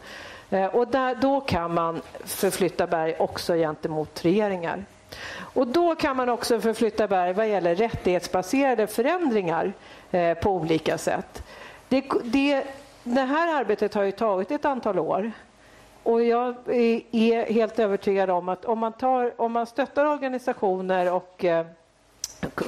Eh, 0.50 0.66
och 0.66 0.88
där, 0.88 1.14
då 1.14 1.40
kan 1.40 1.74
man 1.74 2.00
förflytta 2.24 2.86
berg 2.86 3.16
också 3.18 3.54
gentemot 3.54 4.24
regeringar. 4.24 4.84
Och 5.36 5.66
då 5.66 5.94
kan 5.94 6.16
man 6.16 6.28
också 6.28 6.60
förflytta 6.60 7.08
berg 7.08 7.32
vad 7.32 7.48
gäller 7.48 7.74
rättighetsbaserade 7.74 8.86
förändringar 8.86 9.72
eh, 10.10 10.34
på 10.34 10.50
olika 10.50 10.98
sätt. 10.98 11.42
Det, 11.88 12.04
det, 12.24 12.64
det 13.02 13.20
här 13.20 13.60
arbetet 13.60 13.94
har 13.94 14.02
ju 14.02 14.12
tagit 14.12 14.50
ett 14.50 14.64
antal 14.64 14.98
år. 14.98 15.32
Och 16.02 16.22
jag 16.22 16.54
är 16.66 17.52
helt 17.52 17.78
övertygad 17.78 18.30
om 18.30 18.48
att 18.48 18.64
om 18.64 18.78
man, 18.78 18.92
tar, 18.92 19.40
om 19.40 19.52
man 19.52 19.66
stöttar 19.66 20.04
organisationer 20.04 21.12
och 21.12 21.44
eh, 21.44 21.66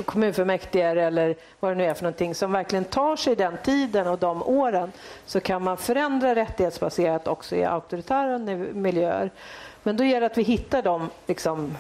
kommunfullmäktige 0.05 1.01
eller 1.01 1.35
vad 1.61 1.71
det 1.71 1.75
nu 1.75 1.85
är 1.85 1.95
för 1.95 2.03
någonting 2.03 2.35
som 2.35 2.53
verkligen 2.53 2.85
tar 2.85 3.17
sig 3.17 3.37
den 3.37 3.57
tiden 3.65 4.07
och 4.07 4.19
de 4.19 4.43
åren 4.43 4.93
så 5.27 5.41
kan 5.41 5.63
man 5.63 5.77
förändra 5.77 6.35
rättighetsbaserat 6.35 7.29
också 7.29 7.57
i 7.57 7.65
auktoritära 7.65 8.39
miljöer. 8.73 9.31
Men 9.83 9.97
då 9.97 10.05
gäller 10.05 10.21
det 10.21 10.27
att 10.27 10.39
vi 10.39 10.43
hittar 10.43 10.83
de 10.83 11.11
liksom, 11.27 11.77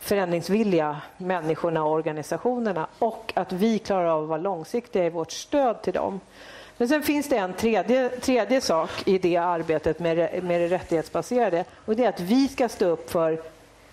förändringsvilliga 0.00 1.00
människorna 1.16 1.84
och 1.84 1.92
organisationerna 1.92 2.86
och 2.98 3.32
att 3.36 3.52
vi 3.52 3.78
klarar 3.78 4.06
av 4.06 4.22
att 4.22 4.28
vara 4.28 4.40
långsiktiga 4.40 5.06
i 5.06 5.10
vårt 5.10 5.32
stöd 5.32 5.82
till 5.82 5.92
dem. 5.92 6.20
Men 6.76 6.88
sen 6.88 7.02
finns 7.02 7.28
det 7.28 7.36
en 7.36 7.52
tredje, 7.52 8.08
tredje 8.08 8.60
sak 8.60 8.90
i 9.04 9.18
det 9.18 9.36
arbetet 9.36 9.98
med, 9.98 10.44
med 10.44 10.60
det 10.60 10.68
rättighetsbaserade 10.68 11.64
och 11.84 11.96
det 11.96 12.04
är 12.04 12.08
att 12.08 12.20
vi 12.20 12.48
ska 12.48 12.68
stå 12.68 12.86
upp 12.86 13.10
för 13.10 13.42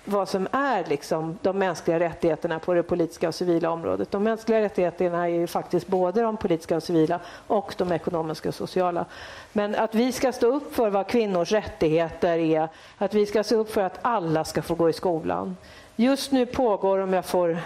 vad 0.05 0.29
som 0.29 0.47
är 0.51 0.85
liksom 0.85 1.37
de 1.41 1.57
mänskliga 1.57 1.99
rättigheterna 1.99 2.59
på 2.59 2.73
det 2.73 2.83
politiska 2.83 3.27
och 3.27 3.35
civila 3.35 3.69
området. 3.69 4.11
De 4.11 4.23
mänskliga 4.23 4.61
rättigheterna 4.61 5.23
är 5.23 5.31
ju 5.31 5.47
faktiskt 5.47 5.87
både 5.87 6.21
de 6.21 6.37
politiska 6.37 6.75
och 6.75 6.83
civila 6.83 7.19
och 7.47 7.75
de 7.77 7.91
ekonomiska 7.91 8.49
och 8.49 8.55
sociala. 8.55 9.05
Men 9.53 9.75
att 9.75 9.95
vi 9.95 10.11
ska 10.11 10.31
stå 10.31 10.47
upp 10.47 10.75
för 10.75 10.89
vad 10.89 11.07
kvinnors 11.07 11.51
rättigheter 11.51 12.37
är, 12.37 12.69
att 12.97 13.13
vi 13.13 13.25
ska 13.25 13.43
stå 13.43 13.55
upp 13.55 13.71
för 13.71 13.81
att 13.81 13.99
alla 14.01 14.43
ska 14.43 14.61
få 14.61 14.75
gå 14.75 14.89
i 14.89 14.93
skolan. 14.93 15.57
Just 15.95 16.31
nu 16.31 16.45
pågår, 16.45 16.97
om 16.99 17.13
jag 17.13 17.25
får 17.25 17.57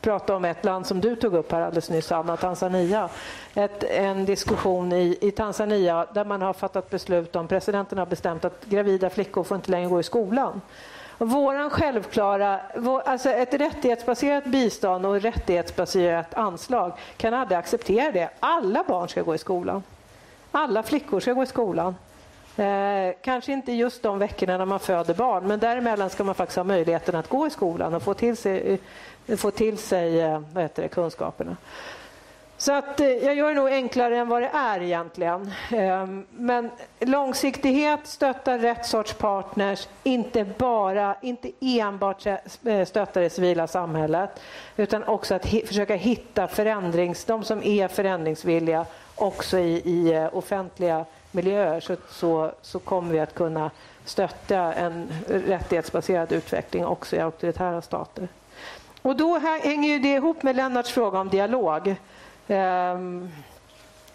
prata 0.00 0.36
om 0.36 0.44
ett 0.44 0.64
land 0.64 0.86
som 0.86 1.00
du 1.00 1.16
tog 1.16 1.34
upp 1.34 1.52
här 1.52 1.60
alldeles 1.60 1.90
nyss, 1.90 2.12
Anna, 2.12 2.36
Tanzania. 2.36 3.08
Ett, 3.54 3.84
en 3.84 4.24
diskussion 4.24 4.92
i, 4.92 5.18
i 5.20 5.30
Tanzania 5.30 6.06
där 6.12 6.24
man 6.24 6.42
har 6.42 6.52
fattat 6.52 6.90
beslut 6.90 7.36
om, 7.36 7.48
presidenten 7.48 7.98
har 7.98 8.06
bestämt 8.06 8.44
att 8.44 8.64
gravida 8.64 9.10
flickor 9.10 9.44
får 9.44 9.54
inte 9.56 9.70
längre 9.70 9.88
gå 9.88 10.00
i 10.00 10.02
skolan. 10.02 10.60
Våran 11.18 11.70
självklara, 11.70 12.60
vår, 12.74 13.02
alltså 13.06 13.30
ett 13.30 13.54
rättighetsbaserat 13.54 14.44
bistånd 14.44 15.06
och 15.06 15.20
rättighetsbaserat 15.20 16.34
anslag 16.34 16.92
kan 17.16 17.34
aldrig 17.34 17.58
acceptera 17.58 18.12
det. 18.12 18.30
Alla 18.40 18.84
barn 18.88 19.08
ska 19.08 19.22
gå 19.22 19.34
i 19.34 19.38
skolan. 19.38 19.82
Alla 20.50 20.82
flickor 20.82 21.20
ska 21.20 21.32
gå 21.32 21.42
i 21.42 21.46
skolan. 21.46 21.96
Eh, 22.56 23.14
kanske 23.22 23.52
inte 23.52 23.72
just 23.72 24.02
de 24.02 24.18
veckorna 24.18 24.58
när 24.58 24.64
man 24.64 24.80
föder 24.80 25.14
barn, 25.14 25.46
men 25.46 25.60
däremellan 25.60 26.10
ska 26.10 26.24
man 26.24 26.34
faktiskt 26.34 26.56
ha 26.56 26.64
möjligheten 26.64 27.14
att 27.14 27.28
gå 27.28 27.46
i 27.46 27.50
skolan 27.50 27.94
och 27.94 28.02
få 28.02 28.14
till 28.14 28.36
sig, 28.36 28.78
få 29.36 29.50
till 29.50 29.78
sig 29.78 30.20
eh, 30.20 30.42
vad 30.52 30.62
heter 30.62 30.82
det, 30.82 30.88
kunskaperna. 30.88 31.56
Så 32.58 32.72
att, 32.72 33.00
eh, 33.00 33.08
jag 33.08 33.34
gör 33.34 33.48
det 33.48 33.54
nog 33.54 33.68
enklare 33.68 34.18
än 34.18 34.28
vad 34.28 34.42
det 34.42 34.50
är 34.54 34.82
egentligen. 34.82 35.52
Ehm, 35.70 36.24
men 36.30 36.70
långsiktighet, 37.00 38.00
stötta 38.04 38.58
rätt 38.58 38.86
sorts 38.86 39.12
partners, 39.12 39.88
inte 40.02 40.44
bara, 40.58 41.16
inte 41.22 41.50
enbart 41.60 42.26
eh, 42.26 42.84
stötta 42.86 43.20
det 43.20 43.30
civila 43.30 43.66
samhället 43.66 44.40
utan 44.76 45.04
också 45.04 45.34
att 45.34 45.46
försöka 45.46 45.94
hitta 45.94 46.48
förändrings, 46.48 47.24
de 47.24 47.44
som 47.44 47.62
är 47.62 47.88
förändringsvilliga 47.88 48.86
också 49.14 49.58
i, 49.58 49.82
i 49.84 50.12
eh, 50.12 50.36
offentliga 50.36 51.04
miljöer 51.30 51.80
så, 51.80 51.96
så, 52.10 52.52
så 52.62 52.78
kommer 52.78 53.12
vi 53.12 53.20
att 53.20 53.34
kunna 53.34 53.70
stötta 54.04 54.72
en 54.72 55.08
rättighetsbaserad 55.28 56.32
utveckling 56.32 56.86
också 56.86 57.16
i 57.16 57.20
auktoritära 57.20 57.82
stater. 57.82 58.28
Och 59.02 59.16
då 59.16 59.38
hänger 59.38 59.98
det 59.98 60.14
ihop 60.14 60.42
med 60.42 60.56
Lennarts 60.56 60.92
fråga 60.92 61.20
om 61.20 61.28
dialog. 61.28 61.96
Ehm, 62.48 63.28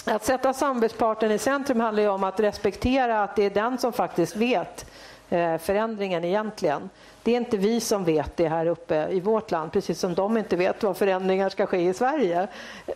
att 0.05 0.25
sätta 0.25 0.53
samarbetspartnern 0.53 1.31
i 1.31 1.37
centrum 1.37 1.79
handlar 1.79 2.03
ju 2.03 2.09
om 2.09 2.23
att 2.23 2.39
respektera 2.39 3.23
att 3.23 3.35
det 3.35 3.43
är 3.43 3.49
den 3.49 3.77
som 3.77 3.93
faktiskt 3.93 4.35
vet 4.35 4.85
eh, 5.29 5.57
förändringen 5.57 6.23
egentligen. 6.23 6.89
Det 7.23 7.31
är 7.31 7.37
inte 7.37 7.57
vi 7.57 7.79
som 7.79 8.03
vet 8.03 8.37
det 8.37 8.47
här 8.47 8.65
uppe 8.65 9.07
i 9.11 9.19
vårt 9.19 9.51
land, 9.51 9.71
precis 9.71 9.99
som 9.99 10.15
de 10.15 10.37
inte 10.37 10.55
vet 10.55 10.83
vad 10.83 10.97
förändringar 10.97 11.49
ska 11.49 11.65
ske 11.65 11.89
i 11.89 11.93
Sverige. 11.93 12.47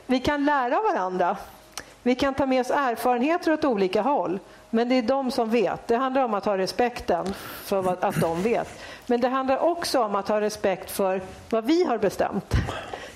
Vi 0.06 0.20
kan 0.20 0.46
lära 0.46 0.82
varandra. 0.82 1.38
Vi 2.04 2.16
kan 2.16 2.34
ta 2.34 2.46
med 2.46 2.62
oss 2.62 2.72
erfarenheter 2.72 3.54
åt 3.54 3.66
olika 3.66 4.02
håll, 4.02 4.40
men 4.70 4.90
det 4.90 4.96
är 4.96 5.02
de 5.02 5.32
som 5.32 5.50
vet. 5.50 5.88
Det 5.88 5.96
handlar 5.96 6.24
om 6.24 6.34
att 6.34 6.46
ha 6.46 6.58
respekten 6.58 7.34
för 7.64 8.06
att 8.06 8.22
de 8.22 8.42
vet. 8.42 8.80
Men 9.06 9.22
det 9.22 9.28
handlar 9.28 9.58
också 9.58 10.04
om 10.04 10.16
att 10.16 10.28
ha 10.28 10.42
respekt 10.42 10.92
för 10.92 11.22
vad 11.50 11.66
vi 11.66 11.84
har 11.84 11.98
bestämt. 11.98 12.56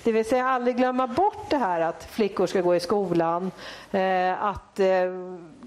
Det 0.02 0.12
vill 0.12 0.24
säga 0.24 0.46
aldrig 0.46 0.76
glömma 0.76 1.06
bort 1.06 1.50
det 1.50 1.56
här 1.56 1.80
att 1.80 2.04
flickor 2.04 2.46
ska 2.46 2.60
gå 2.60 2.76
i 2.76 2.80
skolan, 2.80 3.50
eh, 3.90 4.44
att 4.44 4.80
eh, 4.80 4.86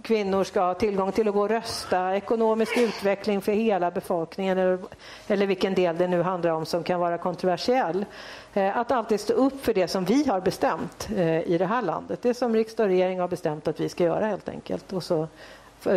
kvinnor 0.02 0.44
ska 0.44 0.62
ha 0.62 0.74
tillgång 0.74 1.12
till 1.12 1.28
att 1.28 1.34
gå 1.34 1.42
och 1.42 1.50
rösta, 1.50 2.16
ekonomisk 2.16 2.78
utveckling 2.78 3.42
för 3.42 3.52
hela 3.52 3.92
befolkningen 3.92 4.58
eller, 4.58 4.80
eller 5.28 5.48
vilken 5.48 5.76
del 5.76 5.98
det 5.98 6.08
nu 6.08 6.22
handlar 6.22 6.52
om 6.52 6.66
som 6.66 6.84
kan 6.84 7.00
vara 7.00 7.18
kontroversiell. 7.18 8.06
Eh, 8.54 8.78
att 8.78 8.92
alltid 8.92 9.20
stå 9.20 9.34
upp 9.34 9.66
för 9.66 9.74
det 9.74 9.88
som 9.88 10.06
vi 10.06 10.28
har 10.28 10.42
bestämt 10.42 11.10
i 11.46 11.58
det 11.58 11.66
här 11.66 11.82
landet. 11.82 12.20
Det 12.22 12.34
som 12.34 12.56
riksdag 12.56 12.84
och 12.84 12.90
regering 12.90 13.20
har 13.20 13.28
bestämt 13.28 13.68
att 13.68 13.80
vi 13.80 13.90
ska 13.90 14.04
göra 14.04 14.26
helt 14.26 14.50
enkelt. 14.50 14.94
Och 14.94 15.04
så 15.04 15.28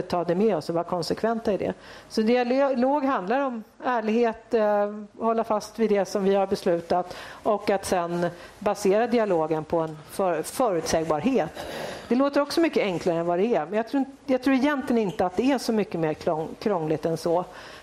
ta 0.09 0.25
det 0.25 0.35
med 0.35 0.57
oss 0.57 0.69
och 0.69 0.75
vara 0.75 0.85
konsekventa 0.85 1.53
i 1.53 1.57
det. 1.57 1.75
Så 2.09 2.23
dialog 2.23 3.05
handlar 3.05 3.41
om 3.41 3.65
ärlighet, 3.85 4.55
eh, 4.55 4.95
hålla 5.19 5.45
fast 5.45 5.79
vid 5.79 5.91
det 5.91 6.05
som 6.05 6.25
vi 6.25 6.35
har 6.35 6.47
beslutat 6.47 7.17
och 7.29 7.71
att 7.71 7.85
sen 7.85 8.27
basera 8.59 9.07
dialogen 9.07 9.65
på 9.65 9.79
en 9.79 9.99
för, 10.11 10.43
förutsägbarhet. 10.43 11.67
Det 12.09 12.15
låter 12.15 12.41
också 12.41 12.61
mycket 12.61 12.83
enklare 12.83 13.19
än 13.19 13.27
vad 13.27 13.39
det 13.39 13.55
är, 13.55 13.67
men 13.67 13.75
jag 13.75 13.89
tror, 13.89 14.05
jag 14.27 14.43
tror 14.43 14.55
egentligen 14.55 15.03
inte 15.03 15.27
att 15.27 15.37
det 15.37 15.53
är 15.53 15.59
så 15.59 15.73
mycket 15.73 16.01
mer 16.01 16.15
krångligt 16.59 17.07
än 17.07 17.17
så. 17.17 17.39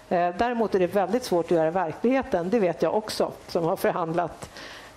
Eh, 0.10 0.36
däremot 0.38 0.76
är 0.76 0.80
det 0.80 0.88
väldigt 0.88 1.24
svårt 1.24 1.45
att 1.45 1.51
göra 1.51 1.68
i 1.68 1.72
verkligheten, 1.72 2.49
det 2.49 2.60
vet 2.60 2.82
jag 2.82 2.95
också 2.95 3.32
som 3.47 3.64
har 3.64 3.76
förhandlat 3.76 4.49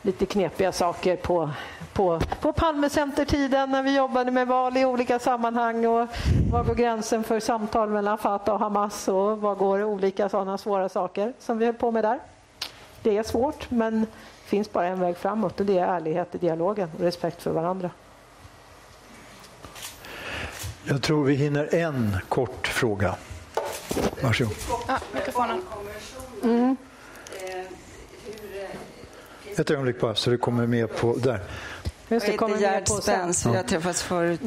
lite 0.06 0.26
knepiga 0.26 0.72
saker 0.72 1.16
på, 1.16 1.50
på, 1.92 2.20
på 2.40 2.52
Palmecentertiden 2.52 3.70
när 3.70 3.82
vi 3.82 3.96
jobbade 3.96 4.30
med 4.30 4.46
val 4.46 4.76
i 4.76 4.84
olika 4.84 5.18
sammanhang. 5.18 5.86
Och 5.86 6.08
var 6.50 6.64
går 6.64 6.74
gränsen 6.74 7.24
för 7.24 7.40
samtal 7.40 7.88
mellan 7.88 8.18
Fatah 8.18 8.54
och 8.54 8.60
Hamas 8.60 9.08
och 9.08 9.40
var 9.40 9.54
går 9.54 9.84
olika 9.84 10.28
sådana 10.28 10.58
svåra 10.58 10.88
saker 10.88 11.32
som 11.38 11.58
vi 11.58 11.66
höll 11.66 11.74
på 11.74 11.90
med 11.90 12.04
där. 12.04 12.18
Det 13.02 13.16
är 13.16 13.22
svårt, 13.22 13.70
men 13.70 14.00
det 14.00 14.48
finns 14.48 14.72
bara 14.72 14.86
en 14.86 15.00
väg 15.00 15.16
framåt 15.16 15.60
och 15.60 15.66
det 15.66 15.78
är 15.78 15.86
ärlighet 15.86 16.34
i 16.34 16.38
dialogen 16.38 16.90
och 16.94 17.00
respekt 17.00 17.42
för 17.42 17.50
varandra. 17.50 17.90
Jag 20.84 21.02
tror 21.02 21.24
vi 21.24 21.34
hinner 21.34 21.74
en 21.74 22.16
kort 22.28 22.66
fråga. 22.66 23.14
Varsågod. 24.22 24.54
Ja, 24.88 24.98
mikrofonen. 25.14 25.62
Mm. 26.42 26.76
Ett 29.56 29.70
ögonblick 29.70 30.00
bara, 30.00 30.14
så 30.14 30.30
det 30.30 30.36
kommer 30.36 30.66
med 30.66 30.96
på... 30.96 31.16
Där. 31.16 31.40
Just 32.08 32.26
det, 32.26 32.32
jag 32.32 32.48
heter 32.48 32.60
Gerd 32.60 32.88
Spens, 32.88 33.46
vi 33.46 33.56
har 33.56 33.62
träffats 33.62 34.02
förut. 34.02 34.40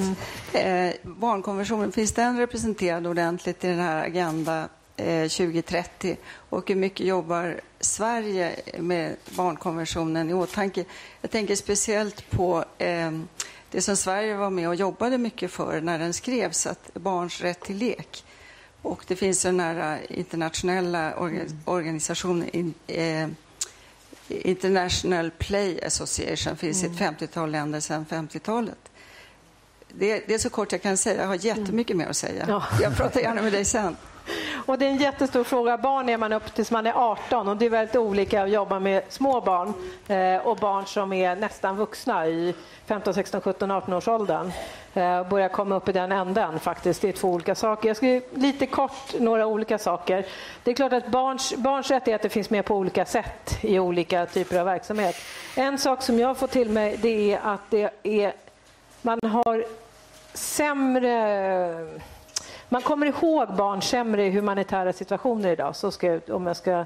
Mm. 0.54 0.88
Eh, 0.88 0.96
barnkonventionen, 1.04 1.92
finns 1.92 2.12
den 2.12 2.38
representerad 2.38 3.08
ordentligt 3.08 3.64
i 3.64 3.68
den 3.68 3.80
här 3.80 4.06
Agenda 4.06 4.70
2030 4.98 6.18
och 6.50 6.70
hur 6.70 6.76
mycket 6.76 7.06
jobbar 7.06 7.60
Sverige 7.80 8.56
med 8.78 9.16
barnkonventionen 9.30 10.30
i 10.30 10.34
åtanke? 10.34 10.86
Jag 11.22 11.32
tänker 11.32 11.56
speciellt 11.56 12.30
på 12.30 12.66
eh, 12.78 13.12
det 13.72 13.82
som 13.82 13.98
Sverige 13.98 14.36
var 14.36 14.50
med 14.50 14.68
och 14.68 14.76
jobbade 14.76 15.18
mycket 15.18 15.52
för 15.52 15.82
när 15.82 16.00
den 16.00 16.14
skrevs, 16.14 16.68
att 16.68 16.94
barns 16.94 17.42
rätt 17.42 17.62
till 17.62 17.78
lek. 17.78 18.24
Och 18.82 19.04
det 19.08 19.16
finns 19.16 19.44
den 19.44 19.60
här 19.60 20.00
internationella 20.10 21.14
organisationen 21.66 22.74
eh, 22.88 23.28
International 24.30 25.32
Play 25.32 25.80
Association, 25.84 26.58
finns 26.58 26.84
mm. 26.84 26.94
i 26.94 26.96
ett 26.96 27.02
50-tal 27.02 27.44
mm. 27.44 27.52
länder 27.52 27.80
sedan 27.80 28.06
50-talet 28.10 28.90
det, 29.94 30.24
det, 30.28 30.34
är 30.34 30.38
så 30.38 30.50
kort 30.50 30.72
jag 30.72 30.82
kan 30.82 30.98
säga. 30.98 31.22
Jag 31.22 31.28
har 31.28 31.46
jättemycket 31.46 31.98
mer 31.98 32.08
att 32.08 32.18
säga. 32.18 32.46
Ja. 32.48 32.64
Jag 32.82 32.96
pratar 32.98 33.22
gärna 33.22 33.42
med 33.42 33.52
dig 33.52 33.66
sen. 33.66 33.96
Och 34.66 34.78
det 34.78 34.86
är 34.86 34.90
en 34.90 34.98
jättestor 34.98 35.44
fråga. 35.44 35.78
Barn 35.78 36.10
är 36.10 36.18
man 36.18 36.34
upp 36.34 36.54
tills 36.54 36.72
man 36.72 36.88
är 36.88 36.94
18 36.94 37.48
och 37.48 37.58
det 37.58 37.66
är 37.66 37.70
väldigt 37.70 37.96
olika 37.96 38.44
att 38.44 38.50
jobba 38.50 38.80
med 38.80 39.04
små 39.10 39.42
barn 39.42 39.74
eh, 40.08 40.48
och 40.48 40.58
barn 40.58 40.86
som 40.86 41.14
är 41.14 41.36
nästan 41.36 41.78
vuxna 41.78 42.28
i 42.28 42.56
15, 42.86 43.14
16, 43.14 43.42
17, 43.42 43.72
18 43.72 43.94
års 43.94 44.08
åldern. 44.08 44.52
Eh, 44.94 45.30
börjar 45.30 45.50
komma 45.50 45.76
upp 45.76 45.90
i 45.90 45.92
den 45.92 46.12
änden 46.12 46.60
faktiskt. 46.60 47.02
Det 47.02 47.10
är 47.10 47.14
två 47.14 47.30
olika 47.30 47.56
saker. 47.56 47.88
Jag 47.88 47.98
ska 47.98 48.22
lite 48.34 48.66
kort 48.66 49.20
några 49.20 49.48
olika 49.48 49.78
saker. 49.78 50.26
Det 50.64 50.72
är 50.72 50.76
klart 50.76 50.94
att 50.94 51.08
barns, 51.08 51.54
barns 51.58 51.92
rättigheter 51.92 52.30
finns 52.30 52.50
med 52.50 52.66
på 52.66 52.76
olika 52.76 53.06
sätt 53.06 53.58
i 53.62 53.80
olika 53.80 54.26
typer 54.26 54.60
av 54.60 54.66
verksamhet. 54.66 55.16
En 55.56 55.78
sak 55.78 56.02
som 56.02 56.20
jag 56.20 56.38
får 56.38 56.48
till 56.48 56.70
mig 56.70 56.98
det 57.02 57.34
är 57.34 57.40
att 57.44 57.62
det 57.70 57.90
är 58.04 58.34
man 59.02 59.20
har 59.24 59.66
sämre... 60.34 62.00
Man 62.70 62.82
kommer 62.82 63.06
ihåg 63.06 63.56
barn 63.56 63.82
sämre 63.82 64.26
i 64.26 64.32
humanitära 64.32 64.94
situationer 64.94 65.52
idag, 65.52 65.76
så 65.76 65.92
ska 65.92 66.08
jag, 66.08 66.22
om 66.30 66.48
jag 66.48 66.58
ska 66.58 66.86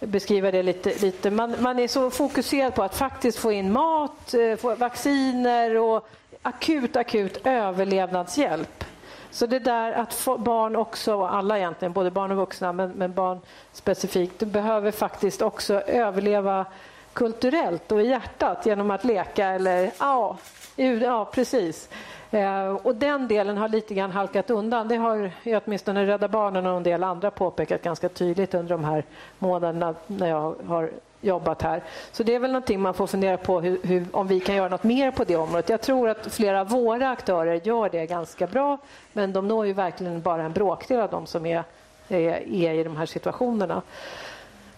beskriva 0.00 0.50
det 0.50 0.62
lite. 0.62 0.94
lite. 0.98 1.30
Man, 1.30 1.54
man, 1.58 1.78
är 1.78 1.88
så 1.88 2.10
fokuserad 2.10 2.74
på 2.74 2.82
att 2.82 2.94
faktiskt 2.94 3.38
få 3.38 3.52
in 3.52 3.72
mat, 3.72 4.34
eh, 4.34 4.56
få 4.56 4.74
vacciner 4.74 5.76
och 5.78 6.08
akut, 6.42 6.96
akut 6.96 7.46
överlevnadshjälp. 7.46 8.84
Så 9.30 9.46
det 9.46 9.58
där 9.58 9.92
att 9.92 10.28
barn 10.38 10.76
också, 10.76 11.26
alla 11.26 11.58
egentligen, 11.58 11.92
både 11.92 12.10
barn 12.10 12.30
och 12.30 12.36
vuxna, 12.36 12.72
men, 12.72 12.90
men 12.90 13.12
barn 13.12 13.40
specifikt, 13.72 14.38
behöver 14.38 14.90
faktiskt 14.90 15.42
också 15.42 15.80
överleva 15.80 16.66
kulturellt 17.12 17.92
och 17.92 18.02
i 18.02 18.08
hjärtat 18.08 18.66
genom 18.66 18.90
att 18.90 19.04
leka 19.04 19.46
eller 19.46 19.90
ja, 19.98 20.36
Ja, 20.76 21.24
precis. 21.24 21.88
Eh, 22.32 22.68
och 22.82 22.94
den 22.94 23.28
delen 23.28 23.56
har 23.56 23.68
lite 23.68 23.94
grann 23.94 24.10
halkat 24.10 24.50
undan. 24.50 24.88
Det 24.88 24.96
har 24.96 25.30
åtminstone 25.64 26.06
Rädda 26.06 26.28
Barnen 26.28 26.66
och 26.66 26.76
en 26.76 26.82
del 26.82 27.04
andra 27.04 27.30
påpekat 27.30 27.82
ganska 27.82 28.08
tydligt 28.08 28.54
under 28.54 28.70
de 28.70 28.84
här 28.84 29.04
månaderna 29.38 29.94
när 30.06 30.28
jag 30.28 30.54
har 30.66 30.90
jobbat 31.20 31.62
här. 31.62 31.82
Så 32.12 32.22
det 32.22 32.34
är 32.34 32.38
väl 32.38 32.50
någonting 32.50 32.80
man 32.80 32.94
får 32.94 33.06
fundera 33.06 33.36
på 33.36 33.60
hur, 33.60 33.78
hur, 33.82 34.06
om 34.12 34.26
vi 34.26 34.40
kan 34.40 34.54
göra 34.54 34.68
något 34.68 34.84
mer 34.84 35.10
på 35.10 35.24
det 35.24 35.36
området. 35.36 35.68
Jag 35.68 35.80
tror 35.80 36.08
att 36.08 36.34
flera 36.34 36.60
av 36.60 36.68
våra 36.68 37.10
aktörer 37.10 37.60
gör 37.64 37.88
det 37.88 38.06
ganska 38.06 38.46
bra 38.46 38.78
men 39.12 39.32
de 39.32 39.48
når 39.48 39.66
ju 39.66 39.72
verkligen 39.72 40.22
bara 40.22 40.42
en 40.42 40.52
bråkdel 40.52 41.00
av 41.00 41.10
de 41.10 41.26
som 41.26 41.46
är, 41.46 41.64
är, 42.08 42.54
är 42.54 42.72
i 42.74 42.84
de 42.84 42.96
här 42.96 43.06
situationerna. 43.06 43.82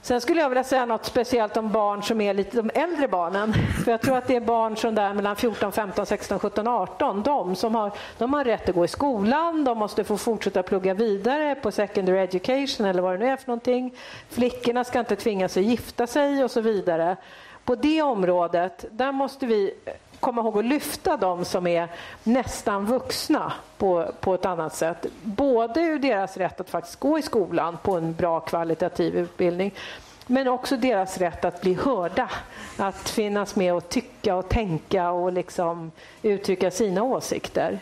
Sen 0.05 0.21
skulle 0.21 0.41
jag 0.41 0.49
vilja 0.49 0.65
säga 0.65 0.87
något 0.87 1.05
speciellt 1.05 1.57
om 1.57 1.73
barn 1.73 2.03
som 2.03 2.21
är 2.21 2.35
lite 2.35 2.57
de 2.57 2.71
äldre 2.75 3.09
barnen. 3.09 3.55
För 3.85 3.91
jag 3.91 4.01
tror 4.01 4.17
att 4.17 4.27
det 4.27 4.37
är 4.37 4.41
barn 4.41 4.77
som 4.77 4.95
där 4.95 5.15
mellan 5.15 5.37
14, 5.37 5.73
15, 5.73 6.07
16, 6.07 6.39
17, 6.39 6.69
18. 6.69 7.23
De 7.23 7.57
som 7.57 7.75
har, 7.75 7.93
de 8.19 8.35
har 8.35 8.45
rätt 8.45 8.69
att 8.69 8.75
gå 8.75 8.85
i 8.85 8.89
skolan, 8.89 9.65
de 9.65 9.79
måste 9.79 10.05
få 10.05 10.17
fortsätta 10.17 10.63
plugga 10.63 10.95
vidare 10.95 11.55
på 11.55 11.71
secondary 11.71 12.19
education 12.19 12.87
eller 12.87 13.03
vad 13.03 13.15
det 13.15 13.19
nu 13.19 13.31
är 13.31 13.37
för 13.37 13.49
någonting. 13.49 13.95
Flickorna 14.29 14.85
ska 14.85 14.99
inte 14.99 15.17
tvingas 15.17 15.57
att 15.57 15.63
gifta 15.63 16.07
sig 16.07 16.45
och 16.45 16.51
så 16.51 16.61
vidare. 16.61 17.17
På 17.65 17.75
det 17.75 18.03
området, 18.03 18.85
där 18.91 19.13
måste 19.13 19.47
vi 19.47 19.75
komma 20.25 20.41
ihåg 20.41 20.59
att 20.59 20.65
lyfta 20.65 21.17
de 21.17 21.45
som 21.45 21.67
är 21.67 21.89
nästan 22.23 22.87
vuxna 22.87 23.53
på, 23.79 24.13
på 24.21 24.35
ett 24.35 24.47
annat 24.47 24.75
sätt. 24.75 25.07
Både 25.23 25.81
ur 25.81 25.99
deras 25.99 26.37
rätt 26.37 26.61
att 26.61 26.71
faktiskt 26.71 27.01
gå 27.01 27.19
i 27.19 27.23
skolan 27.23 27.79
på 27.83 27.97
en 27.97 28.15
bra 28.15 28.41
kvalitativ 28.41 29.17
utbildning 29.17 29.75
men 30.27 30.49
också 30.49 30.77
deras 30.77 31.19
rätt 31.19 31.45
att 31.45 31.61
bli 31.61 31.75
hörda, 31.75 32.31
att 32.77 33.09
finnas 33.09 33.57
med 33.57 33.75
och 33.75 33.89
tycka 33.89 34.37
och 34.37 34.49
tänka 34.49 35.11
och 35.11 35.33
liksom 35.33 35.93
uttrycka 36.23 36.71
sina 36.71 37.03
åsikter 37.03 37.79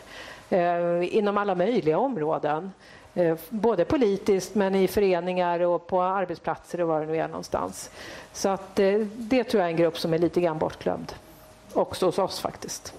eh, 0.49 1.17
inom 1.17 1.37
alla 1.37 1.55
möjliga 1.55 1.97
områden. 1.97 2.71
Eh, 3.13 3.37
både 3.49 3.85
politiskt 3.85 4.55
men 4.55 4.75
i 4.75 4.87
föreningar 4.87 5.59
och 5.59 5.87
på 5.87 6.01
arbetsplatser 6.01 6.81
och 6.81 6.87
var 6.87 6.99
det 6.99 7.05
nu 7.05 7.17
är 7.17 7.27
någonstans. 7.27 7.89
Så 8.33 8.49
att, 8.49 8.79
eh, 8.79 8.99
det 9.15 9.43
tror 9.43 9.61
jag 9.61 9.67
är 9.67 9.71
en 9.71 9.77
grupp 9.77 9.99
som 9.99 10.13
är 10.13 10.17
lite 10.17 10.41
grann 10.41 10.57
bortglömd 10.57 11.13
också 11.73 12.05
hos 12.05 12.19
oss 12.19 12.39
faktiskt. 12.39 12.93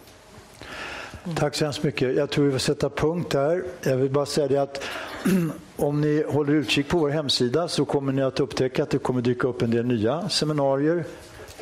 Tack 1.37 1.55
så 1.55 1.65
hemskt 1.65 1.83
mycket. 1.83 2.17
Jag 2.17 2.31
tror 2.31 2.45
vi 2.45 2.53
får 2.53 2.59
sätta 2.59 2.91
punkt 2.91 3.31
där. 3.31 3.65
Jag 3.83 3.97
vill 3.97 4.11
bara 4.11 4.27
säga 4.27 4.49
det 4.49 4.59
att 4.59 4.85
om 5.77 6.01
ni 6.01 6.25
håller 6.29 6.53
utkik 6.53 6.89
på 6.89 6.99
vår 6.99 7.09
hemsida 7.09 7.69
så 7.69 7.85
kommer 7.85 8.13
ni 8.13 8.23
att 8.23 8.41
upptäcka 8.41 8.83
att 8.83 8.91
det 8.91 8.99
kommer 8.99 9.23
dyka 9.23 9.49
upp 9.49 9.63
en 9.63 9.71
del 9.71 9.87
nya 9.87 10.29
seminarier 10.29 11.05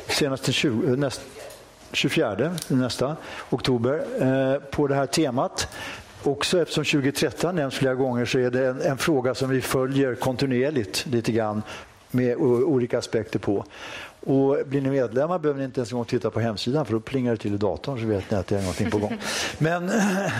senast 0.07 0.45
den 0.45 0.53
20, 0.53 0.87
eh, 0.87 0.97
näst, 0.97 1.21
24 1.91 2.55
nästa 2.67 3.15
oktober 3.49 4.05
eh, 4.19 4.59
på 4.59 4.87
det 4.87 4.95
här 4.95 5.05
temat. 5.05 5.67
Också 6.23 6.61
eftersom 6.61 6.83
2013 6.85 7.55
nämns 7.55 7.75
flera 7.75 7.95
gånger 7.95 8.25
så 8.25 8.39
är 8.39 8.51
det 8.51 8.67
en, 8.67 8.81
en 8.81 8.97
fråga 8.97 9.35
som 9.35 9.49
vi 9.49 9.61
följer 9.61 10.15
kontinuerligt 10.15 11.05
lite 11.05 11.31
grann 11.31 11.61
med 12.11 12.37
olika 12.37 12.97
aspekter 12.97 13.39
på. 13.39 13.65
Och 14.25 14.57
blir 14.65 14.81
ni 14.81 14.89
medlemmar 14.89 15.39
behöver 15.39 15.59
ni 15.59 15.65
inte 15.65 15.79
ens 15.79 15.91
en 15.91 15.97
gång 15.97 16.05
titta 16.05 16.29
på 16.29 16.39
hemsidan 16.39 16.85
för 16.85 16.93
då 16.93 16.99
plingar 16.99 17.31
det 17.31 17.37
till 17.37 17.53
i 17.53 17.57
datorn 17.57 17.99
så 17.99 18.05
vet 18.05 18.31
ni 18.31 18.37
att 18.37 18.47
det 18.47 18.57
är 18.57 18.61
någonting 18.61 18.91
på 18.91 18.97
gång. 18.97 19.17
Men 19.57 19.91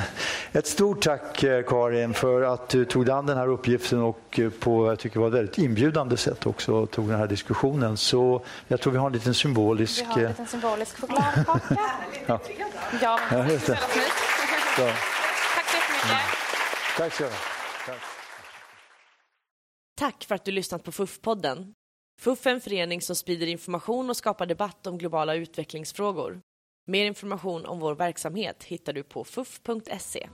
ett 0.51 0.67
stort 0.67 1.01
tack 1.01 1.43
eh, 1.43 1.63
Karin 1.63 2.13
för 2.13 2.41
att 2.41 2.69
du 2.69 2.85
tog 2.85 3.05
dig 3.05 3.15
an 3.15 3.25
den 3.25 3.37
här 3.37 3.47
uppgiften 3.47 4.01
och 4.01 4.39
eh, 4.39 4.49
på 4.49 4.87
jag 4.87 4.99
tycker 4.99 5.19
var 5.19 5.27
ett 5.27 5.33
väldigt 5.33 5.57
inbjudande 5.57 6.17
sätt 6.17 6.45
också 6.45 6.85
tog 6.85 7.09
den 7.09 7.19
här 7.19 7.27
diskussionen. 7.27 7.97
Så 7.97 8.41
jag 8.67 8.81
tror 8.81 8.93
vi 8.93 8.99
har 8.99 9.07
en 9.07 9.13
liten 9.13 9.33
symbolisk... 9.33 9.99
Vi 10.01 10.05
har 10.05 10.17
en 10.19 10.23
eh, 10.23 10.29
liten 10.29 10.47
symbolisk 10.47 10.99
chokladkaka. 10.99 11.59
ja. 12.25 12.39
ja, 13.01 13.19
ja 13.31 13.47
just 13.51 13.67
det. 13.67 13.79
Så. 14.75 14.81
Tack 14.81 15.67
så 15.67 15.77
jättemycket. 15.77 16.97
Tack 16.97 17.13
så 17.13 17.23
Tack. 17.85 18.01
Tack 19.99 20.23
för 20.23 20.35
att 20.35 20.45
du 20.45 20.51
lyssnat 20.51 20.83
på 20.83 20.91
FUF-podden. 20.91 21.73
FUF 22.23 22.45
är 22.45 22.51
en 22.51 22.61
förening 22.61 23.01
som 23.01 23.15
sprider 23.15 23.47
information 23.47 24.09
och 24.09 24.17
skapar 24.17 24.45
debatt 24.45 24.87
om 24.87 24.97
globala 24.97 25.35
utvecklingsfrågor. 25.35 26.41
Mer 26.87 27.05
information 27.05 27.65
om 27.65 27.79
vår 27.79 27.95
verksamhet 27.95 28.63
hittar 28.63 28.93
du 28.93 29.03
på 29.03 29.23
fuf.se. 29.23 30.27